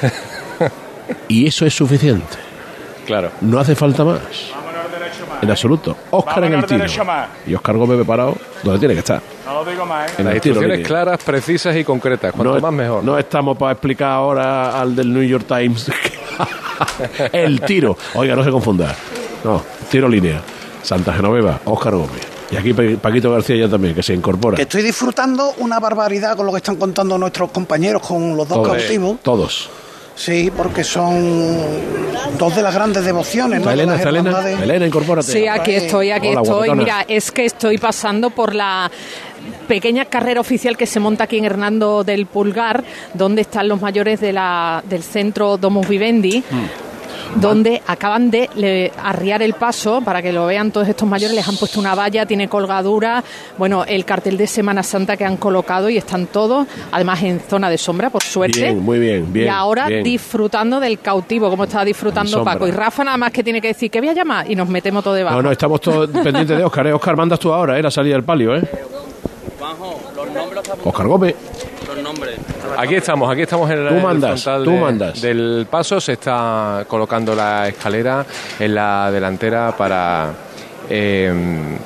y 1.27 1.47
eso 1.47 1.65
es 1.65 1.73
suficiente. 1.73 2.37
Claro. 3.05 3.31
No 3.41 3.59
hace 3.59 3.75
falta 3.75 4.03
más. 4.03 4.21
En 5.41 5.49
absoluto. 5.49 5.95
Óscar 6.11 6.43
en 6.45 6.53
el 6.53 6.65
tiro. 6.65 6.85
Y 7.47 7.53
Óscar 7.55 7.77
Gómez 7.77 7.97
preparado 7.97 8.35
donde 8.63 8.79
tiene 8.79 8.93
que 8.93 8.99
estar. 8.99 9.21
No 9.45 9.63
lo 9.63 9.69
digo 9.69 9.85
más. 9.85 10.11
¿eh? 10.11 10.15
En 10.19 10.25
las 10.25 10.35
instrucciones 10.35 10.85
claras, 10.85 11.23
precisas 11.23 11.75
y 11.75 11.83
concretas. 11.83 12.33
Cuanto 12.33 12.59
más 12.59 12.73
mejor. 12.73 13.03
No 13.03 13.17
estamos 13.17 13.57
para 13.57 13.73
explicar 13.73 14.11
ahora 14.11 14.79
al 14.79 14.95
del 14.95 15.13
New 15.13 15.23
York 15.23 15.45
Times 15.47 15.91
el 17.31 17.61
tiro. 17.61 17.97
Oiga, 18.15 18.35
no 18.35 18.43
se 18.43 18.51
confunda. 18.51 18.95
No, 19.43 19.61
tiro 19.89 20.09
línea. 20.09 20.41
Santa 20.81 21.13
Genoveva, 21.13 21.59
Óscar 21.65 21.95
Gómez. 21.95 22.27
Y 22.51 22.57
aquí 22.57 22.73
Paquito 22.73 23.31
García 23.31 23.55
ya 23.55 23.69
también, 23.69 23.95
que 23.95 24.03
se 24.03 24.13
incorpora. 24.13 24.55
Que 24.55 24.63
estoy 24.63 24.83
disfrutando 24.83 25.53
una 25.57 25.79
barbaridad 25.79 26.35
con 26.37 26.45
lo 26.45 26.51
que 26.51 26.57
están 26.57 26.75
contando 26.75 27.17
nuestros 27.17 27.51
compañeros 27.51 28.05
con 28.05 28.37
los 28.37 28.47
dos 28.47 28.67
cautivos. 28.67 29.19
Todos. 29.21 29.69
Sí, 30.15 30.51
porque 30.55 30.83
son 30.83 31.51
dos 32.37 32.55
de 32.55 32.61
las 32.61 32.73
grandes 32.73 33.03
devociones. 33.03 33.61
¿no? 33.61 33.69
Elena, 33.69 34.01
Elena, 34.01 34.49
Elena, 34.49 34.87
incorpórate. 34.87 35.31
Sí, 35.31 35.47
aquí 35.47 35.73
estoy, 35.75 36.11
aquí 36.11 36.29
estoy. 36.29 36.71
Mira, 36.73 37.05
es 37.07 37.31
que 37.31 37.45
estoy 37.45 37.77
pasando 37.77 38.29
por 38.29 38.55
la 38.55 38.89
pequeña 39.67 40.05
carrera 40.05 40.41
oficial 40.41 40.77
que 40.77 40.85
se 40.85 40.99
monta 40.99 41.25
aquí 41.25 41.37
en 41.37 41.45
Hernando 41.45 42.03
del 42.03 42.25
Pulgar, 42.25 42.83
donde 43.13 43.41
están 43.41 43.67
los 43.67 43.81
mayores 43.81 44.21
de 44.21 44.33
la, 44.33 44.83
del 44.89 45.03
centro 45.03 45.57
Domus 45.57 45.87
Vivendi. 45.87 46.43
Mm 46.49 46.84
donde 47.35 47.81
acaban 47.87 48.31
de 48.31 48.91
arriar 49.01 49.41
el 49.41 49.53
paso 49.53 50.01
para 50.01 50.21
que 50.21 50.31
lo 50.31 50.45
vean 50.45 50.71
todos 50.71 50.87
estos 50.87 51.07
mayores. 51.07 51.35
Les 51.35 51.47
han 51.47 51.57
puesto 51.57 51.79
una 51.79 51.95
valla, 51.95 52.25
tiene 52.25 52.47
colgadura, 52.47 53.23
bueno, 53.57 53.83
el 53.85 54.05
cartel 54.05 54.37
de 54.37 54.47
Semana 54.47 54.83
Santa 54.83 55.17
que 55.17 55.25
han 55.25 55.37
colocado 55.37 55.89
y 55.89 55.97
están 55.97 56.27
todos, 56.27 56.67
además 56.91 57.23
en 57.23 57.39
zona 57.39 57.69
de 57.69 57.77
sombra, 57.77 58.09
por 58.09 58.23
suerte. 58.23 58.61
Bien, 58.61 58.79
muy 58.79 58.99
bien, 58.99 59.31
bien. 59.31 59.47
Y 59.47 59.49
ahora 59.49 59.87
disfrutando 59.87 60.79
del 60.79 60.99
cautivo, 60.99 61.49
como 61.49 61.65
estaba 61.65 61.85
disfrutando 61.85 62.43
Paco. 62.43 62.67
Y 62.67 62.71
Rafa 62.71 63.03
nada 63.03 63.17
más 63.17 63.31
que 63.31 63.43
tiene 63.43 63.61
que 63.61 63.69
decir 63.69 63.89
que 63.89 63.99
voy 63.99 64.09
a 64.09 64.13
llamar 64.13 64.49
y 64.49 64.55
nos 64.55 64.67
metemos 64.69 65.03
todo 65.03 65.13
debajo. 65.13 65.35
No, 65.35 65.43
no, 65.43 65.51
estamos 65.51 65.81
todos 65.81 66.09
pendientes 66.09 66.57
de 66.57 66.63
Oscar. 66.63 66.87
¿eh? 66.87 66.93
Oscar, 66.93 67.15
mandas 67.15 67.39
tú 67.39 67.51
ahora, 67.51 67.77
¿eh? 67.77 67.83
La 67.83 67.91
salida 67.91 68.15
del 68.15 68.23
palio, 68.23 68.55
¿eh? 68.55 68.61
Oscar 70.83 71.07
Gómez. 71.07 71.35
Aquí 72.77 72.95
estamos, 72.95 73.31
aquí 73.31 73.41
estamos 73.41 73.69
en 73.71 73.87
el, 73.87 74.01
mandas, 74.01 74.43
tú 74.43 74.71
mandas. 74.71 75.21
del 75.21 75.67
paso. 75.69 75.99
Se 76.01 76.13
está 76.13 76.85
colocando 76.87 77.35
la 77.35 77.67
escalera 77.67 78.25
en 78.59 78.75
la 78.75 79.09
delantera 79.11 79.75
para 79.77 80.31
em, 80.89 81.77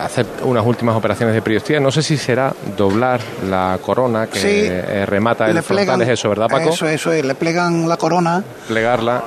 hacer 0.00 0.26
unas 0.42 0.66
últimas 0.66 0.96
operaciones 0.96 1.34
de 1.34 1.42
periostía. 1.42 1.80
No 1.80 1.90
sé 1.90 2.02
si 2.02 2.16
será 2.16 2.52
doblar 2.76 3.20
la 3.48 3.78
corona 3.80 4.26
que 4.26 4.66
eh, 4.66 5.06
remata 5.06 5.48
el 5.48 5.62
frontal. 5.62 6.02
Es 6.02 6.08
eso, 6.08 6.28
¿verdad, 6.28 6.48
Paco? 6.48 6.70
Eso, 6.70 6.86
eso 6.88 7.12
es. 7.12 7.24
Le 7.24 7.34
plegan 7.34 7.88
la 7.88 7.96
corona. 7.96 8.42
Plegarla. 8.68 9.22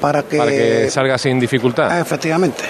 Para 0.00 0.22
que, 0.22 0.38
para 0.38 0.50
que 0.50 0.90
salga 0.90 1.18
sin 1.18 1.40
dificultad. 1.40 1.98
Efectivamente. 2.00 2.64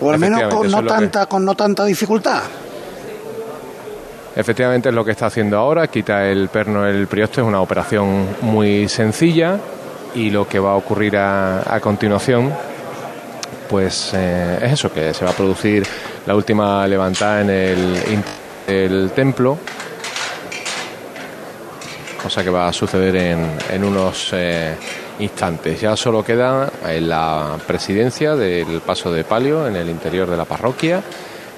O 0.00 0.10
al 0.10 0.18
menos 0.18 0.52
con 0.52 0.70
no, 0.70 0.84
tanta, 0.84 1.26
con 1.26 1.44
no 1.44 1.54
tanta 1.54 1.84
dificultad. 1.84 2.42
Efectivamente 4.36 4.90
es 4.90 4.94
lo 4.94 5.02
que 5.02 5.12
está 5.12 5.26
haciendo 5.26 5.56
ahora, 5.56 5.88
quita 5.88 6.28
el 6.28 6.50
perno 6.50 6.86
el 6.86 7.06
prioste, 7.06 7.40
es 7.40 7.46
una 7.46 7.62
operación 7.62 8.36
muy 8.42 8.86
sencilla. 8.86 9.58
Y 10.14 10.28
lo 10.28 10.46
que 10.46 10.58
va 10.58 10.72
a 10.72 10.76
ocurrir 10.76 11.16
a, 11.16 11.78
continuación 11.80 12.52
pues 13.68 14.12
eh, 14.14 14.58
es 14.62 14.72
eso, 14.72 14.92
que 14.92 15.12
se 15.12 15.24
va 15.24 15.30
a 15.30 15.34
producir 15.34 15.86
la 16.26 16.34
última 16.36 16.86
levantada 16.86 17.40
en 17.40 17.50
el, 18.68 19.10
templo, 19.10 19.58
cosa 22.22 22.44
que 22.44 22.50
va 22.50 22.68
a 22.68 22.72
suceder 22.72 23.16
en, 23.16 23.84
unos 23.84 24.30
eh, 24.32 24.76
instantes. 25.18 25.80
Ya 25.80 25.96
solo 25.96 26.22
queda 26.22 26.70
en 26.86 27.08
la 27.08 27.56
presidencia 27.66 28.36
del 28.36 28.80
paso 28.80 29.10
de 29.12 29.24
palio 29.24 29.66
en 29.66 29.76
el 29.76 29.88
interior 29.88 30.28
de 30.28 30.36
la 30.36 30.44
parroquia 30.44 31.02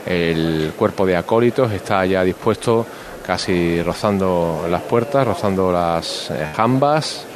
el 0.09 0.73
cuerpo 0.77 1.05
de 1.05 1.17
acólitos 1.17 1.71
está 1.73 2.07
ya 2.07 2.25
dispuesto, 2.25 2.87
casi 3.27 3.83
rozando 3.83 4.67
las 4.71 4.83
puertas, 4.83 5.27
rozando 5.27 5.71
las 5.71 6.31
eh, 6.31 6.53
jambas, 6.57 7.27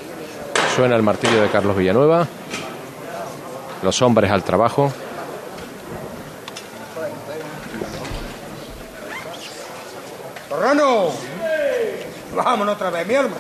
Suena 0.75 0.97
el 0.97 1.03
martillo 1.03 1.43
de 1.43 1.51
Carlos 1.51 1.77
Villanueva. 1.77 2.27
Los 3.83 4.01
hombres 4.01 4.31
al 4.31 4.43
trabajo. 4.43 4.91
Torrano, 10.49 11.11
vámonos 12.35 12.75
otra 12.75 12.89
vez, 12.89 13.07
mi 13.07 13.15
alma. 13.15 13.37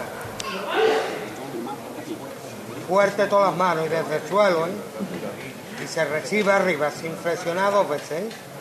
Fuerte 2.86 3.26
todas 3.28 3.48
las 3.48 3.56
manos 3.56 3.86
y 3.86 3.88
desde 3.88 4.16
el 4.16 4.28
suelo, 4.28 4.66
¿eh? 4.66 5.82
Y 5.82 5.86
se 5.86 6.04
recibe 6.04 6.52
arriba 6.52 6.90
sin 6.90 7.14
flexionar 7.16 7.72
dos 7.72 7.88
veces. 7.88 8.24
¿eh? 8.24 8.51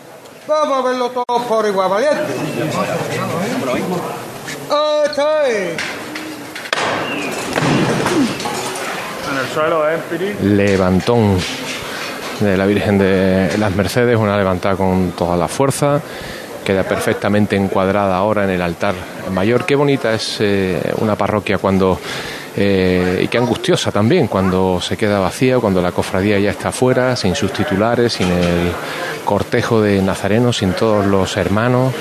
Vamos 0.48 0.80
a 0.80 0.82
verlo 0.82 1.10
todo 1.12 1.44
por 1.48 1.66
igual, 1.66 1.90
valiente. 1.90 2.34
En 9.32 9.38
el 9.38 9.48
suelo, 9.54 9.90
¿eh, 9.90 9.98
Piri? 10.10 10.34
Levantón 10.56 11.38
de 12.40 12.58
la 12.58 12.66
Virgen 12.66 12.98
de 12.98 13.56
las 13.60 13.76
Mercedes, 13.76 14.18
una 14.18 14.36
levantada 14.36 14.76
con 14.76 15.12
toda 15.12 15.38
la 15.38 15.48
fuerza. 15.48 16.02
Queda 16.66 16.84
perfectamente 16.84 17.56
encuadrada 17.56 18.18
ahora 18.18 18.44
en 18.44 18.50
el 18.52 18.62
altar 18.62 18.96
mayor. 19.32 19.66
Qué 19.66 19.76
bonita 19.76 20.14
es 20.14 20.38
eh, 20.40 20.94
una 20.98 21.16
parroquia 21.16 21.60
cuando 21.60 22.00
eh, 22.56 23.22
y 23.24 23.28
qué 23.30 23.38
angustiosa 23.38 23.92
también 23.92 24.28
cuando 24.28 24.82
se 24.82 24.98
queda 24.98 25.20
vacía, 25.20 25.60
cuando 25.60 25.82
la 25.82 25.92
cofradía 25.92 26.38
ya 26.40 26.52
está 26.52 26.70
afuera, 26.70 27.16
sin 27.16 27.34
sus 27.36 27.54
titulares, 27.54 28.14
sin 28.14 28.28
el 28.28 28.72
cortejo 29.24 29.82
de 29.82 30.02
nazarenos, 30.02 30.58
sin 30.58 30.74
todos 30.74 31.06
los 31.06 31.38
hermanos. 31.38 31.94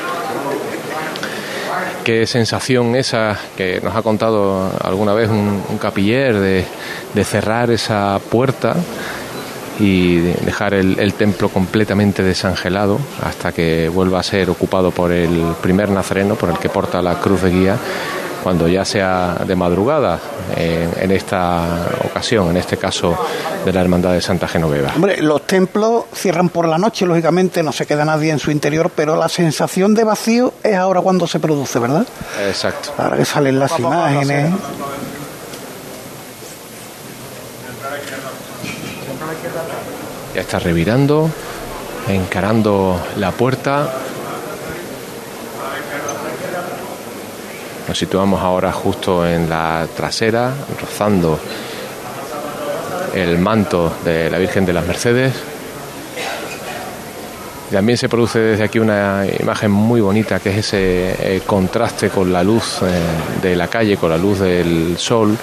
Qué 2.03 2.27
sensación 2.27 2.97
esa 2.97 3.39
que 3.57 3.81
nos 3.81 3.95
ha 3.95 4.03
contado 4.03 4.73
alguna 4.83 5.13
vez 5.13 5.29
un, 5.29 5.63
capiller 5.81 6.35
de, 6.35 7.25
cerrar 7.25 7.71
esa 7.71 8.19
puerta 8.19 8.75
y 9.79 10.17
de 10.17 10.35
dejar 10.45 10.75
el, 10.75 10.99
el 10.99 11.15
templo 11.15 11.49
completamente 11.49 12.23
desangelado 12.23 12.99
hasta 13.23 13.53
que 13.53 13.89
vuelva 13.89 14.21
a 14.21 14.23
ser 14.23 14.51
ocupado 14.51 14.91
por 14.91 15.13
el 15.13 15.55
primer 15.63 15.91
nazareno, 15.91 16.35
por 16.35 16.51
el 16.51 16.59
que 16.59 16.69
porta 16.69 17.01
la 17.01 17.21
cruz 17.21 17.43
de 17.43 17.51
guía, 17.51 17.77
cuando 18.43 18.69
ya 18.69 18.85
sea 18.85 19.37
de 19.47 19.55
madrugada, 19.57 20.19
en, 20.57 20.91
en 21.01 21.11
esta 21.11 21.87
ocasión, 22.05 22.51
en 22.51 22.57
este 22.57 22.77
caso 22.77 23.17
de 23.65 23.73
la 23.73 23.81
Hermandad 23.81 24.13
de 24.13 24.21
Santa 24.21 24.49
Genoveva. 24.49 24.93
Hombre, 24.95 25.21
los 25.23 25.47
templos 25.47 26.05
cierran 26.15 26.49
por 26.49 26.67
la 26.67 26.79
noche, 26.79 27.07
lógicamente 27.07 27.63
no 27.63 27.73
se 27.73 27.87
queda 27.87 28.05
nadie 28.05 28.31
en 28.31 28.39
su 28.39 28.51
interior, 28.51 28.91
pero 28.95 29.17
la 29.17 29.29
sensación 29.29 29.95
de 29.95 30.05
vacío 30.05 30.55
es 30.63 30.77
ahora 30.77 31.01
cuando 31.01 31.27
se 31.27 31.39
produce, 31.39 31.79
¿verdad? 31.79 32.07
Exacto. 32.47 32.93
Ahora 32.99 33.17
que 33.17 33.25
salen 33.25 33.59
las 33.59 33.79
imágenes. 33.79 34.53
Ya 40.35 40.41
está 40.41 40.59
revirando, 40.61 41.29
encarando 42.09 43.01
la 43.17 43.33
puerta. 43.33 43.91
Nos 47.91 47.99
situamos 47.99 48.41
ahora 48.41 48.71
justo 48.71 49.27
en 49.27 49.51
la 49.51 49.85
trasera, 49.97 50.55
rozando 50.81 51.41
el 53.13 53.37
manto 53.39 53.93
de 54.05 54.31
la 54.31 54.39
Virgen 54.39 54.65
de 54.65 54.73
las 54.73 54.87
Mercedes. 54.87 55.35
También 57.69 57.99
se 57.99 58.09
produce 58.09 58.39
desde 58.39 58.63
aquí 58.63 58.79
una 58.79 59.25
imagen 59.41 59.73
muy 59.73 60.01
bonita, 60.01 60.39
que 60.39 60.51
es 60.51 60.59
ese 60.59 61.17
eh, 61.35 61.43
contraste 61.45 62.11
con 62.11 62.33
la 62.33 62.45
luz 62.45 62.79
eh, 62.83 62.87
de 63.43 63.57
la 63.57 63.67
calle, 63.67 63.97
con 63.97 64.11
la 64.11 64.19
luz 64.19 64.39
del 64.39 64.97
sol, 64.97 65.37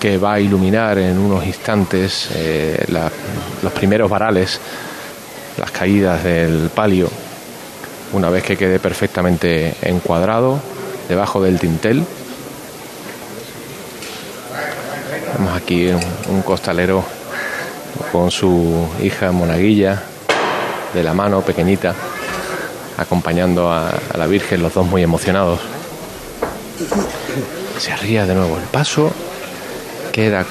que 0.00 0.18
va 0.18 0.32
a 0.32 0.40
iluminar 0.40 0.98
en 0.98 1.16
unos 1.18 1.46
instantes 1.46 2.30
eh, 2.34 2.84
los 3.62 3.72
primeros 3.74 4.10
varales, 4.10 4.60
las 5.56 5.70
caídas 5.70 6.24
del 6.24 6.68
palio, 6.74 7.08
una 8.12 8.28
vez 8.28 8.42
que 8.42 8.56
quede 8.56 8.80
perfectamente 8.80 9.72
encuadrado 9.82 10.79
debajo 11.10 11.42
del 11.42 11.58
tintel. 11.58 12.04
Vemos 15.36 15.56
aquí 15.56 15.88
un, 16.28 16.42
costalero 16.42 17.04
con 18.12 18.30
su 18.30 18.88
hija 19.02 19.32
monaguilla 19.32 20.02
de 20.94 21.02
la 21.02 21.12
mano 21.12 21.42
pequeñita, 21.42 21.94
acompañando 22.96 23.70
a, 23.72 23.90
a 23.90 24.16
la 24.16 24.26
Virgen, 24.26 24.62
los 24.62 24.72
dos 24.72 24.86
muy 24.86 25.02
emocionados. 25.02 25.60
Se 27.78 27.92
arría 27.92 28.24
de 28.24 28.34
nuevo 28.34 28.56
el 28.56 28.64
paso, 28.64 29.12
queda 30.12 30.46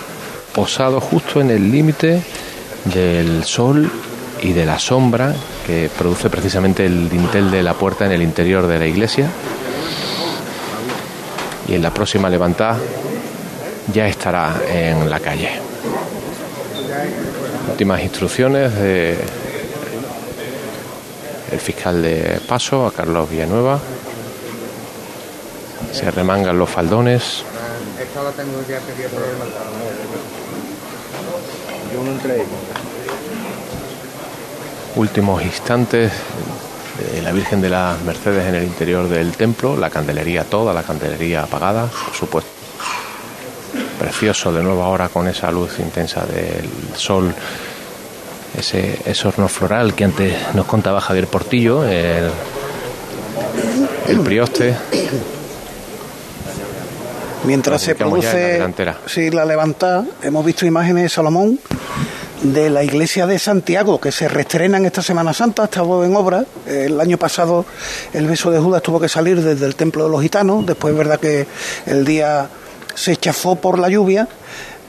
posado 0.53 0.99
justo 0.99 1.39
en 1.39 1.51
el 1.51 1.71
límite 1.71 2.21
del 2.85 3.45
sol 3.45 3.89
y 4.41 4.51
de 4.51 4.65
la 4.65 4.79
sombra 4.79 5.33
que 5.65 5.89
produce 5.97 6.29
precisamente 6.29 6.85
el 6.85 7.09
dintel 7.09 7.49
de 7.49 7.63
la 7.63 7.75
puerta 7.75 8.05
en 8.05 8.11
el 8.11 8.21
interior 8.21 8.67
de 8.67 8.79
la 8.79 8.87
iglesia. 8.87 9.29
Y 11.69 11.75
en 11.75 11.83
la 11.83 11.93
próxima 11.93 12.29
levantada 12.29 12.79
ya 13.93 14.07
estará 14.07 14.55
en 14.67 15.07
la 15.07 15.19
calle. 15.19 15.51
Últimas 17.69 18.01
instrucciones 18.01 18.73
de 18.73 19.17
el 21.51 21.59
fiscal 21.59 22.01
de 22.01 22.41
paso, 22.47 22.87
a 22.87 22.91
Carlos 22.91 23.29
Villanueva. 23.29 23.79
Se 25.93 26.09
remangan 26.09 26.57
los 26.57 26.69
faldones. 26.69 27.43
Esta 28.01 28.23
la 28.23 28.31
tengo 28.31 28.61
ya 28.67 28.79
pedida 28.79 29.09
por 29.09 29.23
el 29.23 29.37
mandado. 29.37 29.69
Yo 31.93 32.03
no 32.03 32.11
entré. 32.11 32.45
últimos 34.95 35.43
instantes 35.43 36.11
la 37.23 37.31
Virgen 37.31 37.61
de 37.61 37.69
las 37.69 38.01
Mercedes 38.03 38.47
en 38.47 38.55
el 38.55 38.63
interior 38.63 39.07
del 39.07 39.33
templo, 39.33 39.77
la 39.77 39.89
candelería 39.89 40.43
toda, 40.43 40.73
la 40.73 40.83
candelería 40.83 41.43
apagada, 41.43 41.87
por 41.87 42.13
supuesto. 42.13 42.49
Precioso 43.99 44.51
de 44.51 44.63
nuevo 44.63 44.83
ahora 44.83 45.09
con 45.09 45.27
esa 45.27 45.51
luz 45.51 45.79
intensa 45.79 46.25
del 46.25 46.69
sol, 46.95 47.33
ese, 48.57 48.99
ese 49.05 49.27
horno 49.27 49.47
floral 49.47 49.93
que 49.93 50.05
antes 50.05 50.33
nos 50.53 50.65
contaba 50.65 51.01
Javier 51.01 51.27
Portillo, 51.27 51.83
el, 51.83 52.29
el 54.07 54.19
prioste. 54.21 54.75
Mientras 57.43 57.81
se 57.81 57.91
la 57.91 57.97
produce 57.97 58.37
delantera. 58.37 58.97
sí, 59.05 59.29
la 59.29 59.45
levantada, 59.45 60.05
hemos 60.21 60.45
visto 60.45 60.65
imágenes 60.65 61.03
de 61.03 61.09
Salomón 61.09 61.59
de 62.41 62.69
la 62.69 62.83
iglesia 62.83 63.27
de 63.27 63.37
Santiago 63.39 63.99
que 63.99 64.11
se 64.11 64.27
reestrenan 64.27 64.85
esta 64.85 65.01
Semana 65.01 65.33
Santa, 65.33 65.65
estaba 65.65 66.05
en 66.05 66.15
obra. 66.15 66.45
El 66.65 66.99
año 67.01 67.17
pasado 67.17 67.65
el 68.13 68.27
beso 68.27 68.49
de 68.51 68.59
Judas 68.59 68.81
tuvo 68.81 68.99
que 68.99 69.09
salir 69.09 69.41
desde 69.41 69.65
el 69.65 69.75
templo 69.75 70.05
de 70.05 70.09
los 70.09 70.21
gitanos, 70.21 70.65
después 70.65 70.93
es 70.93 70.97
verdad 70.97 71.19
que 71.19 71.47
el 71.85 72.05
día 72.05 72.47
se 72.95 73.15
chafó 73.17 73.55
por 73.55 73.77
la 73.79 73.89
lluvia. 73.89 74.27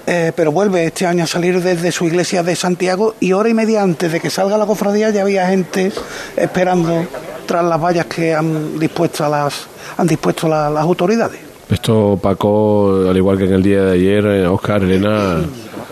eh, 0.06 0.32
pero 0.34 0.50
vuelve 0.50 0.86
este 0.86 1.06
año 1.06 1.24
a 1.24 1.26
salir 1.26 1.62
desde 1.62 1.92
su 1.92 2.06
iglesia 2.06 2.42
de 2.42 2.56
Santiago 2.56 3.14
y 3.20 3.32
hora 3.32 3.48
y 3.50 3.54
media 3.54 3.82
antes 3.82 4.10
de 4.10 4.18
que 4.18 4.30
salga 4.30 4.56
la 4.56 4.66
cofradía 4.66 5.10
ya 5.10 5.20
había 5.22 5.46
gente 5.46 5.92
esperando 6.36 7.04
tras 7.46 7.62
las 7.64 7.80
vallas 7.80 8.06
que 8.06 8.34
han 8.34 8.78
dispuesto 8.78 9.28
las 9.28 9.54
han 9.98 10.06
dispuesto 10.06 10.48
la- 10.48 10.70
las 10.70 10.82
autoridades. 10.82 11.49
Esto, 11.70 12.18
Paco, 12.20 13.04
al 13.08 13.16
igual 13.16 13.38
que 13.38 13.44
en 13.44 13.52
el 13.52 13.62
día 13.62 13.84
de 13.84 13.92
ayer, 13.92 14.46
Oscar, 14.46 14.82
Elena, 14.82 15.40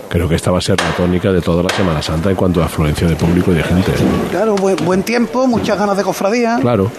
creo 0.09 0.27
que 0.27 0.35
esta 0.35 0.51
va 0.51 0.57
a 0.57 0.61
ser 0.61 0.77
la 0.81 0.91
tónica 0.91 1.31
de 1.31 1.41
toda 1.41 1.63
la 1.63 1.69
Semana 1.69 2.01
Santa 2.01 2.29
en 2.29 2.35
cuanto 2.35 2.61
a 2.61 2.65
afluencia 2.65 3.07
de 3.07 3.15
público 3.15 3.51
y 3.53 3.55
de 3.55 3.63
gente. 3.63 3.93
Claro, 4.29 4.55
buen, 4.55 4.75
buen 4.83 5.03
tiempo, 5.03 5.47
muchas 5.47 5.79
ganas 5.79 5.95
de 5.95 6.03
cofradía. 6.03 6.57
Claro. 6.59 6.91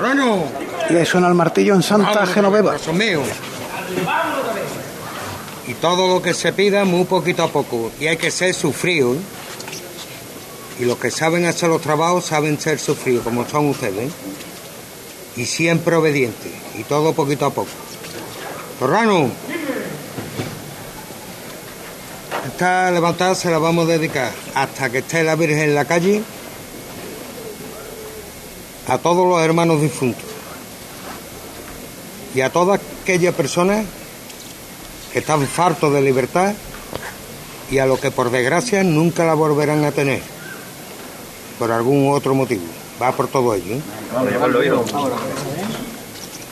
Rano, 0.00 0.44
Y 0.88 0.96
ahí 0.96 1.04
suena 1.04 1.28
el 1.28 1.34
martillo 1.34 1.74
en 1.74 1.82
Santa 1.82 2.24
Genoveva. 2.24 2.74
Y 5.68 5.74
todo 5.74 6.08
lo 6.08 6.22
que 6.22 6.32
se 6.32 6.52
pida 6.54 6.84
muy 6.84 7.04
poquito 7.04 7.42
a 7.42 7.48
poco. 7.48 7.90
Y 8.00 8.06
hay 8.06 8.16
que 8.16 8.30
ser 8.30 8.54
sufrido. 8.54 9.12
¿eh? 9.12 9.18
Y 10.80 10.84
los 10.86 10.96
que 10.96 11.10
saben 11.10 11.44
hacer 11.44 11.68
los 11.68 11.82
trabajos 11.82 12.24
saben 12.24 12.58
ser 12.58 12.78
sufridos, 12.78 13.24
como 13.24 13.46
son 13.46 13.68
ustedes. 13.68 14.08
¿eh? 14.08 14.10
Y 15.36 15.44
siempre 15.44 15.96
obedientes. 15.96 16.52
Y 16.78 16.82
todo 16.84 17.12
poquito 17.12 17.46
a 17.46 17.50
poco. 17.50 17.68
Torrano. 18.82 19.30
Esta 22.48 22.90
levantada 22.90 23.36
se 23.36 23.48
la 23.48 23.58
vamos 23.58 23.84
a 23.84 23.92
dedicar 23.92 24.32
hasta 24.56 24.90
que 24.90 24.98
esté 24.98 25.22
la 25.22 25.36
Virgen 25.36 25.60
en 25.60 25.76
la 25.76 25.84
calle 25.84 26.20
a 28.88 28.98
todos 28.98 29.24
los 29.24 29.40
hermanos 29.40 29.80
difuntos 29.80 30.24
y 32.34 32.40
a 32.40 32.50
todas 32.50 32.80
aquellas 33.02 33.32
personas 33.36 33.86
que 35.12 35.20
están 35.20 35.46
fartos 35.46 35.92
de 35.92 36.02
libertad 36.02 36.52
y 37.70 37.78
a 37.78 37.86
los 37.86 38.00
que 38.00 38.10
por 38.10 38.32
desgracia 38.32 38.82
nunca 38.82 39.24
la 39.24 39.34
volverán 39.34 39.84
a 39.84 39.92
tener 39.92 40.22
por 41.56 41.70
algún 41.70 42.12
otro 42.12 42.34
motivo. 42.34 42.64
Va 43.00 43.12
por 43.12 43.28
todo 43.28 43.54
ello. 43.54 43.76
¿eh? 43.76 43.80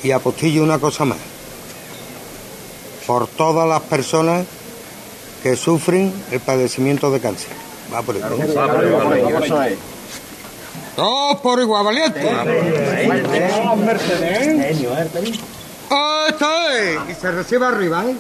Y 0.05 0.13
apostillo 0.13 0.63
una 0.63 0.79
cosa 0.79 1.05
más. 1.05 1.19
Por 3.11 3.27
todas 3.27 3.69
las 3.69 3.81
personas 3.81 4.47
que 5.43 5.57
sufren 5.57 6.13
el 6.31 6.39
padecimiento 6.39 7.11
de 7.11 7.19
cáncer. 7.19 7.51
Va 7.93 8.03
por 8.03 8.15
igual. 8.15 8.37
Dos 10.97 11.41
por 11.41 11.59
igual, 11.59 11.87
valiente. 11.87 12.21
¡Ah, 15.91 16.27
está! 16.29 17.11
Y 17.11 17.15
se 17.21 17.33
recibe 17.33 17.67
arriba, 17.67 18.05
¿eh? 18.05 18.15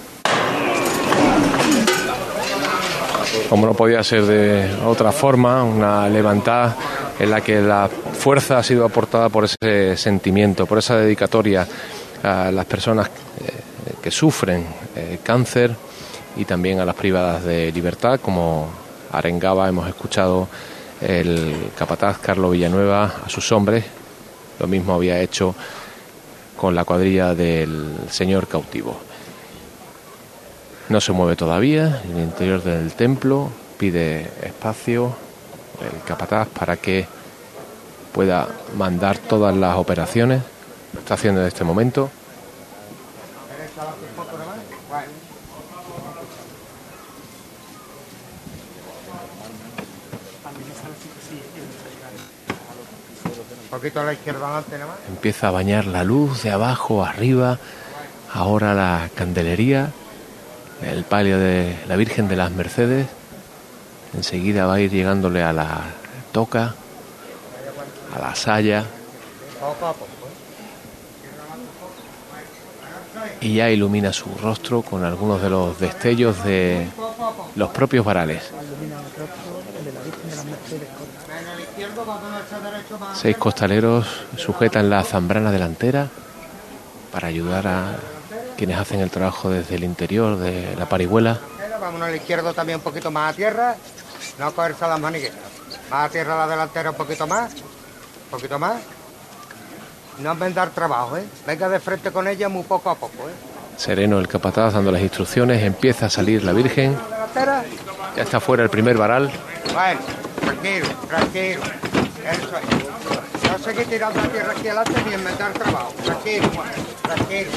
como 3.48 3.66
no 3.66 3.74
podía 3.74 4.02
ser 4.02 4.24
de 4.24 4.76
otra 4.84 5.12
forma, 5.12 5.62
una 5.62 6.08
levantada 6.08 6.76
en 7.16 7.30
la 7.30 7.40
que 7.40 7.60
la 7.60 7.88
fuerza 7.88 8.58
ha 8.58 8.62
sido 8.64 8.86
aportada 8.86 9.28
por 9.28 9.44
ese 9.44 9.96
sentimiento, 9.96 10.66
por 10.66 10.78
esa 10.78 10.96
dedicatoria 10.96 11.64
a 12.24 12.50
las 12.50 12.64
personas 12.66 13.08
eh, 13.08 13.52
que 14.02 14.10
sufren 14.10 14.79
eh, 15.00 15.18
cáncer 15.22 15.74
y 16.36 16.44
también 16.44 16.80
a 16.80 16.84
las 16.84 16.94
privadas 16.94 17.44
de 17.44 17.72
libertad, 17.72 18.20
como 18.20 18.68
arengaba, 19.12 19.68
hemos 19.68 19.88
escuchado 19.88 20.48
el 21.00 21.70
capataz 21.76 22.18
Carlos 22.18 22.52
Villanueva 22.52 23.12
a 23.24 23.28
sus 23.28 23.50
hombres, 23.52 23.84
lo 24.58 24.66
mismo 24.66 24.94
había 24.94 25.20
hecho 25.20 25.54
con 26.56 26.74
la 26.74 26.84
cuadrilla 26.84 27.34
del 27.34 27.96
señor 28.10 28.46
cautivo. 28.46 29.00
No 30.90 31.00
se 31.00 31.12
mueve 31.12 31.36
todavía 31.36 32.02
en 32.04 32.16
el 32.16 32.24
interior 32.24 32.62
del 32.62 32.92
templo, 32.92 33.48
pide 33.78 34.30
espacio 34.42 35.16
el 35.80 36.02
capataz 36.02 36.48
para 36.48 36.76
que 36.76 37.06
pueda 38.12 38.48
mandar 38.76 39.18
todas 39.18 39.56
las 39.56 39.76
operaciones. 39.76 40.42
Lo 40.92 41.00
está 41.00 41.14
haciendo 41.14 41.40
en 41.40 41.46
este 41.46 41.64
momento. 41.64 42.10
Poquito 53.70 54.00
a 54.00 54.04
la 54.04 54.12
izquierda 54.12 54.64
Empieza 55.08 55.48
a 55.48 55.50
bañar 55.52 55.86
la 55.86 56.04
luz 56.04 56.42
de 56.42 56.50
abajo 56.50 57.04
arriba. 57.04 57.58
Ahora 58.32 58.74
la 58.74 59.08
candelería 59.14 59.90
el 60.82 61.04
palio 61.04 61.38
de 61.38 61.76
la 61.86 61.96
Virgen 61.96 62.28
de 62.28 62.36
las 62.36 62.50
Mercedes. 62.50 63.06
Enseguida 64.14 64.66
va 64.66 64.74
a 64.74 64.80
ir 64.80 64.90
llegándole 64.90 65.42
a 65.42 65.52
la 65.52 65.82
toca, 66.32 66.74
a 68.14 68.18
la 68.18 68.34
saya. 68.34 68.84
Y 73.40 73.54
ya 73.54 73.70
ilumina 73.70 74.12
su 74.12 74.34
rostro 74.42 74.82
con 74.82 75.04
algunos 75.04 75.40
de 75.42 75.50
los 75.50 75.78
destellos 75.78 76.42
de 76.44 76.88
los 77.56 77.70
propios 77.70 78.04
varales. 78.04 78.50
Seis 83.14 83.36
costaleros 83.36 84.06
sujetan 84.36 84.90
la 84.90 85.02
zambrana 85.04 85.50
delantera 85.50 86.08
para 87.12 87.28
ayudar 87.28 87.66
a 87.66 87.96
quienes 88.56 88.78
hacen 88.78 89.00
el 89.00 89.10
trabajo 89.10 89.50
desde 89.50 89.76
el 89.76 89.84
interior 89.84 90.36
de 90.36 90.74
la 90.76 90.88
parihuela. 90.88 91.38
Vamos 91.80 92.02
al 92.02 92.14
izquierdo 92.14 92.52
también 92.52 92.78
un 92.78 92.84
poquito 92.84 93.10
más 93.10 93.32
a 93.32 93.36
tierra, 93.36 93.74
no 94.38 94.52
cogerse 94.52 94.86
las 94.86 95.00
maniguetas. 95.00 95.38
Más 95.90 96.08
a 96.08 96.12
tierra 96.12 96.36
la 96.36 96.46
delantera 96.46 96.90
un 96.90 96.96
poquito 96.96 97.26
más, 97.26 97.52
un 97.52 98.30
poquito 98.30 98.58
más. 98.58 98.76
No 100.18 100.34
dar 100.34 100.70
trabajo, 100.70 101.16
¿eh? 101.16 101.24
Venga 101.46 101.68
de 101.68 101.80
frente 101.80 102.10
con 102.12 102.28
ella 102.28 102.48
muy 102.50 102.62
poco 102.64 102.90
a 102.90 102.94
poco, 102.94 103.28
¿eh? 103.28 103.32
Sereno 103.78 104.18
el 104.18 104.28
capataz 104.28 104.74
dando 104.74 104.92
las 104.92 105.00
instrucciones, 105.00 105.62
empieza 105.62 106.06
a 106.06 106.10
salir 106.10 106.44
la 106.44 106.52
Virgen. 106.52 106.94
Ya 108.14 108.22
está 108.22 108.38
fuera 108.40 108.62
el 108.62 108.68
primer 108.68 108.98
varal. 108.98 109.30
Bueno, 109.72 110.00
tranquilo, 110.42 110.86
tranquilo. 111.08 111.62
No 113.50 113.58
seguir 113.58 113.86
tirando 113.86 114.20
la 114.20 114.28
tierra 114.28 114.52
aquí 114.52 114.68
adelante 114.68 115.02
ni 115.06 115.14
inventar 115.14 115.52
trabajo. 115.52 115.94
Tranquilo, 116.04 116.50
tranquilo. 117.02 117.50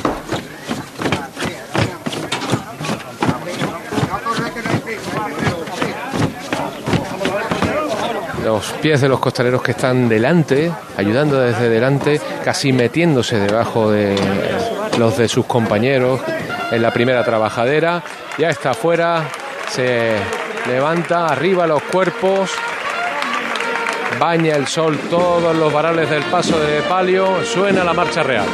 los 8.43 8.73
pies 8.81 9.01
de 9.01 9.07
los 9.07 9.19
costaleros 9.19 9.61
que 9.61 9.71
están 9.71 10.09
delante, 10.09 10.71
ayudando 10.97 11.39
desde 11.39 11.69
delante, 11.69 12.19
casi 12.43 12.73
metiéndose 12.73 13.39
debajo 13.39 13.89
de 13.89 14.15
los 14.97 15.17
de 15.17 15.29
sus 15.29 15.45
compañeros 15.45 16.21
en 16.71 16.81
la 16.81 16.91
primera 16.91 17.23
trabajadera. 17.23 18.03
Ya 18.37 18.49
está 18.49 18.71
afuera, 18.71 19.29
se 19.69 20.15
levanta 20.67 21.27
arriba 21.27 21.65
los 21.67 21.81
cuerpos, 21.83 22.51
baña 24.19 24.55
el 24.55 24.67
sol 24.67 24.97
todos 25.09 25.55
los 25.55 25.71
varales 25.71 26.09
del 26.09 26.23
paso 26.23 26.59
de 26.59 26.81
palio, 26.81 27.43
suena 27.45 27.83
la 27.83 27.93
marcha 27.93 28.23
real. 28.23 28.47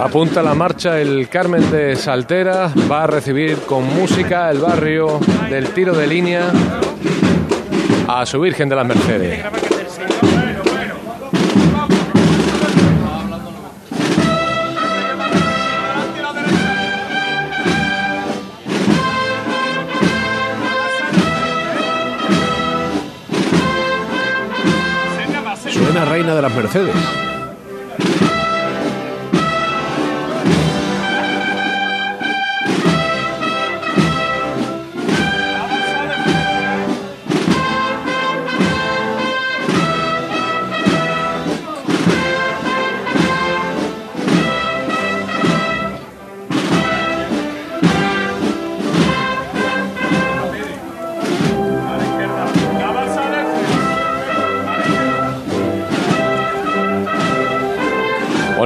Apunta 0.00 0.44
la 0.44 0.54
marcha 0.54 1.00
el 1.00 1.28
Carmen 1.28 1.70
de 1.72 1.96
Saltera, 1.96 2.72
va 2.90 3.02
a 3.02 3.06
recibir 3.08 3.58
con 3.66 3.84
música 3.84 4.48
el 4.48 4.58
barrio 4.58 5.18
del 5.50 5.70
tiro 5.70 5.92
de 5.92 6.06
línea 6.06 6.52
a 8.06 8.24
su 8.24 8.40
Virgen 8.40 8.68
de 8.68 8.76
las 8.76 8.86
Mercedes. 8.86 9.44
Suena 25.68 26.04
Reina 26.04 26.34
de 26.36 26.42
las 26.42 26.54
Mercedes. 26.54 27.27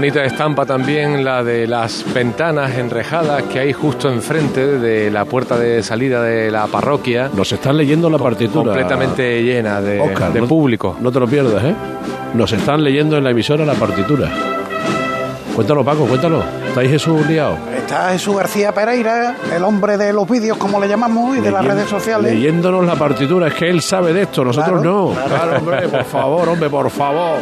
Bonita 0.03 0.25
estampa 0.25 0.67
también 0.67 1.25
la 1.25 1.45
de 1.45 1.69
las 1.69 2.05
ventanas 2.12 2.77
enrejadas 2.77 3.45
que 3.45 3.61
hay 3.61 3.73
justo 3.73 4.12
enfrente 4.12 4.81
de 4.81 5.12
la 5.12 5.25
puerta 5.27 5.57
de 5.57 5.81
salida 5.85 6.21
de 6.21 6.51
la 6.51 6.67
parroquia. 6.67 7.31
Nos 7.33 7.53
están 7.53 7.77
leyendo 7.77 8.11
la 8.11 8.19
partitura. 8.19 8.65
Completamente 8.65 9.45
llena 9.45 9.81
de, 9.81 10.01
público. 10.49 10.97
No 11.01 11.12
te 11.12 11.21
lo 11.21 11.29
pierdas, 11.29 11.62
¿eh? 11.62 11.77
Nos 12.35 12.53
están 12.53 12.83
leyendo 12.83 13.17
en 13.17 13.23
la 13.23 13.31
emisora 13.31 13.65
la 13.65 13.75
partitura. 13.75 14.29
Cuéntalo, 15.55 15.85
Paco, 15.85 16.05
cuéntalo. 16.07 16.43
¿Está 16.67 16.81
ahí 16.81 16.88
Jesús 16.88 17.25
liado? 17.29 17.57
Está 17.77 18.11
Jesús 18.11 18.35
García 18.35 18.73
Pereira, 18.73 19.37
el 19.55 19.62
hombre 19.62 19.99
de 19.99 20.12
los 20.12 20.29
vídeos, 20.29 20.57
como 20.57 20.81
le 20.81 20.88
llamamos, 20.88 21.38
y 21.38 21.41
de 21.43 21.53
las 21.53 21.65
redes 21.65 21.88
sociales. 21.88 22.33
Leyéndonos 22.33 22.85
la 22.85 22.97
partitura, 22.97 23.47
es 23.47 23.55
que 23.55 23.71
él 23.71 23.81
sabe 23.81 24.12
de 24.12 24.23
esto, 24.23 24.45
nosotros 24.45 24.83
no. 24.83 25.15
Claro, 25.29 25.59
hombre, 25.59 25.88
por 25.88 26.05
favor, 26.07 26.49
hombre, 26.49 26.69
por 26.69 26.91
favor. 26.91 27.38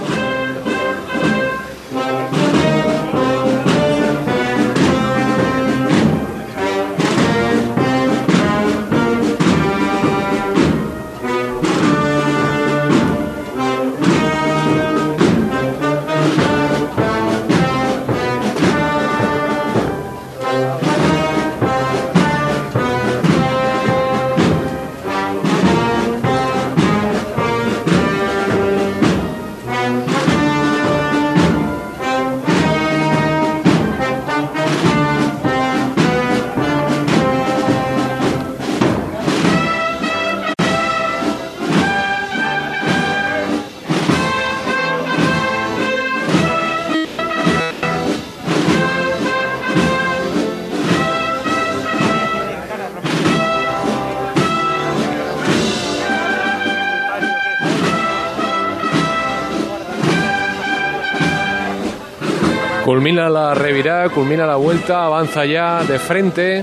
Culmina 63.00 63.30
la 63.30 63.54
revirada, 63.54 64.10
culmina 64.10 64.46
la 64.46 64.56
vuelta, 64.56 65.06
avanza 65.06 65.46
ya 65.46 65.82
de 65.84 65.98
frente 65.98 66.62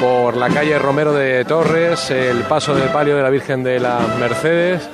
por 0.00 0.36
la 0.36 0.48
calle 0.48 0.78
Romero 0.78 1.12
de 1.12 1.44
Torres, 1.44 2.12
el 2.12 2.42
paso 2.42 2.76
del 2.76 2.90
palio 2.90 3.16
de 3.16 3.22
la 3.24 3.28
Virgen 3.28 3.64
de 3.64 3.80
las 3.80 4.20
Mercedes, 4.20 4.88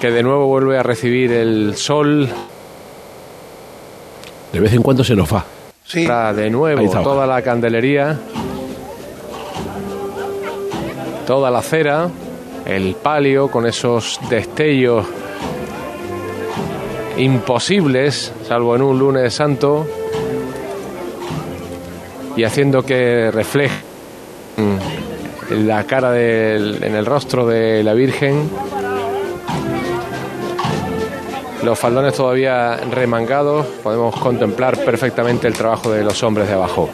que 0.00 0.10
de 0.10 0.22
nuevo 0.22 0.46
vuelve 0.46 0.78
a 0.78 0.82
recibir 0.82 1.32
el 1.32 1.76
sol. 1.76 2.26
De 4.50 4.58
vez 4.58 4.72
en 4.72 4.80
cuando 4.80 5.04
se 5.04 5.14
nos 5.14 5.30
va. 5.30 5.44
Sí. 5.84 6.00
Está 6.00 6.32
de 6.32 6.48
nuevo 6.48 6.80
está. 6.80 7.02
toda 7.02 7.26
la 7.26 7.42
candelería, 7.42 8.18
toda 11.26 11.50
la 11.50 11.60
cera, 11.60 12.08
el 12.64 12.94
palio 12.94 13.50
con 13.50 13.66
esos 13.66 14.18
destellos 14.30 15.19
imposibles, 17.20 18.32
salvo 18.46 18.74
en 18.74 18.82
un 18.82 18.98
lunes 18.98 19.34
santo, 19.34 19.86
y 22.36 22.44
haciendo 22.44 22.82
que 22.82 23.30
refleje 23.30 23.74
la 25.50 25.84
cara 25.84 26.12
del, 26.12 26.82
en 26.82 26.94
el 26.94 27.04
rostro 27.04 27.46
de 27.46 27.82
la 27.82 27.92
Virgen. 27.94 28.48
Los 31.62 31.78
faldones 31.78 32.14
todavía 32.14 32.76
remangados, 32.90 33.66
podemos 33.82 34.16
contemplar 34.16 34.78
perfectamente 34.78 35.46
el 35.46 35.54
trabajo 35.54 35.90
de 35.90 36.02
los 36.02 36.22
hombres 36.22 36.48
de 36.48 36.54
abajo. 36.54 36.88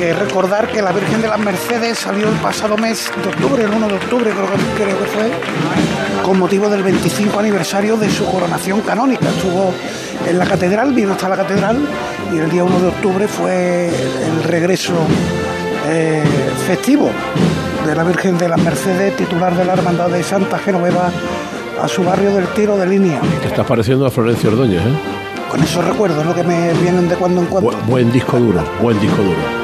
Que 0.00 0.14
recordar 0.14 0.66
que 0.68 0.80
la 0.80 0.92
Virgen 0.92 1.20
de 1.20 1.28
las 1.28 1.38
Mercedes 1.38 1.98
salió 1.98 2.26
el 2.28 2.34
pasado 2.36 2.76
mes 2.78 3.10
de 3.22 3.28
octubre, 3.28 3.62
el 3.64 3.70
1 3.70 3.86
de 3.88 3.94
octubre 3.94 4.30
creo 4.30 4.46
que, 4.46 4.82
creo 4.82 4.98
que 4.98 5.04
fue, 5.04 5.30
con 6.24 6.38
motivo 6.38 6.70
del 6.70 6.82
25 6.82 7.38
aniversario 7.38 7.98
de 7.98 8.08
su 8.08 8.24
coronación 8.24 8.80
canónica. 8.80 9.28
Estuvo 9.28 9.74
en 10.26 10.38
la 10.38 10.46
catedral, 10.46 10.94
vino 10.94 11.12
hasta 11.12 11.28
la 11.28 11.36
catedral 11.36 11.78
y 12.32 12.38
el 12.38 12.48
día 12.50 12.64
1 12.64 12.80
de 12.80 12.86
octubre 12.88 13.28
fue 13.28 13.88
el 13.88 14.42
regreso 14.44 14.94
eh, 15.90 16.22
festivo 16.66 17.10
de 17.86 17.94
la 17.94 18.02
Virgen 18.04 18.38
de 18.38 18.48
las 18.48 18.58
Mercedes, 18.62 19.14
titular 19.16 19.54
de 19.54 19.66
la 19.66 19.74
Hermandad 19.74 20.08
de 20.08 20.22
Santa 20.22 20.58
Genoveva, 20.58 21.10
a 21.82 21.88
su 21.88 22.02
barrio 22.04 22.30
del 22.34 22.46
Tiro 22.48 22.76
de 22.78 22.86
Línea. 22.86 23.20
Te 23.42 23.48
estás 23.48 23.66
pareciendo 23.66 24.06
a 24.06 24.10
Florencio 24.10 24.48
Ordóñez, 24.50 24.80
¿eh? 24.80 24.98
Con 25.50 25.62
esos 25.62 25.84
recuerdos, 25.84 26.24
lo 26.24 26.34
que 26.34 26.42
me 26.44 26.72
vienen 26.74 27.06
de 27.08 27.16
cuando 27.16 27.40
en 27.42 27.46
cuando. 27.48 27.70
Bu- 27.72 27.84
buen 27.86 28.10
disco 28.12 28.38
duro, 28.38 28.62
buen 28.80 28.98
disco 29.00 29.20
duro. 29.22 29.59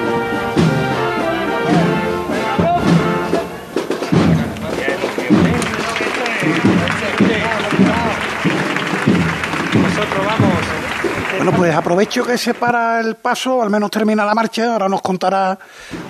Bueno, 11.47 11.59
pues 11.61 11.77
aprovecho 11.77 12.25
que 12.25 12.37
se 12.39 12.55
para 12.55 12.99
el 12.99 13.15
paso, 13.15 13.63
al 13.63 13.71
menos 13.71 13.89
termina 13.89 14.25
la 14.25 14.35
marcha, 14.35 14.73
ahora 14.73 14.89
nos 14.89 15.01
contará 15.01 15.57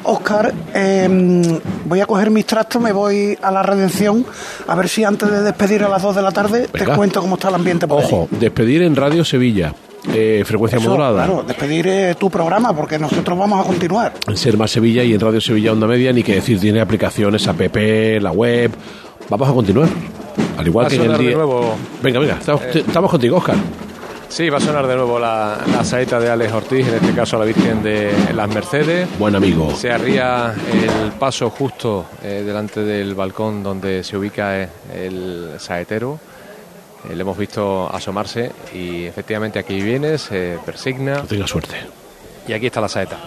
Óscar. 0.04 0.54
Eh, 0.72 1.60
voy 1.84 2.00
a 2.00 2.06
coger 2.06 2.30
mis 2.30 2.46
trastos, 2.46 2.80
me 2.80 2.90
voy 2.90 3.36
a 3.42 3.50
la 3.50 3.62
redención, 3.62 4.24
a 4.66 4.74
ver 4.74 4.88
si 4.88 5.04
antes 5.04 5.30
de 5.30 5.42
despedir 5.42 5.84
a 5.84 5.90
las 5.90 6.00
2 6.00 6.16
de 6.16 6.22
la 6.22 6.32
tarde 6.32 6.66
Venga. 6.72 6.86
te 6.86 6.96
cuento 6.96 7.20
cómo 7.20 7.34
está 7.34 7.50
el 7.50 7.56
ambiente 7.56 7.86
por 7.86 7.98
allí. 8.02 8.08
Ojo, 8.10 8.28
despedir 8.30 8.80
en 8.80 8.96
Radio 8.96 9.26
Sevilla, 9.26 9.74
eh, 10.08 10.42
frecuencia 10.46 10.78
Eso, 10.78 10.88
modulada. 10.88 11.26
Claro, 11.26 11.42
despedir 11.42 11.86
eh, 11.86 12.14
tu 12.18 12.30
programa, 12.30 12.74
porque 12.74 12.98
nosotros 12.98 13.38
vamos 13.38 13.62
a 13.62 13.68
continuar. 13.68 14.14
En 14.26 14.38
Ser 14.38 14.56
Más 14.56 14.70
Sevilla 14.70 15.02
y 15.04 15.12
en 15.12 15.20
Radio 15.20 15.42
Sevilla 15.42 15.70
Onda 15.72 15.86
Media, 15.86 16.14
ni 16.14 16.22
que 16.22 16.36
decir, 16.36 16.58
tiene 16.58 16.80
aplicaciones, 16.80 17.46
app, 17.46 17.60
la 18.22 18.30
web. 18.32 18.70
Vamos 19.28 19.50
a 19.50 19.52
continuar. 19.52 19.90
Al 20.56 20.66
igual 20.66 20.88
que 20.88 20.94
en 20.96 21.10
el 21.10 21.18
día. 21.18 21.34
nuevo. 21.34 21.74
Venga, 22.02 22.20
venga, 22.20 22.34
estamos, 22.36 22.62
Eh. 22.62 22.84
estamos 22.86 23.10
contigo, 23.10 23.36
Oscar. 23.36 23.56
Sí, 24.28 24.50
va 24.50 24.58
a 24.58 24.60
sonar 24.60 24.86
de 24.86 24.96
nuevo 24.96 25.18
la, 25.18 25.58
la 25.72 25.82
saeta 25.84 26.20
de 26.20 26.28
Alex 26.28 26.52
Ortiz, 26.52 26.86
en 26.86 26.94
este 26.96 27.14
caso 27.14 27.38
la 27.38 27.44
Virgen 27.44 27.82
de 27.82 28.12
las 28.34 28.48
Mercedes. 28.48 29.08
Buen 29.18 29.34
amigo. 29.34 29.74
Se 29.74 29.90
arría 29.90 30.52
el 30.72 31.12
paso 31.12 31.48
justo 31.48 32.06
eh, 32.22 32.42
delante 32.44 32.80
del 32.80 33.14
balcón 33.14 33.62
donde 33.62 34.04
se 34.04 34.16
ubica 34.16 34.62
eh, 34.62 34.68
el 34.94 35.54
saetero. 35.58 36.18
Eh, 37.08 37.14
le 37.14 37.22
hemos 37.22 37.38
visto 37.38 37.88
asomarse 37.88 38.52
y 38.74 39.04
efectivamente 39.04 39.58
aquí 39.58 39.80
viene, 39.80 40.18
se 40.18 40.58
persigna. 40.66 41.22
Tenga 41.22 41.46
suerte. 41.46 41.76
Y 42.46 42.52
aquí 42.52 42.66
está 42.66 42.80
la 42.80 42.88
saeta. 42.88 43.18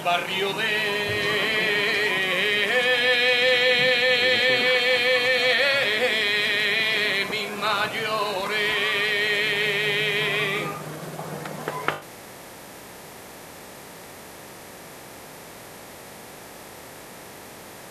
El 0.00 0.06
barrio 0.06 0.48
de. 0.54 0.64
Mis 7.30 7.50
mayores. 7.58 8.60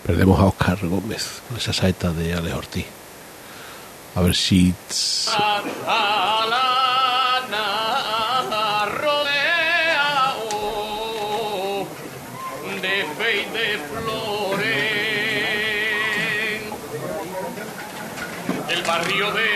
Perdemos 0.03 0.39
a 0.39 0.45
Oscar 0.45 0.79
Gómez 0.81 1.43
con 1.47 1.57
esa 1.57 1.73
saeta 1.73 2.11
de 2.11 2.33
Alex 2.33 2.55
Ortiz. 2.55 2.85
A 4.15 4.21
ver 4.21 4.35
si. 4.35 4.73
Barrio 18.99 19.31
de 19.31 19.49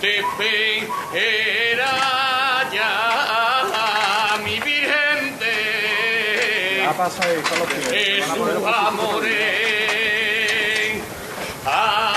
Tepe 0.00 0.88
era 1.12 2.70
ya 2.72 4.38
mi 4.44 4.60
virgen 4.60 5.38
de 5.40 6.84
es 7.92 8.24
su 8.26 8.66
amores. 8.68 9.32
El 11.64 12.11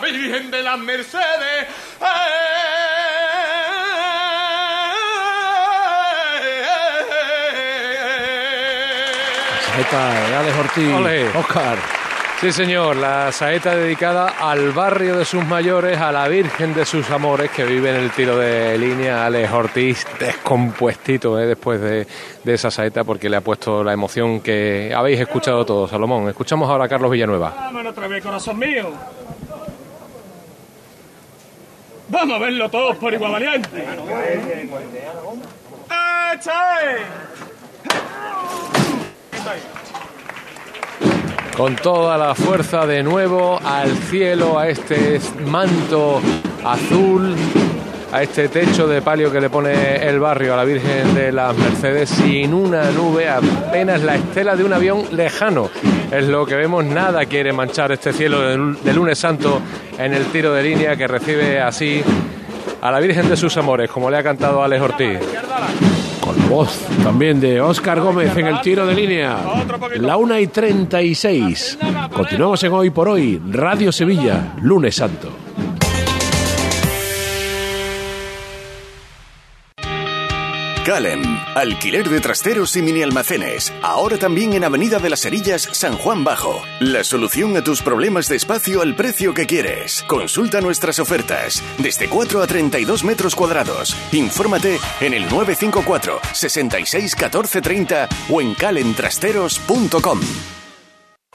La 0.00 0.06
Virgen 0.06 0.50
de 0.50 0.62
las 0.62 0.78
Mercedes. 0.78 1.66
Saeta 9.66 10.28
de 10.28 10.36
Alex 10.36 10.58
Ortiz. 10.58 10.94
Ole. 10.94 11.28
Oscar. 11.38 11.78
Sí, 12.40 12.52
señor, 12.52 12.96
la 12.96 13.30
saeta 13.32 13.74
dedicada 13.74 14.28
al 14.40 14.72
barrio 14.72 15.18
de 15.18 15.26
sus 15.26 15.44
mayores, 15.44 15.98
a 16.00 16.10
la 16.10 16.26
Virgen 16.28 16.72
de 16.72 16.86
sus 16.86 17.10
amores 17.10 17.50
que 17.50 17.66
vive 17.66 17.90
en 17.90 17.96
el 17.96 18.10
tiro 18.12 18.38
de 18.38 18.78
línea, 18.78 19.26
Alex 19.26 19.52
Ortiz, 19.52 20.06
descompuestito 20.18 21.38
eh, 21.38 21.46
después 21.46 21.82
de, 21.82 22.06
de 22.42 22.54
esa 22.54 22.70
saeta 22.70 23.04
porque 23.04 23.28
le 23.28 23.36
ha 23.36 23.42
puesto 23.42 23.84
la 23.84 23.92
emoción 23.92 24.40
que 24.40 24.90
habéis 24.96 25.20
escuchado 25.20 25.66
todos, 25.66 25.90
Salomón. 25.90 26.30
Escuchamos 26.30 26.70
ahora 26.70 26.86
a 26.86 26.88
Carlos 26.88 27.10
Villanueva. 27.10 27.52
Vámonos 27.54 27.92
otra 27.92 28.08
vez, 28.08 28.24
corazón 28.24 28.58
mío. 28.58 29.19
Vamos 32.20 32.36
a 32.36 32.38
verlo 32.38 32.68
todos 32.68 32.96
por 32.98 33.14
igual 33.14 33.32
valiente. 33.32 33.82
Con 41.56 41.76
toda 41.76 42.18
la 42.18 42.34
fuerza 42.34 42.84
de 42.84 43.02
nuevo 43.02 43.58
al 43.64 43.96
cielo, 43.96 44.58
a 44.58 44.68
este 44.68 45.18
manto 45.46 46.20
azul, 46.62 47.34
a 48.12 48.22
este 48.22 48.48
techo 48.48 48.88
de 48.88 49.02
palio 49.02 49.30
que 49.30 49.40
le 49.40 49.50
pone 49.50 49.96
el 49.96 50.18
barrio 50.18 50.54
a 50.54 50.56
la 50.56 50.64
Virgen 50.64 51.14
de 51.14 51.30
las 51.30 51.56
Mercedes, 51.56 52.10
sin 52.10 52.52
una 52.52 52.90
nube, 52.90 53.28
apenas 53.28 54.02
la 54.02 54.16
estela 54.16 54.56
de 54.56 54.64
un 54.64 54.72
avión 54.72 55.04
lejano. 55.12 55.70
Es 56.10 56.26
lo 56.26 56.44
que 56.44 56.56
vemos, 56.56 56.84
nada 56.84 57.24
quiere 57.26 57.52
manchar 57.52 57.92
este 57.92 58.12
cielo 58.12 58.40
de, 58.40 58.92
lunes 58.92 59.18
santo 59.18 59.60
en 59.96 60.12
el 60.12 60.24
tiro 60.26 60.52
de 60.52 60.62
línea 60.62 60.96
que 60.96 61.06
recibe 61.06 61.60
así 61.60 62.02
a 62.82 62.90
la 62.90 62.98
Virgen 62.98 63.28
de 63.28 63.36
sus 63.36 63.56
amores, 63.56 63.90
como 63.90 64.10
le 64.10 64.16
ha 64.16 64.22
cantado 64.22 64.62
Alex 64.62 64.82
Ortiz. 64.82 65.18
Con 66.20 66.48
voz 66.48 66.80
también 67.02 67.40
de 67.40 67.60
Óscar 67.60 68.00
Gómez 68.00 68.36
en 68.36 68.46
el 68.46 68.60
tiro 68.60 68.86
de 68.86 68.94
línea. 68.94 69.36
La 69.96 70.16
1 70.16 70.38
y 70.38 70.46
36. 70.48 71.78
Continuamos 72.12 72.62
en 72.64 72.72
Hoy 72.72 72.90
por 72.90 73.08
Hoy, 73.08 73.40
Radio 73.50 73.92
Sevilla, 73.92 74.54
lunes 74.60 74.96
santo. 74.96 75.49
Calem, 80.90 81.22
alquiler 81.54 82.08
de 82.08 82.18
trasteros 82.18 82.74
y 82.74 82.82
mini 82.82 83.04
almacenes. 83.04 83.72
Ahora 83.80 84.18
también 84.18 84.54
en 84.54 84.64
Avenida 84.64 84.98
de 84.98 85.08
las 85.08 85.20
Cerillas, 85.20 85.68
San 85.70 85.96
Juan 85.96 86.24
Bajo. 86.24 86.64
La 86.80 87.04
solución 87.04 87.56
a 87.56 87.62
tus 87.62 87.80
problemas 87.80 88.28
de 88.28 88.34
espacio 88.34 88.82
al 88.82 88.96
precio 88.96 89.32
que 89.32 89.46
quieres. 89.46 90.02
Consulta 90.08 90.60
nuestras 90.60 90.98
ofertas. 90.98 91.62
Desde 91.78 92.08
4 92.08 92.42
a 92.42 92.46
32 92.48 93.04
metros 93.04 93.36
cuadrados. 93.36 93.96
Infórmate 94.10 94.80
en 95.00 95.14
el 95.14 95.28
954 95.28 96.20
66 96.32 97.14
14 97.14 97.62
30 97.62 98.08
o 98.28 98.40
en 98.40 98.54
calentrasteros.com. 98.54 100.20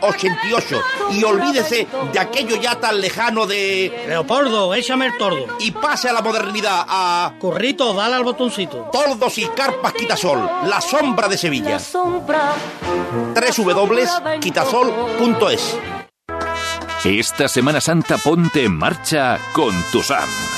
88. 0.00 0.82
Y 1.12 1.22
olvídese 1.24 1.86
de 2.12 2.18
aquello 2.18 2.56
ya 2.56 2.74
tan 2.80 3.00
lejano 3.00 3.46
de. 3.46 4.06
Leopoldo, 4.08 4.74
échame 4.74 5.06
el 5.06 5.16
tordo. 5.16 5.46
Y 5.60 5.70
pase 5.70 6.08
a 6.08 6.12
la 6.12 6.22
modernidad 6.22 6.84
a. 6.88 7.34
Corrito, 7.40 7.94
dale 7.94 8.16
al 8.16 8.24
botoncito. 8.24 8.88
Tordos 8.92 9.38
y 9.38 9.46
carpas 9.48 9.92
Quitasol, 9.92 10.40
la 10.66 10.80
sombra 10.80 11.28
de 11.28 11.38
Sevilla. 11.38 11.78
www.quitasol.es 13.56 15.76
Esta 17.04 17.48
Semana 17.48 17.80
Santa 17.80 18.18
ponte 18.18 18.64
en 18.64 18.76
marcha 18.76 19.38
con 19.52 19.72
tu 19.92 20.02
SAM. 20.02 20.57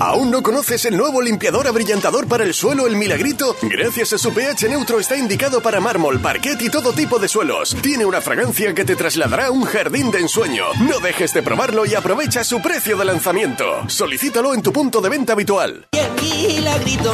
¿Aún 0.00 0.30
no 0.30 0.42
conoces 0.42 0.84
el 0.84 0.96
nuevo 0.96 1.22
limpiador 1.22 1.66
abrillantador 1.66 2.26
para 2.26 2.44
el 2.44 2.54
suelo 2.54 2.86
El 2.86 2.96
Milagrito? 2.96 3.56
Gracias 3.62 4.12
a 4.12 4.18
su 4.18 4.32
pH 4.32 4.68
neutro 4.68 4.98
está 4.98 5.16
indicado 5.16 5.62
para 5.62 5.80
mármol, 5.80 6.20
parquet 6.20 6.60
y 6.60 6.68
todo 6.70 6.92
tipo 6.92 7.18
de 7.18 7.28
suelos. 7.28 7.76
Tiene 7.82 8.04
una 8.04 8.20
fragancia 8.20 8.74
que 8.74 8.84
te 8.84 8.96
trasladará 8.96 9.46
a 9.46 9.50
un 9.50 9.64
jardín 9.64 10.10
de 10.10 10.20
ensueño. 10.20 10.64
No 10.80 10.98
dejes 11.00 11.32
de 11.32 11.42
probarlo 11.42 11.86
y 11.86 11.94
aprovecha 11.94 12.44
su 12.44 12.60
precio 12.60 12.96
de 12.96 13.04
lanzamiento. 13.04 13.88
Solicítalo 13.88 14.54
en 14.54 14.62
tu 14.62 14.72
punto 14.72 15.00
de 15.00 15.08
venta 15.08 15.32
habitual. 15.34 15.88
Milagrito 16.20 17.12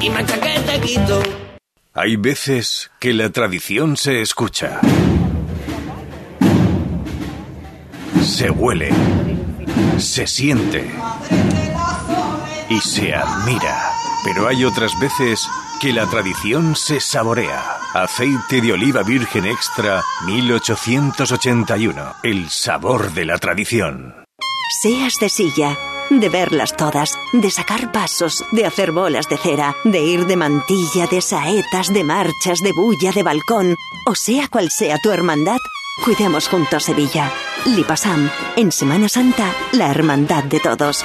y 0.00 0.10
mancha 0.10 0.38
que 0.40 0.60
te 0.60 0.80
quito. 0.80 1.22
Hay 1.94 2.16
veces 2.16 2.90
que 3.00 3.12
la 3.12 3.30
tradición 3.30 3.96
se 3.96 4.20
escucha. 4.20 4.80
Se 8.22 8.50
huele. 8.50 8.90
Se 9.98 10.26
siente. 10.26 10.90
Y 12.70 12.80
se 12.80 13.12
admira. 13.12 13.92
Pero 14.24 14.46
hay 14.46 14.64
otras 14.64 14.98
veces 15.00 15.46
que 15.80 15.92
la 15.92 16.06
tradición 16.06 16.76
se 16.76 17.00
saborea. 17.00 17.78
Aceite 17.94 18.60
de 18.60 18.72
oliva 18.72 19.02
virgen 19.02 19.44
extra 19.44 20.04
1881. 20.24 22.14
El 22.22 22.48
sabor 22.48 23.12
de 23.12 23.24
la 23.24 23.38
tradición. 23.38 24.14
Seas 24.80 25.18
de 25.18 25.28
silla, 25.28 25.76
de 26.10 26.28
verlas 26.28 26.76
todas, 26.76 27.18
de 27.32 27.50
sacar 27.50 27.90
pasos, 27.90 28.44
de 28.52 28.66
hacer 28.66 28.92
bolas 28.92 29.28
de 29.28 29.36
cera, 29.36 29.74
de 29.82 30.02
ir 30.02 30.26
de 30.26 30.36
mantilla, 30.36 31.08
de 31.10 31.20
saetas, 31.20 31.92
de 31.92 32.04
marchas, 32.04 32.60
de 32.60 32.72
bulla, 32.72 33.10
de 33.10 33.24
balcón, 33.24 33.74
o 34.06 34.14
sea 34.14 34.46
cual 34.46 34.70
sea 34.70 34.98
tu 35.02 35.10
hermandad, 35.10 35.58
cuidemos 36.04 36.46
juntos 36.48 36.84
Sevilla. 36.84 37.32
Lipasam, 37.66 38.30
en 38.56 38.70
Semana 38.70 39.08
Santa, 39.08 39.52
la 39.72 39.90
hermandad 39.90 40.44
de 40.44 40.60
todos. 40.60 41.04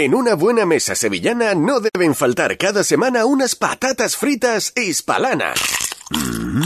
En 0.00 0.14
una 0.14 0.32
buena 0.32 0.64
mesa 0.64 0.94
sevillana 0.94 1.54
no 1.54 1.78
deben 1.78 2.14
faltar 2.14 2.56
cada 2.56 2.84
semana 2.84 3.26
unas 3.26 3.54
patatas 3.54 4.16
fritas 4.16 4.72
hispalana. 4.74 5.52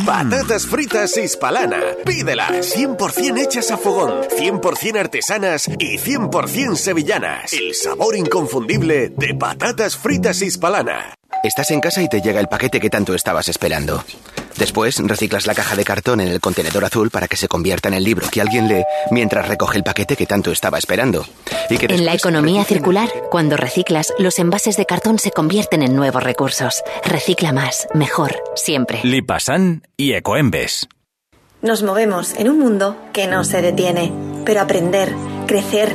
Patatas 0.07 0.64
fritas 0.68 1.16
hispalana. 1.16 1.80
Pídelas. 2.07 2.76
100% 2.76 3.43
hechas 3.43 3.72
a 3.72 3.76
fogón, 3.76 4.22
100% 4.39 5.01
artesanas 5.01 5.66
y 5.80 5.99
100% 5.99 6.76
sevillanas. 6.76 7.53
El 7.53 7.74
sabor 7.74 8.14
inconfundible 8.14 9.09
de 9.09 9.35
patatas 9.35 9.97
fritas 9.97 10.41
hispalana. 10.41 11.16
Estás 11.45 11.70
en 11.70 11.80
casa 11.80 12.01
y 12.03 12.09
te 12.09 12.22
llega 12.22 12.40
el 12.40 12.49
paquete 12.49 12.80
que 12.80 12.88
tanto 12.90 13.14
estabas 13.14 13.49
esperando. 13.49 14.03
Después 14.57 14.97
reciclas 14.99 15.47
la 15.47 15.55
caja 15.55 15.76
de 15.76 15.84
cartón 15.84 16.20
en 16.20 16.28
el 16.28 16.40
contenedor 16.40 16.84
azul 16.84 17.11
para 17.11 17.28
que 17.28 17.36
se 17.36 17.49
convierta 17.49 17.88
en 17.88 17.95
el 17.95 18.03
libro 18.05 18.28
que 18.30 18.40
alguien 18.40 18.66
lee 18.66 18.82
mientras 19.11 19.47
recoge 19.47 19.76
el 19.76 19.84
paquete 19.84 20.16
que 20.16 20.24
tanto 20.26 20.51
estaba 20.51 20.78
esperando. 20.78 21.26
Y 21.68 21.76
que 21.76 21.86
En 21.86 22.07
la 22.07 22.14
economía 22.14 22.62
reciclen- 22.62 22.66
circular, 22.66 23.09
cuando 23.30 23.57
reciclas, 23.59 24.14
los 24.18 24.38
envases 24.38 24.76
de 24.78 24.86
cartón 24.86 25.18
se 25.18 25.32
convierten 25.32 25.82
en 25.82 25.95
nuevos 25.95 26.22
recursos. 26.22 26.82
Recicla 27.05 27.53
más, 27.53 27.88
mejor, 27.92 28.36
siempre. 28.57 29.01
Lipasan 29.03 29.86
y 29.99 30.14
Ecoembes. 30.14 30.88
Nos 31.61 31.82
movemos 31.82 32.34
en 32.38 32.49
un 32.49 32.59
mundo 32.59 32.97
que 33.12 33.26
no 33.26 33.45
se 33.45 33.61
detiene, 33.61 34.12
pero 34.47 34.61
aprender, 34.62 35.12
crecer, 35.47 35.95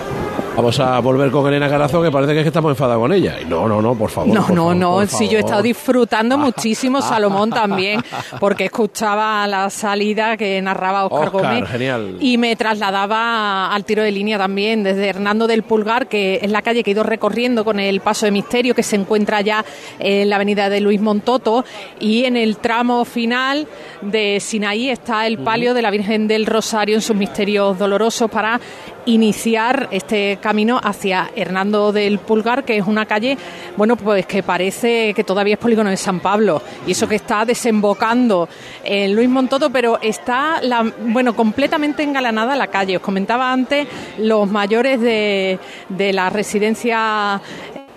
Vamos 0.55 0.79
a 0.81 0.99
volver 0.99 1.31
con 1.31 1.47
Elena 1.47 1.69
Carazo, 1.69 2.01
que 2.01 2.11
parece 2.11 2.33
que 2.33 2.39
es 2.39 2.43
que 2.43 2.49
estamos 2.49 2.71
enfadados 2.71 3.01
con 3.01 3.13
ella. 3.13 3.39
Y 3.41 3.45
no, 3.45 3.67
no, 3.69 3.81
no, 3.81 3.95
por 3.95 4.09
favor. 4.09 4.33
No, 4.33 4.45
por 4.45 4.55
no, 4.55 4.61
favor, 4.63 4.75
no, 4.75 5.07
sí, 5.07 5.29
yo 5.29 5.37
he 5.37 5.39
estado 5.39 5.61
disfrutando 5.61 6.37
muchísimo, 6.37 7.01
Salomón 7.01 7.49
también, 7.49 8.01
porque 8.39 8.65
escuchaba 8.65 9.47
la 9.47 9.69
salida 9.69 10.35
que 10.35 10.61
narraba 10.61 11.05
Óscar 11.05 11.29
Óscar, 11.33 11.53
Gómez 11.53 11.69
genial. 11.69 12.17
y 12.19 12.37
me 12.37 12.55
trasladaba 12.57 13.73
al 13.73 13.85
tiro 13.85 14.03
de 14.03 14.11
línea 14.11 14.37
también 14.37 14.83
desde 14.83 15.07
Hernando 15.07 15.47
del 15.47 15.63
Pulgar, 15.63 16.07
que 16.07 16.39
es 16.41 16.51
la 16.51 16.61
calle 16.61 16.83
que 16.83 16.91
he 16.91 16.93
ido 16.93 17.03
recorriendo 17.03 17.63
con 17.63 17.79
el 17.79 18.01
Paso 18.01 18.25
de 18.25 18.31
Misterio, 18.31 18.75
que 18.75 18.83
se 18.83 18.97
encuentra 18.97 19.41
ya 19.41 19.63
en 19.99 20.29
la 20.29 20.35
avenida 20.35 20.69
de 20.69 20.81
Luis 20.81 20.99
Montoto, 20.99 21.63
y 21.99 22.25
en 22.25 22.35
el 22.35 22.57
tramo 22.57 23.05
final 23.05 23.67
de 24.01 24.39
Sinaí 24.41 24.89
está 24.89 25.27
el 25.27 25.37
palio 25.39 25.73
de 25.73 25.81
la 25.81 25.91
Virgen 25.91 26.27
del 26.27 26.45
Rosario 26.45 26.95
en 26.95 27.01
sus 27.01 27.15
misterios 27.15 27.79
dolorosos 27.79 28.29
para 28.29 28.59
iniciar 29.05 29.87
este 29.91 30.37
camino 30.41 30.79
hacia 30.81 31.31
Hernando 31.35 31.91
del 31.91 32.19
Pulgar, 32.19 32.63
que 32.63 32.77
es 32.77 32.85
una 32.85 33.05
calle, 33.05 33.37
bueno, 33.77 33.95
pues 33.95 34.25
que 34.25 34.43
parece 34.43 35.13
que 35.13 35.23
todavía 35.23 35.55
es 35.55 35.59
polígono 35.59 35.89
de 35.89 35.97
San 35.97 36.19
Pablo, 36.19 36.61
y 36.85 36.91
eso 36.91 37.07
que 37.07 37.15
está 37.15 37.45
desembocando 37.45 38.47
en 38.83 39.15
Luis 39.15 39.29
Montoto, 39.29 39.69
pero 39.69 39.99
está, 40.01 40.61
bueno, 41.05 41.35
completamente 41.35 42.03
engalanada 42.03 42.55
la 42.55 42.67
calle. 42.67 42.97
Os 42.97 43.03
comentaba 43.03 43.51
antes 43.51 43.87
los 44.17 44.49
mayores 44.49 44.99
de, 44.99 45.59
de 45.89 46.13
la 46.13 46.29
residencia 46.29 47.41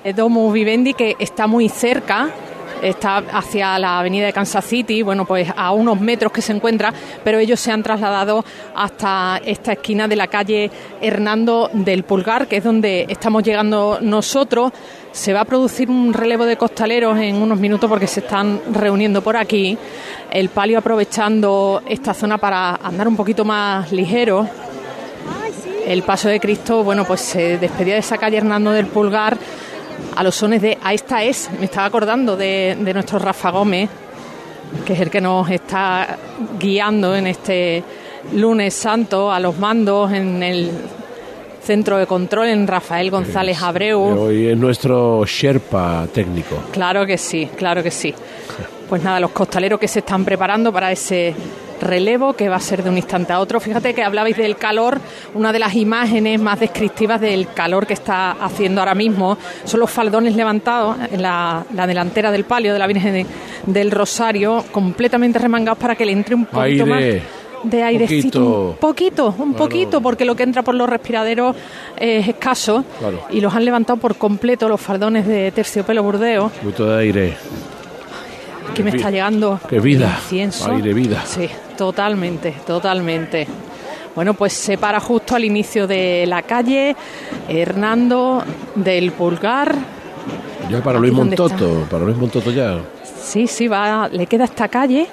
eh, 0.02 0.12
Domus 0.12 0.52
Vivendi, 0.52 0.94
que 0.94 1.16
está 1.18 1.46
muy 1.46 1.68
cerca, 1.68 2.30
está 2.84 3.18
hacia 3.32 3.78
la 3.78 3.98
avenida 3.98 4.26
de 4.26 4.32
Kansas 4.32 4.64
City, 4.64 5.02
bueno, 5.02 5.24
pues 5.24 5.48
a 5.56 5.72
unos 5.72 6.00
metros 6.00 6.32
que 6.32 6.42
se 6.42 6.52
encuentra, 6.52 6.92
pero 7.24 7.38
ellos 7.38 7.58
se 7.58 7.72
han 7.72 7.82
trasladado 7.82 8.44
hasta 8.74 9.40
esta 9.44 9.72
esquina 9.72 10.06
de 10.06 10.16
la 10.16 10.28
calle 10.28 10.70
Hernando 11.00 11.70
del 11.72 12.04
Pulgar, 12.04 12.46
que 12.46 12.58
es 12.58 12.64
donde 12.64 13.06
estamos 13.08 13.42
llegando 13.42 13.98
nosotros. 14.00 14.72
Se 15.12 15.32
va 15.32 15.40
a 15.40 15.44
producir 15.44 15.88
un 15.88 16.12
relevo 16.12 16.44
de 16.44 16.56
costaleros 16.56 17.18
en 17.18 17.36
unos 17.36 17.58
minutos 17.58 17.88
porque 17.88 18.06
se 18.06 18.20
están 18.20 18.60
reuniendo 18.72 19.22
por 19.22 19.36
aquí. 19.36 19.78
El 20.30 20.48
palio 20.48 20.78
aprovechando 20.78 21.82
esta 21.86 22.12
zona 22.12 22.36
para 22.38 22.74
andar 22.76 23.08
un 23.08 23.16
poquito 23.16 23.44
más 23.44 23.92
ligero. 23.92 24.48
El 25.86 26.02
paso 26.02 26.28
de 26.28 26.40
Cristo, 26.40 26.82
bueno, 26.82 27.04
pues 27.04 27.20
se 27.20 27.58
despedía 27.58 27.94
de 27.94 28.00
esa 28.00 28.18
calle 28.18 28.38
Hernando 28.38 28.72
del 28.72 28.86
Pulgar 28.86 29.38
a 30.16 30.22
los 30.22 30.34
sones 30.34 30.62
de 30.62 30.78
A 30.82 30.94
esta 30.94 31.22
es, 31.22 31.50
me 31.58 31.66
estaba 31.66 31.86
acordando 31.86 32.36
de, 32.36 32.76
de 32.78 32.94
nuestro 32.94 33.18
Rafa 33.18 33.50
Gómez, 33.50 33.90
que 34.84 34.92
es 34.92 35.00
el 35.00 35.10
que 35.10 35.20
nos 35.20 35.50
está 35.50 36.18
guiando 36.58 37.14
en 37.14 37.26
este 37.26 37.82
lunes 38.32 38.74
santo 38.74 39.30
a 39.30 39.38
los 39.40 39.58
mandos 39.58 40.12
en 40.12 40.42
el 40.42 40.70
centro 41.62 41.96
de 41.98 42.06
control 42.06 42.48
en 42.48 42.66
Rafael 42.66 43.10
González 43.10 43.62
Abreu. 43.62 44.00
Hoy 44.00 44.48
es 44.48 44.56
nuestro 44.56 45.24
Sherpa 45.24 46.06
técnico. 46.12 46.56
Claro 46.70 47.06
que 47.06 47.16
sí, 47.16 47.48
claro 47.56 47.82
que 47.82 47.90
sí. 47.90 48.14
Pues 48.88 49.02
nada, 49.02 49.18
los 49.18 49.30
costaleros 49.30 49.80
que 49.80 49.88
se 49.88 50.00
están 50.00 50.26
preparando 50.26 50.70
para 50.70 50.92
ese 50.92 51.34
relevo 51.84 52.32
que 52.34 52.48
va 52.48 52.56
a 52.56 52.60
ser 52.60 52.82
de 52.82 52.90
un 52.90 52.96
instante 52.96 53.32
a 53.32 53.40
otro. 53.40 53.60
Fíjate 53.60 53.94
que 53.94 54.02
hablabais 54.02 54.36
del 54.36 54.56
calor, 54.56 55.00
una 55.34 55.52
de 55.52 55.58
las 55.60 55.74
imágenes 55.74 56.40
más 56.40 56.58
descriptivas 56.58 57.20
del 57.20 57.48
calor 57.52 57.86
que 57.86 57.94
está 57.94 58.32
haciendo 58.32 58.80
ahora 58.80 58.94
mismo 58.94 59.38
son 59.64 59.80
los 59.80 59.90
faldones 59.90 60.34
levantados 60.34 60.96
en 61.12 61.22
la, 61.22 61.64
la 61.74 61.86
delantera 61.86 62.32
del 62.32 62.44
palio 62.44 62.72
de 62.72 62.78
la 62.78 62.86
Virgen 62.86 63.12
de- 63.12 63.26
del 63.66 63.90
Rosario, 63.90 64.64
completamente 64.72 65.38
remangados 65.38 65.78
para 65.78 65.94
que 65.94 66.04
le 66.04 66.12
entre 66.12 66.34
un 66.34 66.46
poquito 66.46 66.84
Aire. 66.84 66.84
más 66.84 67.02
de 67.64 67.82
airecito, 67.82 68.40
Poquito. 68.40 68.68
un 68.68 68.76
poquito, 68.76 69.26
un 69.26 69.34
Claro. 69.52 69.56
poquito, 69.56 70.00
porque 70.02 70.24
lo 70.26 70.36
que 70.36 70.42
entra 70.42 70.60
por 70.62 70.74
los 70.74 70.86
respiraderos 70.86 71.56
es 71.96 72.28
escaso 72.28 72.84
Claro. 72.98 73.20
y 73.30 73.40
los 73.40 73.54
han 73.54 73.64
levantado 73.64 73.98
por 73.98 74.16
completo 74.16 74.68
los 74.68 74.78
faldones 74.80 75.26
de 75.26 75.50
terciopelo 75.50 76.02
burdeo. 76.02 76.50
De 76.62 76.98
aire. 76.98 77.36
Aquí 78.70 78.82
me 78.82 78.90
vi- 78.90 78.96
está 78.98 79.10
llegando 79.10 79.60
qué 79.68 79.80
vida, 79.80 80.18
incienso. 80.22 80.70
aire, 80.72 80.92
vida. 80.94 81.22
Sí, 81.26 81.48
totalmente, 81.76 82.52
totalmente. 82.66 83.46
Bueno, 84.14 84.34
pues 84.34 84.52
se 84.52 84.78
para 84.78 85.00
justo 85.00 85.34
al 85.34 85.44
inicio 85.44 85.86
de 85.86 86.24
la 86.26 86.42
calle 86.42 86.94
Hernando 87.48 88.42
del 88.76 89.10
Pulgar. 89.12 89.74
Ya 90.70 90.80
para 90.82 90.98
Luis 90.98 91.12
Montoto, 91.12 91.86
para 91.90 92.04
Luis 92.04 92.16
Montoto 92.16 92.50
ya. 92.50 92.78
Sí, 93.22 93.46
sí, 93.46 93.68
va, 93.68 94.08
le 94.08 94.26
queda 94.26 94.44
esta 94.44 94.68
calle 94.68 95.08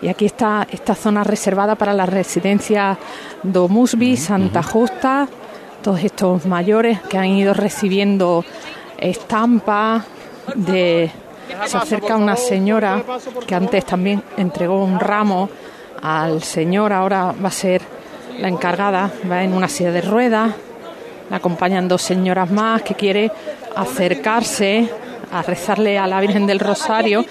y 0.00 0.08
aquí 0.08 0.24
está 0.26 0.66
esta 0.70 0.94
zona 0.94 1.24
reservada 1.24 1.74
para 1.74 1.92
la 1.92 2.06
residencia 2.06 2.96
Domusbi, 3.42 4.16
Santa 4.16 4.62
Justa, 4.62 5.28
todos 5.82 6.02
estos 6.02 6.46
mayores 6.46 7.00
que 7.02 7.18
han 7.18 7.26
ido 7.26 7.52
recibiendo 7.54 8.44
estampas 8.96 10.04
de... 10.54 11.10
Se 11.66 11.76
acerca 11.76 12.16
una 12.16 12.36
señora 12.36 13.02
que 13.46 13.54
antes 13.54 13.84
también 13.84 14.22
entregó 14.36 14.82
un 14.82 14.98
ramo 15.00 15.48
al 16.02 16.42
señor, 16.42 16.92
ahora 16.92 17.32
va 17.32 17.48
a 17.48 17.52
ser 17.52 17.82
la 18.38 18.48
encargada, 18.48 19.10
va 19.30 19.42
en 19.42 19.52
una 19.52 19.68
silla 19.68 19.90
de 19.90 20.00
ruedas, 20.02 20.52
la 21.30 21.36
acompañan 21.36 21.88
dos 21.88 22.02
señoras 22.02 22.50
más 22.50 22.82
que 22.82 22.94
quiere 22.94 23.30
acercarse 23.74 24.88
a 25.32 25.42
rezarle 25.42 25.98
a 25.98 26.06
la 26.06 26.20
Virgen 26.20 26.46
del 26.46 26.58
Rosario 26.60 27.24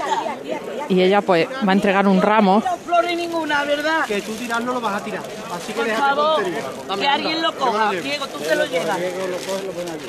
y 0.89 1.01
ella 1.01 1.21
pues 1.21 1.47
va 1.67 1.71
a 1.71 1.75
entregar 1.75 2.07
un 2.07 2.21
ramo. 2.21 2.61
flores 2.85 3.15
ninguna, 3.17 3.63
¿verdad? 3.63 4.05
Que 4.05 4.21
tú 4.21 4.33
tirar 4.33 4.63
no 4.63 4.73
lo 4.73 4.81
vas 4.81 5.01
a 5.01 5.03
tirar. 5.03 5.21
Así 5.53 5.67
que 5.73 5.79
Por 5.79 5.85
déjate 5.85 6.15
favor, 6.15 6.35
tontería. 6.35 6.61
Dame, 6.87 7.01
que 7.01 7.07
anda. 7.07 7.13
alguien 7.13 7.41
lo 7.41 7.55
coja. 7.55 7.91
Diego, 7.91 8.27
tú 8.27 8.39
te 8.39 8.55
lo 8.55 8.65
llevas. 8.65 8.99
Diego 8.99 9.27
lo 9.27 9.37
coge 9.37 9.63
y 9.63 9.67
lo 9.67 9.71
pone 9.73 9.91
aquí. 9.91 10.05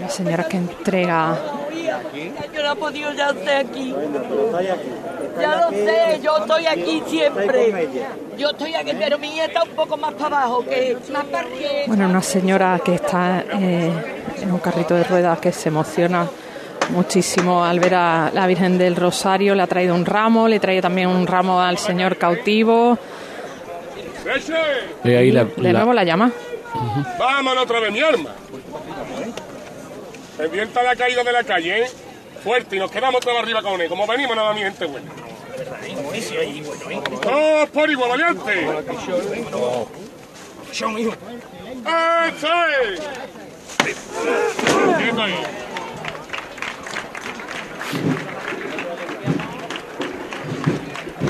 La 0.00 0.08
señora 0.08 0.44
que 0.44 0.56
entrega 0.56 1.36
Yo 2.54 2.62
no 2.62 2.72
he 2.72 2.76
podido 2.76 3.12
ya 3.12 3.30
estar 3.30 3.56
aquí. 3.66 3.94
Ya 5.40 5.56
lo 5.56 5.70
sé, 5.70 6.20
yo 6.22 6.36
estoy 6.38 6.66
aquí 6.66 7.02
siempre. 7.06 7.88
Yo 8.36 8.50
estoy 8.50 8.74
aquí, 8.74 8.92
pero 8.98 9.18
mi 9.18 9.34
hija 9.34 9.44
está 9.46 9.62
un 9.62 9.70
poco 9.70 9.96
más 9.96 10.14
para 10.14 10.38
abajo, 10.38 10.64
que 10.64 10.96
más 11.12 11.24
para 11.26 11.48
que... 11.48 11.84
Bueno, 11.86 12.08
una 12.08 12.22
señora 12.22 12.80
que 12.84 12.94
está 12.96 13.44
eh, 13.52 13.92
en 14.42 14.52
un 14.52 14.58
carrito 14.58 14.94
de 14.94 15.04
ruedas 15.04 15.38
que 15.38 15.52
se 15.52 15.68
emociona 15.68 16.26
muchísimo 16.90 17.64
al 17.64 17.78
ver 17.80 17.94
a 17.94 18.30
la 18.32 18.46
Virgen 18.46 18.78
del 18.78 18.96
Rosario. 18.96 19.54
Le 19.54 19.62
ha 19.62 19.66
traído 19.66 19.94
un 19.94 20.04
ramo, 20.06 20.48
le 20.48 20.58
trae 20.58 20.80
también 20.82 21.08
un 21.08 21.26
ramo 21.26 21.60
al 21.60 21.78
señor 21.78 22.16
cautivo. 22.16 22.98
Eh, 25.04 25.16
ahí 25.16 25.30
la, 25.30 25.44
De 25.44 25.62
la- 25.72 25.78
nuevo 25.80 25.92
la 25.92 26.04
llama. 26.04 26.30
Vámonos 27.18 27.64
otra 27.64 27.80
vez, 27.80 27.92
mi 27.92 28.00
arma. 28.00 28.30
Pendiente 30.36 30.78
a 30.78 30.82
la 30.82 30.96
caída 30.96 31.24
de 31.24 31.32
la 31.32 31.44
calle, 31.44 31.84
¿eh? 31.84 31.90
Fuerte, 32.42 32.76
y 32.76 32.78
nos 32.78 32.90
quedamos 32.90 33.20
todos 33.20 33.38
arriba 33.38 33.62
con 33.62 33.80
él. 33.80 33.88
Como 33.88 34.06
venimos, 34.06 34.36
nada, 34.36 34.52
mi 34.54 34.60
gente 34.60 34.86
buena. 34.86 35.10
¡Todos 37.20 37.68
por 37.70 37.90
igual, 37.90 38.10
valiente! 38.10 38.68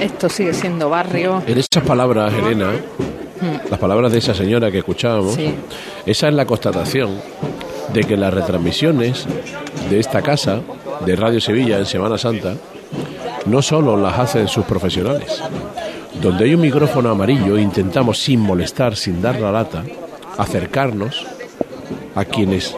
Esto 0.01 0.29
sigue 0.29 0.53
siendo 0.55 0.91
barrio. 0.91 1.43
En 1.47 1.59
esas 1.59 1.83
palabras, 1.85 2.33
Elena, 2.35 2.73
las 3.71 3.79
palabras 3.79 4.13
de 4.13 4.19
esa 4.19 4.35
señora 4.35 4.71
que 4.71 4.79
escuchábamos, 4.79 5.35
Sí. 5.35 5.55
esa 6.07 6.29
es 6.29 6.35
la 6.35 6.47
constatación 6.47 7.11
de 7.93 8.05
que 8.05 8.17
las 8.17 8.33
retransmisiones 8.33 9.27
de 9.91 9.99
esta 10.01 10.23
casa, 10.23 10.61
de 11.05 11.17
Radio 11.17 11.41
Sevilla 11.41 11.79
en 11.79 11.87
Semana 11.87 12.19
Santa, 12.19 12.55
no 13.47 13.63
solo 13.63 13.97
las 13.97 14.19
hacen 14.19 14.49
sus 14.49 14.65
profesionales. 14.65 15.43
Donde 16.21 16.45
hay 16.45 16.55
un 16.55 16.61
micrófono 16.61 17.11
amarillo, 17.11 17.57
intentamos 17.59 18.19
sin 18.19 18.41
molestar, 18.41 18.97
sin 18.97 19.23
dar 19.23 19.41
la 19.41 19.53
lata, 19.53 19.85
acercarnos 20.37 21.25
a 22.15 22.25
quienes 22.25 22.75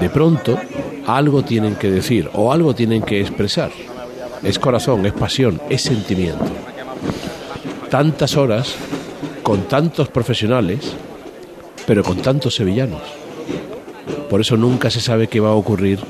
de 0.00 0.10
pronto 0.10 0.58
algo 1.06 1.42
tienen 1.42 1.76
que 1.76 1.90
decir 1.90 2.28
o 2.34 2.52
algo 2.52 2.74
tienen 2.74 3.02
que 3.02 3.20
expresar. 3.20 3.70
Es 4.42 4.58
corazón, 4.58 5.06
es 5.06 5.12
pasión, 5.12 5.60
es 5.70 5.82
sentimiento. 5.82 6.44
Tantas 7.90 8.36
horas 8.36 8.74
con 9.48 9.62
tantos 9.62 10.08
profesionales, 10.08 10.94
pero 11.86 12.02
con 12.02 12.18
tantos 12.18 12.54
sevillanos. 12.54 13.00
Por 14.28 14.42
eso 14.42 14.58
nunca 14.58 14.90
se 14.90 15.00
sabe 15.00 15.26
qué 15.26 15.40
va 15.40 15.48
a 15.48 15.54
ocurrir 15.54 16.00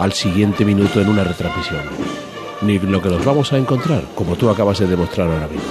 al 0.00 0.12
siguiente 0.12 0.64
minuto 0.64 1.00
en 1.00 1.08
una 1.08 1.22
retransmisión, 1.22 1.82
ni 2.60 2.76
lo 2.80 3.00
que 3.00 3.08
nos 3.08 3.24
vamos 3.24 3.52
a 3.52 3.56
encontrar, 3.56 4.02
como 4.16 4.34
tú 4.34 4.50
acabas 4.50 4.80
de 4.80 4.88
demostrar 4.88 5.28
ahora 5.28 5.46
mismo. 5.46 5.70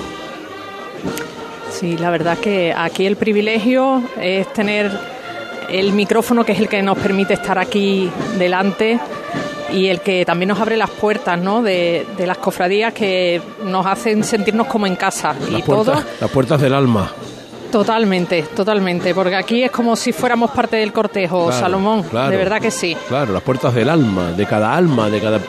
Sí, 1.69 1.97
la 1.97 2.11
verdad 2.11 2.37
que 2.37 2.73
aquí 2.73 3.05
el 3.05 3.17
privilegio 3.17 4.01
es 4.21 4.47
tener 4.53 4.89
el 5.67 5.91
micrófono 5.91 6.45
que 6.45 6.53
es 6.53 6.59
el 6.59 6.69
que 6.69 6.81
nos 6.81 6.97
permite 6.97 7.33
estar 7.33 7.59
aquí 7.59 8.09
delante 8.37 9.01
y 9.71 9.87
el 9.87 10.01
que 10.01 10.25
también 10.25 10.49
nos 10.49 10.59
abre 10.59 10.77
las 10.77 10.89
puertas 10.89 11.39
¿no? 11.39 11.61
de, 11.61 12.05
de 12.17 12.27
las 12.27 12.37
cofradías 12.37 12.93
que 12.93 13.41
nos 13.63 13.85
hacen 13.85 14.23
sentirnos 14.23 14.67
como 14.67 14.87
en 14.87 14.95
casa. 14.95 15.35
Las 15.49 15.59
y 15.59 15.63
puertas, 15.63 15.85
todo 15.85 16.03
las 16.21 16.29
puertas 16.31 16.61
del 16.61 16.73
alma. 16.73 17.11
totalmente, 17.71 18.43
totalmente, 18.55 19.13
porque 19.13 19.35
aquí 19.35 19.63
es 19.63 19.71
como 19.71 19.95
si 19.95 20.11
fuéramos 20.13 20.51
parte 20.51 20.77
del 20.77 20.93
cortejo, 20.93 21.45
Claro, 21.47 21.59
Salomón, 21.61 22.03
claro. 22.03 22.31
de 22.31 22.37
verdad 22.37 22.61
que 22.61 22.71
sí. 22.71 22.95
Claro, 23.07 23.33
las 23.33 23.43
puertas 23.43 23.73
del 23.73 23.89
alma, 23.89 24.31
de 24.31 24.45
cada 24.45 24.73
alma, 24.75 25.09
de 25.09 25.19
cada 25.19 25.39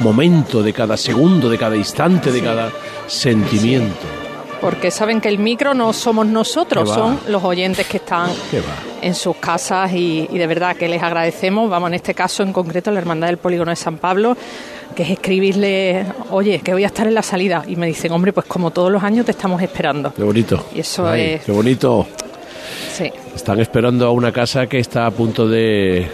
momento, 0.00 0.62
de 0.62 0.72
cada 0.72 0.96
segundo, 0.96 1.48
de 1.50 1.58
cada 1.58 1.76
instante, 1.76 2.30
de 2.32 2.40
cada 2.42 2.70
sentimiento. 3.06 4.06
Porque 4.64 4.90
saben 4.90 5.20
que 5.20 5.28
el 5.28 5.38
micro 5.38 5.74
no 5.74 5.92
somos 5.92 6.26
nosotros, 6.26 6.88
son 6.88 7.20
los 7.28 7.44
oyentes 7.44 7.86
que 7.86 7.98
están 7.98 8.30
en 9.02 9.14
sus 9.14 9.36
casas 9.36 9.92
y, 9.92 10.26
y 10.32 10.38
de 10.38 10.46
verdad 10.46 10.74
que 10.76 10.88
les 10.88 11.02
agradecemos, 11.02 11.68
vamos, 11.68 11.88
en 11.88 11.94
este 11.94 12.14
caso 12.14 12.42
en 12.42 12.52
concreto 12.52 12.90
a 12.90 12.92
la 12.94 13.00
Hermandad 13.00 13.28
del 13.28 13.36
Polígono 13.36 13.70
de 13.70 13.76
San 13.76 13.98
Pablo, 13.98 14.36
que 14.96 15.02
es 15.02 15.10
escribirle, 15.10 16.06
oye, 16.30 16.60
que 16.60 16.72
voy 16.72 16.84
a 16.84 16.86
estar 16.86 17.06
en 17.06 17.14
la 17.14 17.22
salida. 17.22 17.62
Y 17.66 17.76
me 17.76 17.86
dicen, 17.86 18.12
hombre, 18.12 18.32
pues 18.32 18.46
como 18.46 18.70
todos 18.70 18.90
los 18.90 19.02
años 19.02 19.26
te 19.26 19.32
estamos 19.32 19.60
esperando. 19.60 20.14
Qué 20.14 20.22
bonito. 20.22 20.66
Y 20.74 20.80
eso 20.80 21.06
Ay, 21.06 21.32
es- 21.34 21.44
Qué 21.44 21.52
bonito. 21.52 22.06
Sí. 22.96 23.12
Están 23.34 23.60
esperando 23.60 24.06
a 24.06 24.12
una 24.12 24.32
casa 24.32 24.66
que 24.66 24.78
está 24.78 25.04
a 25.06 25.10
punto 25.10 25.46
de 25.48 26.08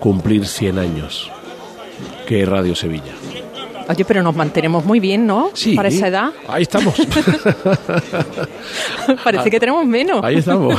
cumplir 0.00 0.46
100 0.46 0.78
años, 0.78 1.30
que 2.26 2.42
es 2.42 2.48
Radio 2.48 2.74
Sevilla. 2.74 3.12
Oye, 3.90 4.04
pero 4.04 4.22
nos 4.22 4.36
mantenemos 4.36 4.84
muy 4.84 5.00
bien, 5.00 5.26
¿no? 5.26 5.50
Sí. 5.52 5.74
Para 5.74 5.88
esa 5.88 6.06
edad. 6.06 6.30
Ahí 6.46 6.62
estamos. 6.62 6.94
Parece 9.24 9.50
que 9.50 9.58
tenemos 9.58 9.84
menos. 9.84 10.22
Ahí 10.22 10.36
estamos. 10.36 10.76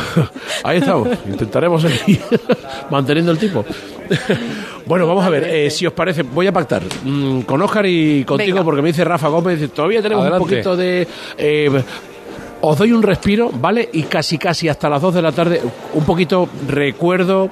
Ahí 0.64 0.78
estamos. 0.78 1.10
Intentaremos 1.28 1.82
seguir 1.82 2.22
manteniendo 2.90 3.34
el 3.34 3.38
tipo. 3.38 3.66
Bueno, 4.86 5.08
vamos 5.08 5.26
a 5.26 5.30
ver, 5.30 5.44
eh, 5.44 5.70
si 5.70 5.86
os 5.86 5.94
parece, 5.94 6.24
voy 6.24 6.48
a 6.48 6.52
pactar 6.52 6.82
mm, 7.04 7.42
con 7.42 7.62
Óscar 7.62 7.86
y 7.86 8.24
contigo 8.26 8.56
Venga. 8.56 8.64
porque 8.66 8.82
me 8.82 8.90
dice 8.90 9.06
Rafa 9.06 9.30
Gómez, 9.30 9.60
dice, 9.60 9.72
todavía 9.74 10.02
tenemos 10.02 10.24
Adelante. 10.24 10.44
un 10.44 10.50
poquito 10.50 10.76
de... 10.76 11.08
eh, 11.38 11.84
os 12.62 12.78
doy 12.78 12.92
un 12.92 13.02
respiro, 13.02 13.50
¿vale? 13.54 13.90
Y 13.94 14.04
casi 14.04 14.38
casi 14.38 14.68
hasta 14.68 14.90
las 14.90 15.02
2 15.02 15.16
de 15.16 15.22
la 15.22 15.32
tarde, 15.32 15.62
un 15.94 16.04
poquito 16.04 16.48
recuerdo 16.68 17.50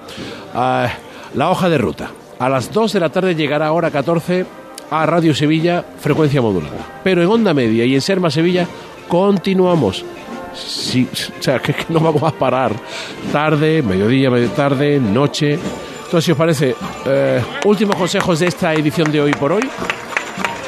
ah, 0.53 0.89
la 1.36 1.49
hoja 1.49 1.70
de 1.70 1.78
ruta. 1.78 2.12
A 2.39 2.49
las 2.49 2.72
2 2.72 2.93
de 2.93 2.99
la 2.99 3.10
tarde 3.10 3.36
llegará 3.36 3.68
a 3.68 3.72
hora 3.72 3.89
14 3.89 4.45
a 4.92 5.06
Radio 5.06 5.34
Sevilla, 5.34 5.84
frecuencia 6.00 6.42
modulada. 6.42 7.02
Pero 7.04 7.22
en 7.22 7.30
Onda 7.30 7.54
Media 7.54 7.86
y 7.86 7.96
en 7.96 8.02
Serma 8.02 8.30
Sevilla 8.30 8.68
continuamos. 9.08 10.04
Sí, 10.54 11.08
o 11.40 11.44
sea, 11.44 11.60
que, 11.60 11.74
que 11.74 11.86
no 11.90 12.00
vamos 12.00 12.24
a 12.24 12.32
parar. 12.32 12.72
Tarde, 13.32 13.82
mediodía, 13.82 14.30
medio 14.30 14.50
tarde, 14.50 15.00
noche. 15.00 15.54
Entonces, 15.54 16.26
si 16.26 16.32
os 16.32 16.38
parece, 16.38 16.76
eh, 17.06 17.42
últimos 17.66 17.96
consejos 17.96 18.40
de 18.40 18.48
esta 18.48 18.74
edición 18.74 19.12
de 19.12 19.22
hoy 19.22 19.32
por 19.34 19.52
hoy. 19.52 19.70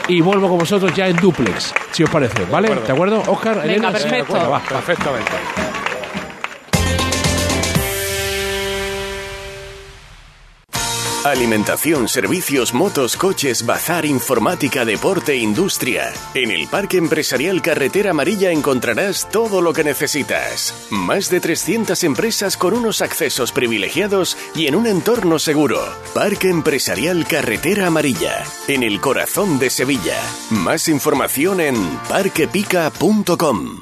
Y 0.07 0.21
vuelvo 0.21 0.49
con 0.49 0.57
vosotros 0.59 0.93
ya 0.93 1.07
en 1.07 1.15
duplex, 1.15 1.73
si 1.91 2.03
os 2.03 2.09
parece, 2.09 2.43
¿vale? 2.51 2.67
De 2.67 2.73
acuerdo. 2.73 2.85
¿De 2.87 2.93
acuerdo, 2.93 3.23
Oscar? 3.31 3.55
Venga, 3.57 3.71
Elena? 3.71 3.91
perfecto. 3.91 4.15
De 4.15 4.21
acuerdo, 4.21 4.49
va. 4.51 4.59
Perfectamente. 4.59 5.31
Alimentación, 11.23 12.07
servicios, 12.07 12.73
motos, 12.73 13.15
coches, 13.15 13.63
bazar, 13.63 14.05
informática, 14.05 14.85
deporte, 14.85 15.35
industria. 15.35 16.11
En 16.33 16.49
el 16.49 16.67
Parque 16.67 16.97
Empresarial 16.97 17.61
Carretera 17.61 18.09
Amarilla 18.09 18.49
encontrarás 18.49 19.29
todo 19.29 19.61
lo 19.61 19.71
que 19.71 19.83
necesitas. 19.83 20.73
Más 20.89 21.29
de 21.29 21.39
300 21.39 22.03
empresas 22.05 22.57
con 22.57 22.73
unos 22.73 23.03
accesos 23.03 23.51
privilegiados 23.51 24.35
y 24.55 24.65
en 24.65 24.73
un 24.73 24.87
entorno 24.87 25.37
seguro. 25.37 25.79
Parque 26.15 26.49
Empresarial 26.49 27.27
Carretera 27.27 27.85
Amarilla, 27.85 28.43
en 28.67 28.81
el 28.81 28.99
corazón 28.99 29.59
de 29.59 29.69
Sevilla. 29.69 30.19
Más 30.49 30.87
información 30.87 31.61
en 31.61 31.75
parquepica.com. 32.09 33.81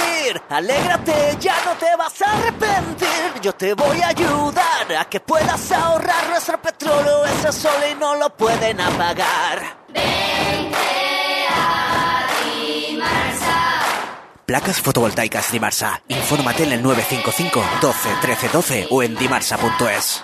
Alégrate, 0.49 1.37
ya 1.39 1.55
no 1.65 1.73
te 1.73 1.95
vas 1.97 2.21
a 2.21 2.31
arrepentir. 2.31 3.41
Yo 3.41 3.53
te 3.53 3.73
voy 3.73 4.01
a 4.01 4.09
ayudar 4.09 4.95
a 4.99 5.05
que 5.05 5.19
puedas 5.19 5.71
ahorrar 5.71 6.29
nuestro 6.29 6.61
petróleo. 6.61 7.25
Ese 7.25 7.51
sol 7.51 7.81
y 7.91 7.95
no 7.95 8.15
lo 8.15 8.29
pueden 8.35 8.79
apagar. 8.79 9.77
Placas 14.45 14.81
fotovoltaicas 14.81 15.51
Dimarsa. 15.51 16.01
Infórmate 16.09 16.63
en 16.63 16.73
el 16.73 16.83
955 16.83 17.63
12 17.81 18.09
13 18.21 18.49
12 18.49 18.87
o 18.89 19.03
en 19.03 19.15
dimarsa.es. 19.15 20.23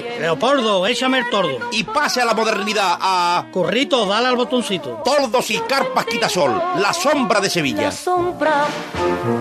Leopoldo, 0.00 0.86
échame 0.86 1.18
el 1.18 1.28
tordo. 1.30 1.58
Y 1.72 1.84
pase 1.84 2.20
a 2.20 2.24
la 2.24 2.34
modernidad, 2.34 2.98
a. 3.00 3.46
Currito, 3.52 4.06
dale 4.06 4.26
al 4.28 4.36
botoncito. 4.36 5.02
Tordos 5.04 5.50
y 5.50 5.58
carpas 5.58 6.06
Quitasol, 6.06 6.52
la 6.78 6.92
sombra 6.92 7.40
de 7.40 7.50
Sevilla. 7.50 7.92
sombra 7.92 8.64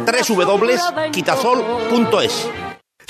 www.quitasol.es 0.06 2.48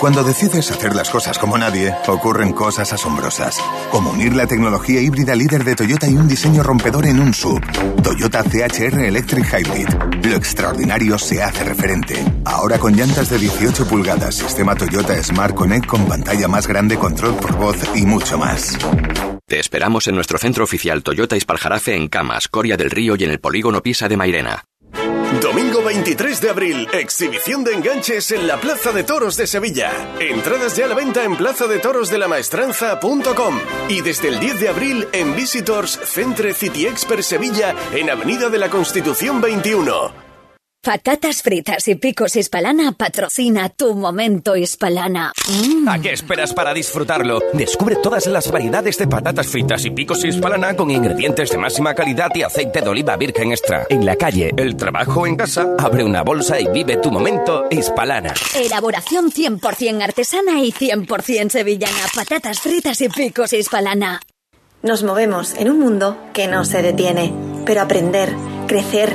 Cuando 0.00 0.24
decides 0.24 0.70
hacer 0.70 0.96
las 0.96 1.10
cosas 1.10 1.38
como 1.38 1.58
nadie, 1.58 1.94
ocurren 2.06 2.54
cosas 2.54 2.90
asombrosas. 2.90 3.60
Como 3.90 4.12
unir 4.12 4.34
la 4.34 4.46
tecnología 4.46 4.98
híbrida 4.98 5.36
líder 5.36 5.62
de 5.62 5.76
Toyota 5.76 6.08
y 6.08 6.14
un 6.14 6.26
diseño 6.26 6.62
rompedor 6.62 7.04
en 7.04 7.20
un 7.20 7.34
sub. 7.34 7.60
Toyota 8.02 8.42
CHR 8.42 8.98
Electric 8.98 9.44
Hybrid. 9.44 9.88
Lo 10.24 10.36
extraordinario 10.36 11.18
se 11.18 11.42
hace 11.42 11.64
referente. 11.64 12.24
Ahora 12.46 12.78
con 12.78 12.94
llantas 12.94 13.28
de 13.28 13.36
18 13.40 13.86
pulgadas, 13.88 14.36
sistema 14.36 14.74
Toyota 14.74 15.22
Smart 15.22 15.54
Connect 15.54 15.86
con 15.86 16.08
pantalla 16.08 16.48
más 16.48 16.66
grande, 16.66 16.96
control 16.96 17.34
por 17.34 17.54
voz 17.56 17.76
y 17.94 18.06
mucho 18.06 18.38
más. 18.38 18.78
Te 19.46 19.60
esperamos 19.60 20.08
en 20.08 20.14
nuestro 20.14 20.38
centro 20.38 20.64
oficial 20.64 21.02
Toyota 21.02 21.36
Ispaljarafe 21.36 21.94
en 21.94 22.08
Camas, 22.08 22.48
Coria 22.48 22.78
del 22.78 22.90
Río 22.90 23.16
y 23.18 23.24
en 23.24 23.32
el 23.32 23.40
polígono 23.40 23.82
Pisa 23.82 24.08
de 24.08 24.16
Mairena. 24.16 24.64
Domingo 25.38 25.84
23 25.84 26.40
de 26.40 26.50
abril, 26.50 26.88
exhibición 26.92 27.62
de 27.62 27.74
enganches 27.74 28.32
en 28.32 28.48
la 28.48 28.60
Plaza 28.60 28.90
de 28.90 29.04
Toros 29.04 29.36
de 29.36 29.46
Sevilla. 29.46 29.92
Entradas 30.18 30.76
ya 30.76 30.86
a 30.86 30.88
la 30.88 30.96
venta 30.96 31.22
en 31.22 31.36
plazadetorosdelamaestranza.com 31.36 33.60
y 33.88 34.00
desde 34.00 34.26
el 34.28 34.40
10 34.40 34.58
de 34.58 34.68
abril 34.68 35.06
en 35.12 35.36
Visitors 35.36 36.00
Centre 36.04 36.52
City 36.52 36.86
Expert 36.86 37.22
Sevilla 37.22 37.76
en 37.92 38.10
Avenida 38.10 38.48
de 38.48 38.58
la 38.58 38.70
Constitución 38.70 39.40
21. 39.40 40.29
Patatas 40.82 41.42
fritas 41.42 41.86
y 41.88 41.96
picos 41.96 42.36
hispalana 42.36 42.92
patrocina 42.92 43.68
tu 43.68 43.94
momento 43.94 44.56
hispalana. 44.56 45.30
¿A 45.86 45.98
qué 45.98 46.14
esperas 46.14 46.54
para 46.54 46.72
disfrutarlo? 46.72 47.42
Descubre 47.52 47.96
todas 47.96 48.26
las 48.26 48.50
variedades 48.50 48.96
de 48.96 49.06
patatas 49.06 49.46
fritas 49.46 49.84
y 49.84 49.90
picos 49.90 50.24
hispalana 50.24 50.74
con 50.74 50.90
ingredientes 50.90 51.50
de 51.50 51.58
máxima 51.58 51.94
calidad 51.94 52.30
y 52.34 52.44
aceite 52.44 52.80
de 52.80 52.88
oliva 52.88 53.18
virgen 53.18 53.50
extra. 53.50 53.84
En 53.90 54.06
la 54.06 54.16
calle, 54.16 54.52
el 54.56 54.74
trabajo 54.76 55.26
en 55.26 55.36
casa, 55.36 55.66
abre 55.78 56.02
una 56.02 56.22
bolsa 56.22 56.58
y 56.58 56.66
vive 56.68 56.96
tu 56.96 57.10
momento 57.10 57.66
hispalana. 57.70 58.32
Elaboración 58.54 59.30
100% 59.30 60.02
artesana 60.02 60.64
y 60.64 60.72
100% 60.72 61.50
sevillana. 61.50 62.06
Patatas 62.14 62.58
fritas 62.58 63.02
y 63.02 63.10
picos 63.10 63.52
hispalana. 63.52 64.22
Nos 64.82 65.02
movemos 65.02 65.52
en 65.56 65.68
un 65.68 65.78
mundo 65.78 66.16
que 66.32 66.48
no 66.48 66.64
se 66.64 66.80
detiene, 66.80 67.34
pero 67.66 67.82
aprender, 67.82 68.34
crecer, 68.66 69.14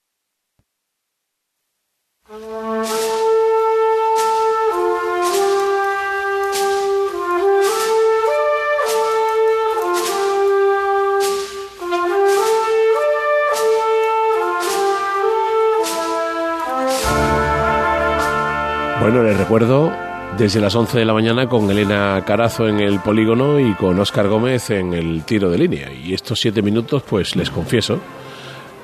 Bueno, 19.13 19.27
les 19.27 19.37
recuerdo 19.37 19.91
desde 20.37 20.61
las 20.61 20.73
11 20.73 20.99
de 20.99 21.03
la 21.03 21.13
mañana 21.13 21.49
con 21.49 21.69
Elena 21.69 22.23
Carazo 22.25 22.69
en 22.69 22.79
el 22.79 23.01
polígono 23.01 23.59
y 23.59 23.73
con 23.73 23.99
Óscar 23.99 24.29
Gómez 24.29 24.69
en 24.69 24.93
el 24.93 25.23
tiro 25.23 25.49
de 25.49 25.57
línea. 25.57 25.91
Y 25.91 26.13
estos 26.13 26.39
siete 26.39 26.61
minutos, 26.61 27.03
pues 27.03 27.35
les 27.35 27.49
confieso, 27.49 27.99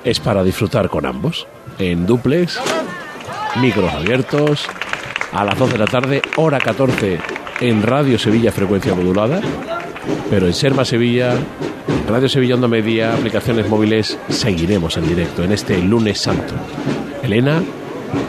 es 0.04 0.20
para 0.20 0.44
disfrutar 0.44 0.90
con 0.90 1.06
ambos. 1.06 1.46
En 1.78 2.04
duplex, 2.04 2.60
micros 3.62 3.90
abiertos, 3.90 4.66
a 5.32 5.46
las 5.46 5.58
12 5.58 5.72
de 5.72 5.78
la 5.78 5.86
tarde, 5.86 6.20
hora 6.36 6.58
14 6.58 7.18
en 7.62 7.82
Radio 7.82 8.18
Sevilla 8.18 8.52
Frecuencia 8.52 8.94
Modulada, 8.94 9.40
pero 10.28 10.46
en 10.46 10.52
Serma 10.52 10.84
Sevilla, 10.84 11.36
Radio 12.06 12.28
Sevilla 12.28 12.56
Onda 12.56 12.68
Media, 12.68 13.14
aplicaciones 13.14 13.66
móviles, 13.66 14.18
seguiremos 14.28 14.94
en 14.98 15.08
directo 15.08 15.42
en 15.42 15.52
este 15.52 15.78
lunes 15.78 16.20
santo. 16.20 16.52
Elena, 17.22 17.62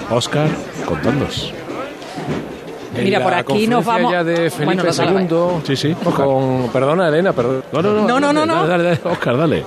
Óscar, 0.09 0.47
contadnos. 0.85 1.58
Mira, 2.97 3.23
por 3.23 3.33
aquí 3.33 3.67
nos 3.67 3.85
vamos. 3.85 4.11
ya 4.11 4.23
de 4.23 4.49
Felipe 4.49 4.89
II. 4.89 5.61
Sí, 5.63 5.75
sí. 5.75 5.95
Con, 5.95 6.69
perdona, 6.73 7.07
Elena, 7.07 7.33
perdón. 7.33 7.63
No, 7.71 7.81
no, 7.81 7.93
No, 8.07 8.19
no, 8.19 8.33
no, 8.33 8.45
no. 8.45 8.67
Dale, 8.67 8.83
dale, 8.83 8.99
Óscar, 9.03 9.37
dale. 9.37 9.63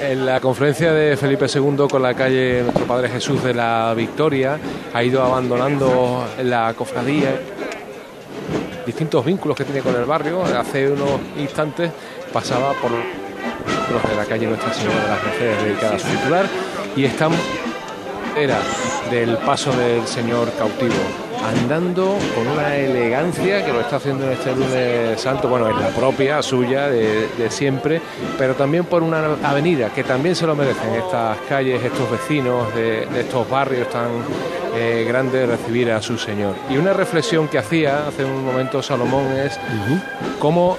En 0.00 0.26
la 0.26 0.40
conferencia 0.40 0.92
de 0.92 1.16
Felipe 1.16 1.46
II 1.52 1.86
con 1.88 2.02
la 2.02 2.14
calle 2.14 2.62
Nuestro 2.62 2.86
Padre 2.86 3.08
Jesús 3.08 3.42
de 3.44 3.54
la 3.54 3.94
Victoria 3.96 4.58
ha 4.92 5.02
ido 5.04 5.22
abandonando 5.22 6.24
la 6.42 6.74
cofradía 6.74 7.30
distintos 8.84 9.24
vínculos 9.24 9.56
que 9.56 9.64
tiene 9.64 9.80
con 9.80 9.94
el 9.94 10.04
barrio. 10.04 10.42
Hace 10.44 10.90
unos 10.90 11.20
instantes 11.38 11.90
pasaba 12.32 12.72
por 12.74 12.90
los 12.90 14.10
de 14.10 14.16
la 14.16 14.24
calle 14.24 14.46
Nuestra 14.46 14.72
Señora 14.72 15.02
de 15.02 15.08
las 15.08 15.24
Mercedes 15.24 15.64
dedicada 15.64 15.94
a 15.94 15.98
su 15.98 16.08
titular 16.08 16.46
y 16.96 17.04
están 17.04 17.32
era 18.36 18.58
del 19.10 19.36
paso 19.38 19.70
del 19.72 20.06
señor 20.06 20.50
cautivo 20.58 20.94
andando 21.44 22.16
con 22.34 22.46
una 22.46 22.76
elegancia 22.76 23.64
que 23.64 23.72
lo 23.72 23.80
está 23.80 23.96
haciendo 23.96 24.26
en 24.26 24.32
este 24.32 24.54
lunes 24.54 25.20
santo, 25.20 25.48
bueno, 25.48 25.68
es 25.68 25.76
la 25.76 25.88
propia 25.88 26.42
suya 26.42 26.88
de, 26.88 27.28
de 27.36 27.50
siempre, 27.50 28.00
pero 28.38 28.54
también 28.54 28.84
por 28.84 29.02
una 29.02 29.36
avenida 29.42 29.90
que 29.90 30.04
también 30.04 30.34
se 30.34 30.46
lo 30.46 30.54
merecen 30.54 30.94
estas 30.94 31.38
calles, 31.48 31.82
estos 31.82 32.10
vecinos 32.10 32.74
de, 32.74 33.06
de 33.06 33.20
estos 33.20 33.48
barrios 33.48 33.88
tan 33.90 34.08
eh, 34.74 35.04
grandes 35.06 35.48
recibir 35.48 35.90
a 35.90 36.00
su 36.00 36.16
Señor. 36.16 36.54
Y 36.70 36.78
una 36.78 36.92
reflexión 36.92 37.48
que 37.48 37.58
hacía 37.58 38.06
hace 38.08 38.24
un 38.24 38.44
momento 38.44 38.82
Salomón 38.82 39.26
es 39.36 39.58
cómo 40.38 40.78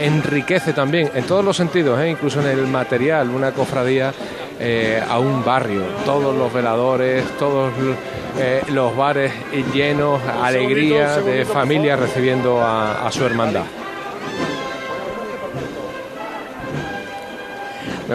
enriquece 0.00 0.72
también 0.72 1.10
en 1.14 1.24
todos 1.24 1.44
los 1.44 1.56
sentidos, 1.56 2.00
¿eh? 2.00 2.08
incluso 2.08 2.40
en 2.40 2.46
el 2.46 2.66
material, 2.66 3.28
una 3.28 3.52
cofradía 3.52 4.14
eh, 4.60 5.02
a 5.06 5.18
un 5.18 5.44
barrio. 5.44 5.82
Todos 6.04 6.34
los 6.34 6.52
veladores, 6.52 7.24
todos 7.38 7.72
eh, 8.38 8.62
los 8.68 8.96
bares 8.96 9.32
llenos, 9.74 10.20
alegría 10.42 11.16
de 11.18 11.44
familia 11.44 11.96
recibiendo 11.96 12.60
a, 12.60 13.06
a 13.06 13.12
su 13.12 13.24
hermandad. 13.24 13.64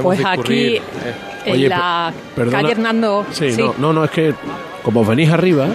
Pues 0.02 0.26
aquí, 0.26 0.76
eh. 0.78 0.82
en 1.46 1.54
Oye, 1.54 1.70
la 1.70 2.12
per- 2.14 2.46
perdona. 2.46 2.58
calle 2.62 2.72
Hernando. 2.72 3.26
Sí, 3.32 3.52
sí. 3.52 3.62
No, 3.62 3.76
no, 3.78 3.94
no, 3.94 4.04
es 4.06 4.12
que 4.12 4.34
como 4.82 5.06
venís 5.06 5.30
arriba, 5.30 5.68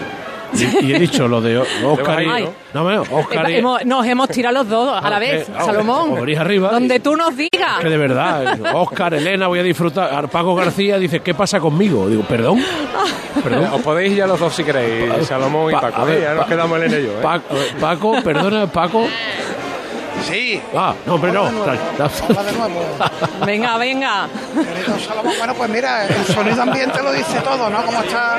Y, 0.55 0.86
y 0.86 0.94
he 0.94 0.99
dicho 0.99 1.28
lo 1.28 1.40
de 1.40 1.59
Oscar 1.84 2.22
y... 2.22 2.28
Ay. 2.28 2.49
No, 2.74 2.84
no, 2.88 3.03
Oscar 3.11 3.51
y... 3.51 3.57
Hemos- 3.57 3.84
nos 3.84 4.07
hemos 4.07 4.28
tirado 4.28 4.55
los 4.55 4.68
dos 4.68 5.03
a 5.03 5.09
la 5.11 5.16
Ah, 5.16 5.18
vez, 5.18 5.49
ah, 5.57 5.64
Salomón. 5.64 6.18
arriba 6.38 6.70
Donde 6.70 6.96
y- 6.96 7.01
tú 7.01 7.16
nos 7.16 7.36
digas. 7.36 7.80
Que 7.80 7.88
de 7.88 7.96
verdad, 7.96 8.59
Oscar, 8.74 9.14
Elena, 9.14 9.46
voy 9.49 9.59
a 9.59 9.62
disfrutar. 9.62 10.28
Paco 10.28 10.55
García 10.55 10.99
dice, 10.99 11.20
¿qué 11.20 11.34
pasa 11.34 11.61
conmigo? 11.61 12.09
Digo, 12.09 12.22
perdón. 12.22 12.62
Perdón. 13.42 13.68
Os 13.72 13.82
podéis 13.82 14.12
ir 14.12 14.18
ya 14.18 14.26
los 14.26 14.40
dos 14.40 14.53
si 14.53 14.64
queréis, 14.64 15.26
Salomón 15.26 15.70
y 15.70 15.74
Pa- 15.74 15.80
Paco. 15.82 16.03
a 16.03 16.05
ver, 16.05 16.18
¿eh? 16.18 16.22
ya 16.22 16.34
nos 16.34 16.44
Pa- 16.44 16.49
quedamos 16.51 16.78
Elena 16.78 16.99
y 16.99 17.03
yo. 17.05 17.12
¿eh? 17.12 17.22
Pa- 17.22 17.40
Paco, 17.80 18.16
perdona, 18.22 18.66
Paco. 18.66 19.07
Sí. 20.29 20.61
Ah, 20.74 20.95
no, 21.07 21.14
hombre, 21.14 21.33
no. 21.33 21.45
Hola 21.45 22.43
de 22.43 22.53
nuevo. 22.53 22.81
Venga, 23.47 23.79
venga. 23.79 24.29
Querido 24.55 24.99
Salomón, 24.99 25.33
bueno, 25.39 25.55
pues 25.55 25.70
mira, 25.70 26.07
el 26.07 26.24
sonido 26.26 26.62
ambiente 26.62 27.03
lo 27.03 27.12
dice 27.12 27.41
todo, 27.41 27.70
¿no? 27.70 27.85
Como 27.85 28.03
está 28.03 28.37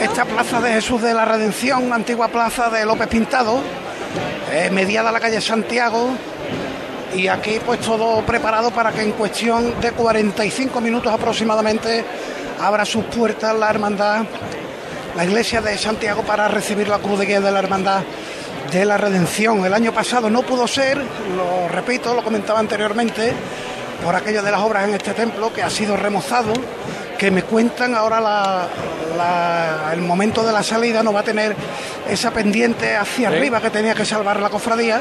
esta 0.00 0.24
plaza 0.24 0.60
de 0.60 0.72
Jesús 0.72 1.02
de 1.02 1.14
la 1.14 1.24
Redención, 1.24 1.92
antigua 1.92 2.28
plaza 2.28 2.68
de 2.70 2.84
López 2.84 3.06
Pintado, 3.06 3.60
eh, 4.50 4.70
mediada 4.72 5.12
la 5.12 5.20
calle 5.20 5.40
Santiago, 5.40 6.08
y 7.14 7.28
aquí 7.28 7.60
pues 7.64 7.80
todo 7.80 8.22
preparado 8.22 8.70
para 8.70 8.90
que 8.92 9.02
en 9.02 9.12
cuestión 9.12 9.80
de 9.80 9.92
45 9.92 10.80
minutos 10.80 11.12
aproximadamente 11.12 12.04
abra 12.60 12.84
sus 12.84 13.04
puertas 13.04 13.56
la 13.56 13.70
hermandad, 13.70 14.24
la 15.16 15.24
iglesia 15.24 15.60
de 15.60 15.78
Santiago 15.78 16.22
para 16.22 16.48
recibir 16.48 16.88
la 16.88 16.98
cruz 16.98 17.20
de 17.20 17.26
guía 17.26 17.40
de 17.40 17.52
la 17.52 17.58
hermandad 17.60 18.02
de 18.70 18.84
la 18.84 18.96
redención. 18.96 19.64
El 19.64 19.74
año 19.74 19.92
pasado 19.92 20.30
no 20.30 20.42
pudo 20.42 20.66
ser, 20.66 20.98
lo 20.98 21.68
repito, 21.68 22.14
lo 22.14 22.22
comentaba 22.22 22.58
anteriormente, 22.60 23.32
por 24.04 24.14
aquello 24.14 24.42
de 24.42 24.50
las 24.50 24.60
obras 24.60 24.88
en 24.88 24.94
este 24.94 25.12
templo 25.14 25.52
que 25.52 25.62
ha 25.62 25.70
sido 25.70 25.96
remozado, 25.96 26.52
que 27.18 27.30
me 27.30 27.42
cuentan 27.42 27.94
ahora 27.94 28.20
la- 28.20 28.66
la- 29.16 29.92
el 29.92 30.00
momento 30.02 30.42
de 30.44 30.52
la 30.52 30.62
salida 30.62 31.02
no 31.02 31.12
va 31.12 31.20
a 31.20 31.22
tener 31.22 31.54
esa 32.08 32.30
pendiente 32.32 32.96
hacia 32.96 33.30
Sí. 33.30 33.36
arriba 33.36 33.60
que 33.60 33.70
tenía 33.70 33.94
que 33.94 34.04
salvar 34.04 34.40
la 34.40 34.50
cofradía 34.50 35.00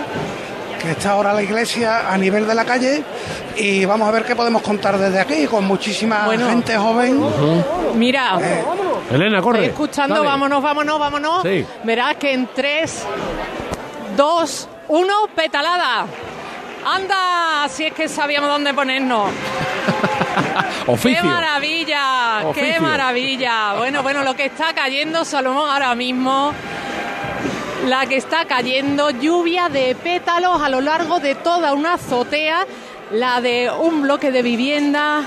que 0.80 0.92
está 0.92 1.12
ahora 1.12 1.32
la 1.34 1.42
iglesia 1.42 2.12
a 2.12 2.18
nivel 2.18 2.46
de 2.46 2.54
la 2.54 2.66
calle 2.66 3.02
y 3.56 3.86
vamos 3.86 4.06
a 4.06 4.12
ver 4.12 4.26
qué 4.26 4.36
podemos 4.36 4.62
contar 4.62 4.98
desde 4.98 5.18
aquí 5.18 5.46
con 5.48 5.64
muchísima 5.66 6.26
Bueno. 6.26 6.50
gente 6.50 6.76
joven. 6.78 7.24
Mira, 7.96 8.38
Elena, 9.10 9.42
corre. 9.42 9.60
estoy 9.60 9.70
escuchando, 9.72 10.16
Dale. 10.16 10.28
vámonos, 10.28 10.62
vámonos, 10.62 11.00
vámonos. 11.00 11.42
Sí. 11.44 11.66
Verás 11.86 12.16
que 12.18 12.34
en 12.34 12.50
3, 12.54 13.06
2, 14.16 14.70
1, 14.90 15.14
petalada. 15.36 16.06
Anda, 16.86 17.68
si 17.70 17.86
es 17.86 17.94
que 17.94 18.08
sabíamos 18.08 18.50
dónde 18.50 18.74
ponernos. 18.74 19.32
Oficio. 20.88 21.22
¡Qué 21.22 21.28
maravilla! 21.28 22.44
¡Qué 22.54 22.80
maravilla! 22.80 23.74
Bueno, 23.78 24.04
bueno, 24.04 24.24
lo 24.24 24.36
que 24.36 24.46
está 24.46 24.74
cayendo, 24.74 25.24
Salomón, 25.24 25.70
ahora 25.70 25.96
mismo. 25.96 26.54
La 27.86 28.06
que 28.06 28.18
está 28.18 28.46
cayendo, 28.46 29.10
lluvia 29.10 29.70
de 29.70 29.96
pétalos 29.96 30.62
a 30.62 30.70
lo 30.70 30.80
largo 30.80 31.20
de 31.20 31.36
toda 31.36 31.74
una 31.74 31.96
azotea, 31.96 32.66
la 33.12 33.42
de 33.42 33.70
un 33.72 34.04
bloque 34.04 34.32
de 34.32 34.42
vivienda. 34.42 35.24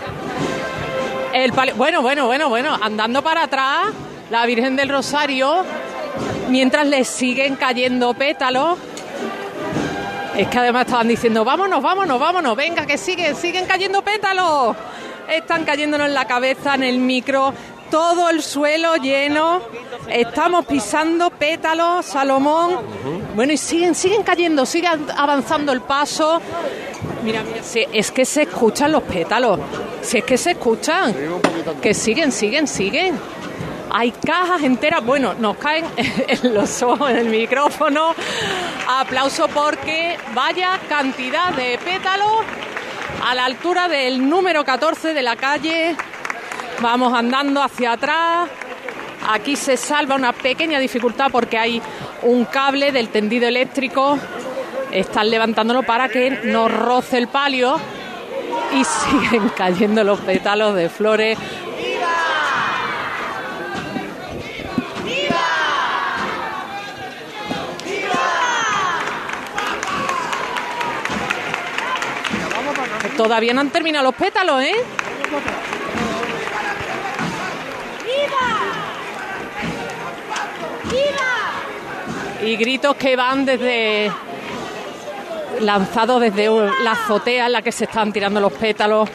El 1.32 1.52
bueno, 1.52 2.00
bueno, 2.00 2.26
bueno, 2.26 2.48
bueno, 2.48 2.78
andando 2.80 3.22
para 3.22 3.42
atrás, 3.42 3.88
la 4.30 4.46
Virgen 4.46 4.74
del 4.74 4.88
Rosario, 4.88 5.64
mientras 6.48 6.86
le 6.86 7.04
siguen 7.04 7.56
cayendo 7.56 8.14
pétalos. 8.14 8.78
Es 10.36 10.48
que 10.48 10.58
además 10.58 10.86
estaban 10.86 11.08
diciendo, 11.08 11.44
vámonos, 11.44 11.82
vámonos, 11.82 12.20
vámonos, 12.20 12.56
venga, 12.56 12.84
que 12.84 12.98
siguen, 12.98 13.34
siguen 13.36 13.64
cayendo 13.66 14.02
pétalos. 14.02 14.76
Están 15.28 15.64
cayéndonos 15.64 16.08
en 16.08 16.14
la 16.14 16.26
cabeza, 16.26 16.74
en 16.74 16.82
el 16.82 16.98
micro, 16.98 17.54
todo 17.90 18.28
el 18.28 18.42
suelo 18.42 18.96
lleno. 18.96 19.62
Estamos 20.08 20.66
pisando 20.66 21.30
pétalos, 21.30 22.04
Salomón. 22.06 22.80
Bueno, 23.34 23.52
y 23.52 23.56
siguen, 23.56 23.94
siguen 23.94 24.22
cayendo, 24.22 24.66
sigue 24.66 24.88
avanzando 25.16 25.72
el 25.72 25.80
paso. 25.80 26.40
Mira, 27.24 27.42
mira, 27.42 27.62
si 27.62 27.84
es 27.92 28.10
que 28.12 28.24
se 28.24 28.42
escuchan 28.42 28.92
los 28.92 29.02
pétalos. 29.02 29.58
Si 30.02 30.18
es 30.18 30.24
que 30.24 30.36
se 30.36 30.52
escuchan. 30.52 31.14
Que 31.80 31.94
siguen, 31.94 32.30
siguen, 32.30 32.68
siguen. 32.68 33.18
Hay 33.98 34.10
cajas 34.10 34.62
enteras. 34.62 35.02
Bueno, 35.02 35.32
nos 35.32 35.56
caen 35.56 35.86
en 35.96 36.52
los 36.52 36.82
ojos, 36.82 37.08
en 37.08 37.16
el 37.16 37.28
micrófono. 37.30 38.14
Aplauso 38.86 39.48
porque 39.48 40.18
vaya 40.34 40.78
cantidad 40.86 41.54
de 41.54 41.78
pétalos 41.82 42.42
a 43.24 43.34
la 43.34 43.46
altura 43.46 43.88
del 43.88 44.28
número 44.28 44.66
14 44.66 45.14
de 45.14 45.22
la 45.22 45.36
calle. 45.36 45.96
Vamos 46.82 47.14
andando 47.14 47.62
hacia 47.62 47.92
atrás. 47.92 48.50
Aquí 49.30 49.56
se 49.56 49.78
salva 49.78 50.14
una 50.14 50.34
pequeña 50.34 50.78
dificultad 50.78 51.30
porque 51.32 51.56
hay 51.56 51.80
un 52.20 52.44
cable 52.44 52.92
del 52.92 53.08
tendido 53.08 53.48
eléctrico. 53.48 54.18
Están 54.92 55.30
levantándolo 55.30 55.84
para 55.84 56.10
que 56.10 56.42
no 56.44 56.68
roce 56.68 57.16
el 57.16 57.28
palio. 57.28 57.80
Y 58.74 58.84
siguen 59.30 59.48
cayendo 59.56 60.04
los 60.04 60.20
pétalos 60.20 60.74
de 60.74 60.90
flores. 60.90 61.38
Todavía 73.16 73.54
no 73.54 73.62
han 73.62 73.70
terminado 73.70 74.04
los 74.04 74.14
pétalos, 74.14 74.62
¿eh? 74.62 74.74
Y 82.44 82.56
gritos 82.56 82.94
que 82.96 83.16
van 83.16 83.44
desde 83.44 84.12
lanzados 85.60 86.20
desde 86.20 86.48
la 86.82 86.92
azotea 86.92 87.46
en 87.46 87.52
la 87.52 87.62
que 87.62 87.72
se 87.72 87.84
están 87.84 88.12
tirando 88.12 88.40
los 88.40 88.52
pétalos. 88.52 89.08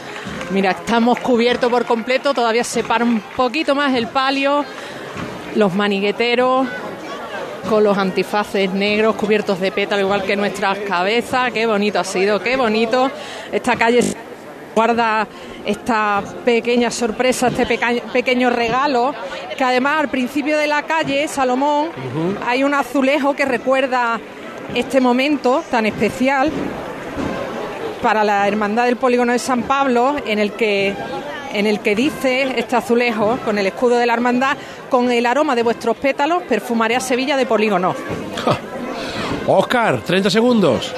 Mira, 0.49 0.71
estamos 0.71 1.19
cubiertos 1.19 1.69
por 1.69 1.85
completo, 1.85 2.33
todavía 2.33 2.63
se 2.63 2.83
para 2.83 3.05
un 3.05 3.21
poquito 3.37 3.75
más 3.75 3.93
el 3.95 4.07
palio. 4.07 4.65
Los 5.55 5.73
manigueteros 5.73 6.67
con 7.70 7.84
los 7.84 7.97
antifaces 7.97 8.72
negros 8.74 9.16
cubiertos 9.16 9.59
de 9.59 9.72
pétalo 9.72 10.01
igual 10.01 10.24
que 10.24 10.36
nuestras 10.36 10.78
cabezas. 10.80 11.51
Qué 11.51 11.66
bonito 11.66 11.99
ha 11.99 12.03
sido, 12.03 12.39
qué 12.39 12.55
bonito. 12.57 13.09
Esta 13.51 13.76
calle 13.76 14.01
guarda 14.76 15.28
esta 15.66 16.24
pequeña 16.45 16.89
sorpresa, 16.89 17.47
este 17.49 17.66
peca- 17.66 18.01
pequeño 18.14 18.49
regalo, 18.49 19.14
que 19.57 19.64
además 19.64 19.99
al 19.99 20.09
principio 20.09 20.57
de 20.57 20.68
la 20.68 20.84
calle, 20.84 21.28
Salomón, 21.28 21.89
hay 22.47 22.64
un 22.64 22.74
azulejo 22.74 23.34
que 23.36 23.45
recuerda 23.45 24.20
este 24.74 24.99
momento 25.01 25.64
tan 25.70 25.86
especial 25.86 26.51
para 28.01 28.24
la 28.24 28.47
Hermandad 28.47 28.86
del 28.86 28.95
Polígono 28.95 29.32
de 29.34 29.39
San 29.39 29.64
Pablo, 29.64 30.16
en 30.26 30.39
el 30.39 30.53
que 30.53 30.95
en 31.53 31.67
el 31.67 31.79
que 31.79 31.95
dice 31.95 32.59
este 32.59 32.75
azulejo 32.75 33.37
con 33.43 33.57
el 33.57 33.67
escudo 33.67 33.97
de 33.97 34.05
la 34.05 34.13
hermandad, 34.13 34.57
con 34.89 35.11
el 35.11 35.25
aroma 35.25 35.55
de 35.55 35.63
vuestros 35.63 35.97
pétalos, 35.97 36.43
perfumaré 36.43 36.95
a 36.95 36.99
Sevilla 36.99 37.37
de 37.37 37.45
polígono. 37.45 37.95
Oscar, 39.47 40.01
30 40.01 40.29
segundos. 40.29 40.93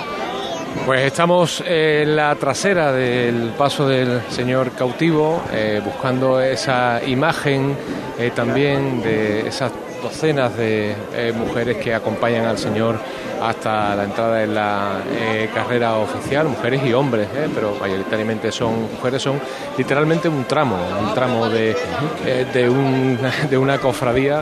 Pues 0.86 1.04
estamos 1.04 1.64
en 1.66 2.16
la 2.16 2.36
trasera 2.36 2.92
del 2.92 3.54
paso 3.58 3.88
del 3.88 4.22
señor 4.30 4.72
cautivo, 4.72 5.42
eh, 5.54 5.82
buscando 5.84 6.42
esa 6.42 7.02
imagen 7.06 7.78
eh, 8.20 8.32
también 8.36 9.02
de 9.02 9.48
esas 9.48 9.72
docenas 10.02 10.58
de 10.58 10.94
eh, 11.16 11.32
mujeres 11.34 11.78
que 11.78 11.94
acompañan 11.94 12.46
al 12.46 12.58
señor 12.58 13.00
hasta 13.50 13.96
la 13.96 14.04
entrada 14.06 14.44
en 14.44 14.54
la 14.56 15.02
eh, 15.12 15.50
carrera 15.54 15.96
oficial, 15.98 16.48
mujeres 16.48 16.82
y 16.86 16.94
hombres, 16.94 17.28
eh, 17.36 17.48
pero 17.54 17.76
mayoritariamente 17.80 18.52
son 18.52 18.84
mujeres, 18.94 19.22
son 19.22 19.40
literalmente 19.78 20.30
un 20.30 20.44
tramo, 20.46 20.78
un 21.08 21.14
tramo 21.14 21.50
de, 21.50 21.76
eh, 22.26 22.46
de, 22.54 22.70
un- 22.70 23.18
de 23.50 23.58
una 23.58 23.78
cofradía, 23.80 24.42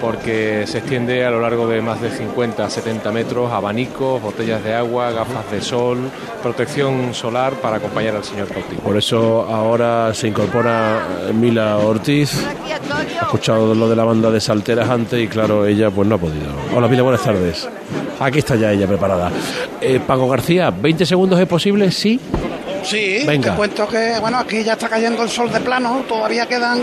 porque 0.00 0.64
se 0.66 0.78
extiende 0.78 1.24
a 1.24 1.30
lo 1.30 1.40
largo 1.40 1.66
de 1.66 1.80
más 1.80 2.00
de 2.00 2.10
50, 2.10 2.68
70 2.68 3.12
metros, 3.12 3.50
abanicos, 3.52 4.20
botellas 4.20 4.62
de 4.64 4.74
agua, 4.74 5.10
gafas 5.10 5.50
de 5.50 5.60
sol, 5.60 5.98
protección 6.42 7.14
solar 7.14 7.54
para 7.54 7.76
acompañar 7.76 8.16
al 8.16 8.24
señor 8.24 8.48
cautivo. 8.48 8.82
Por 8.82 8.96
eso 8.96 9.42
ahora 9.48 10.12
se 10.14 10.28
incorpora 10.28 11.00
Mila 11.32 11.78
Ortiz. 11.78 12.44
Ha 13.20 13.24
escuchado 13.24 13.74
lo 13.74 13.88
de 13.88 13.96
la 13.96 14.04
banda 14.04 14.30
de 14.30 14.40
salteras 14.40 14.88
antes 14.90 15.20
y 15.22 15.28
claro, 15.28 15.66
ella 15.66 15.90
pues 15.90 16.08
no 16.08 16.16
ha 16.16 16.18
podido. 16.18 16.50
Hola 16.74 16.88
Mila, 16.88 17.02
buenas 17.02 17.22
tardes. 17.22 17.68
Aquí 18.22 18.38
está 18.38 18.54
ya 18.54 18.72
ella 18.72 18.86
preparada. 18.86 19.32
Eh, 19.80 20.00
Paco 20.06 20.28
García, 20.28 20.70
¿20 20.70 21.04
segundos 21.04 21.40
es 21.40 21.46
posible? 21.46 21.90
Sí. 21.90 22.20
Sí, 22.84 23.24
Venga. 23.26 23.50
te 23.52 23.56
cuento 23.56 23.88
que 23.88 24.18
bueno, 24.20 24.38
aquí 24.38 24.62
ya 24.64 24.72
está 24.74 24.88
cayendo 24.88 25.22
el 25.22 25.28
sol 25.28 25.50
de 25.52 25.60
plano, 25.60 26.04
todavía 26.08 26.46
quedan 26.46 26.80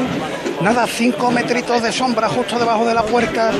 nada, 0.61 0.85
cinco 0.87 1.31
metritos 1.31 1.81
de 1.81 1.91
sombra 1.91 2.27
justo 2.29 2.57
debajo 2.59 2.85
de 2.85 2.93
la 2.93 3.03
puerta 3.03 3.51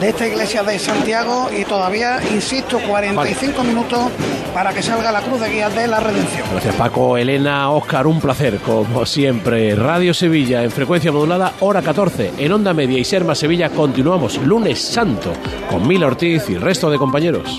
de 0.00 0.08
esta 0.08 0.26
iglesia 0.26 0.62
de 0.62 0.78
Santiago 0.78 1.48
y 1.56 1.64
todavía, 1.64 2.20
insisto, 2.32 2.78
45 2.80 3.62
minutos 3.64 4.10
para 4.52 4.72
que 4.72 4.82
salga 4.82 5.10
la 5.10 5.20
cruz 5.20 5.40
de 5.40 5.50
guía 5.50 5.68
de 5.68 5.86
la 5.86 6.00
redención. 6.00 6.46
Gracias 6.52 6.74
Paco, 6.76 7.16
Elena, 7.16 7.70
Oscar, 7.70 8.06
un 8.06 8.20
placer, 8.20 8.58
como 8.58 9.04
siempre. 9.06 9.74
Radio 9.74 10.14
Sevilla 10.14 10.62
en 10.62 10.70
frecuencia 10.70 11.12
modulada, 11.12 11.52
hora 11.60 11.82
14, 11.82 12.32
en 12.38 12.52
Onda 12.52 12.72
Media 12.72 12.98
y 12.98 13.04
Serma 13.04 13.34
Sevilla 13.34 13.70
continuamos 13.70 14.38
lunes 14.38 14.80
santo 14.80 15.32
con 15.70 15.86
Mila 15.86 16.06
Ortiz 16.06 16.48
y 16.48 16.54
el 16.54 16.60
resto 16.60 16.90
de 16.90 16.98
compañeros. 16.98 17.58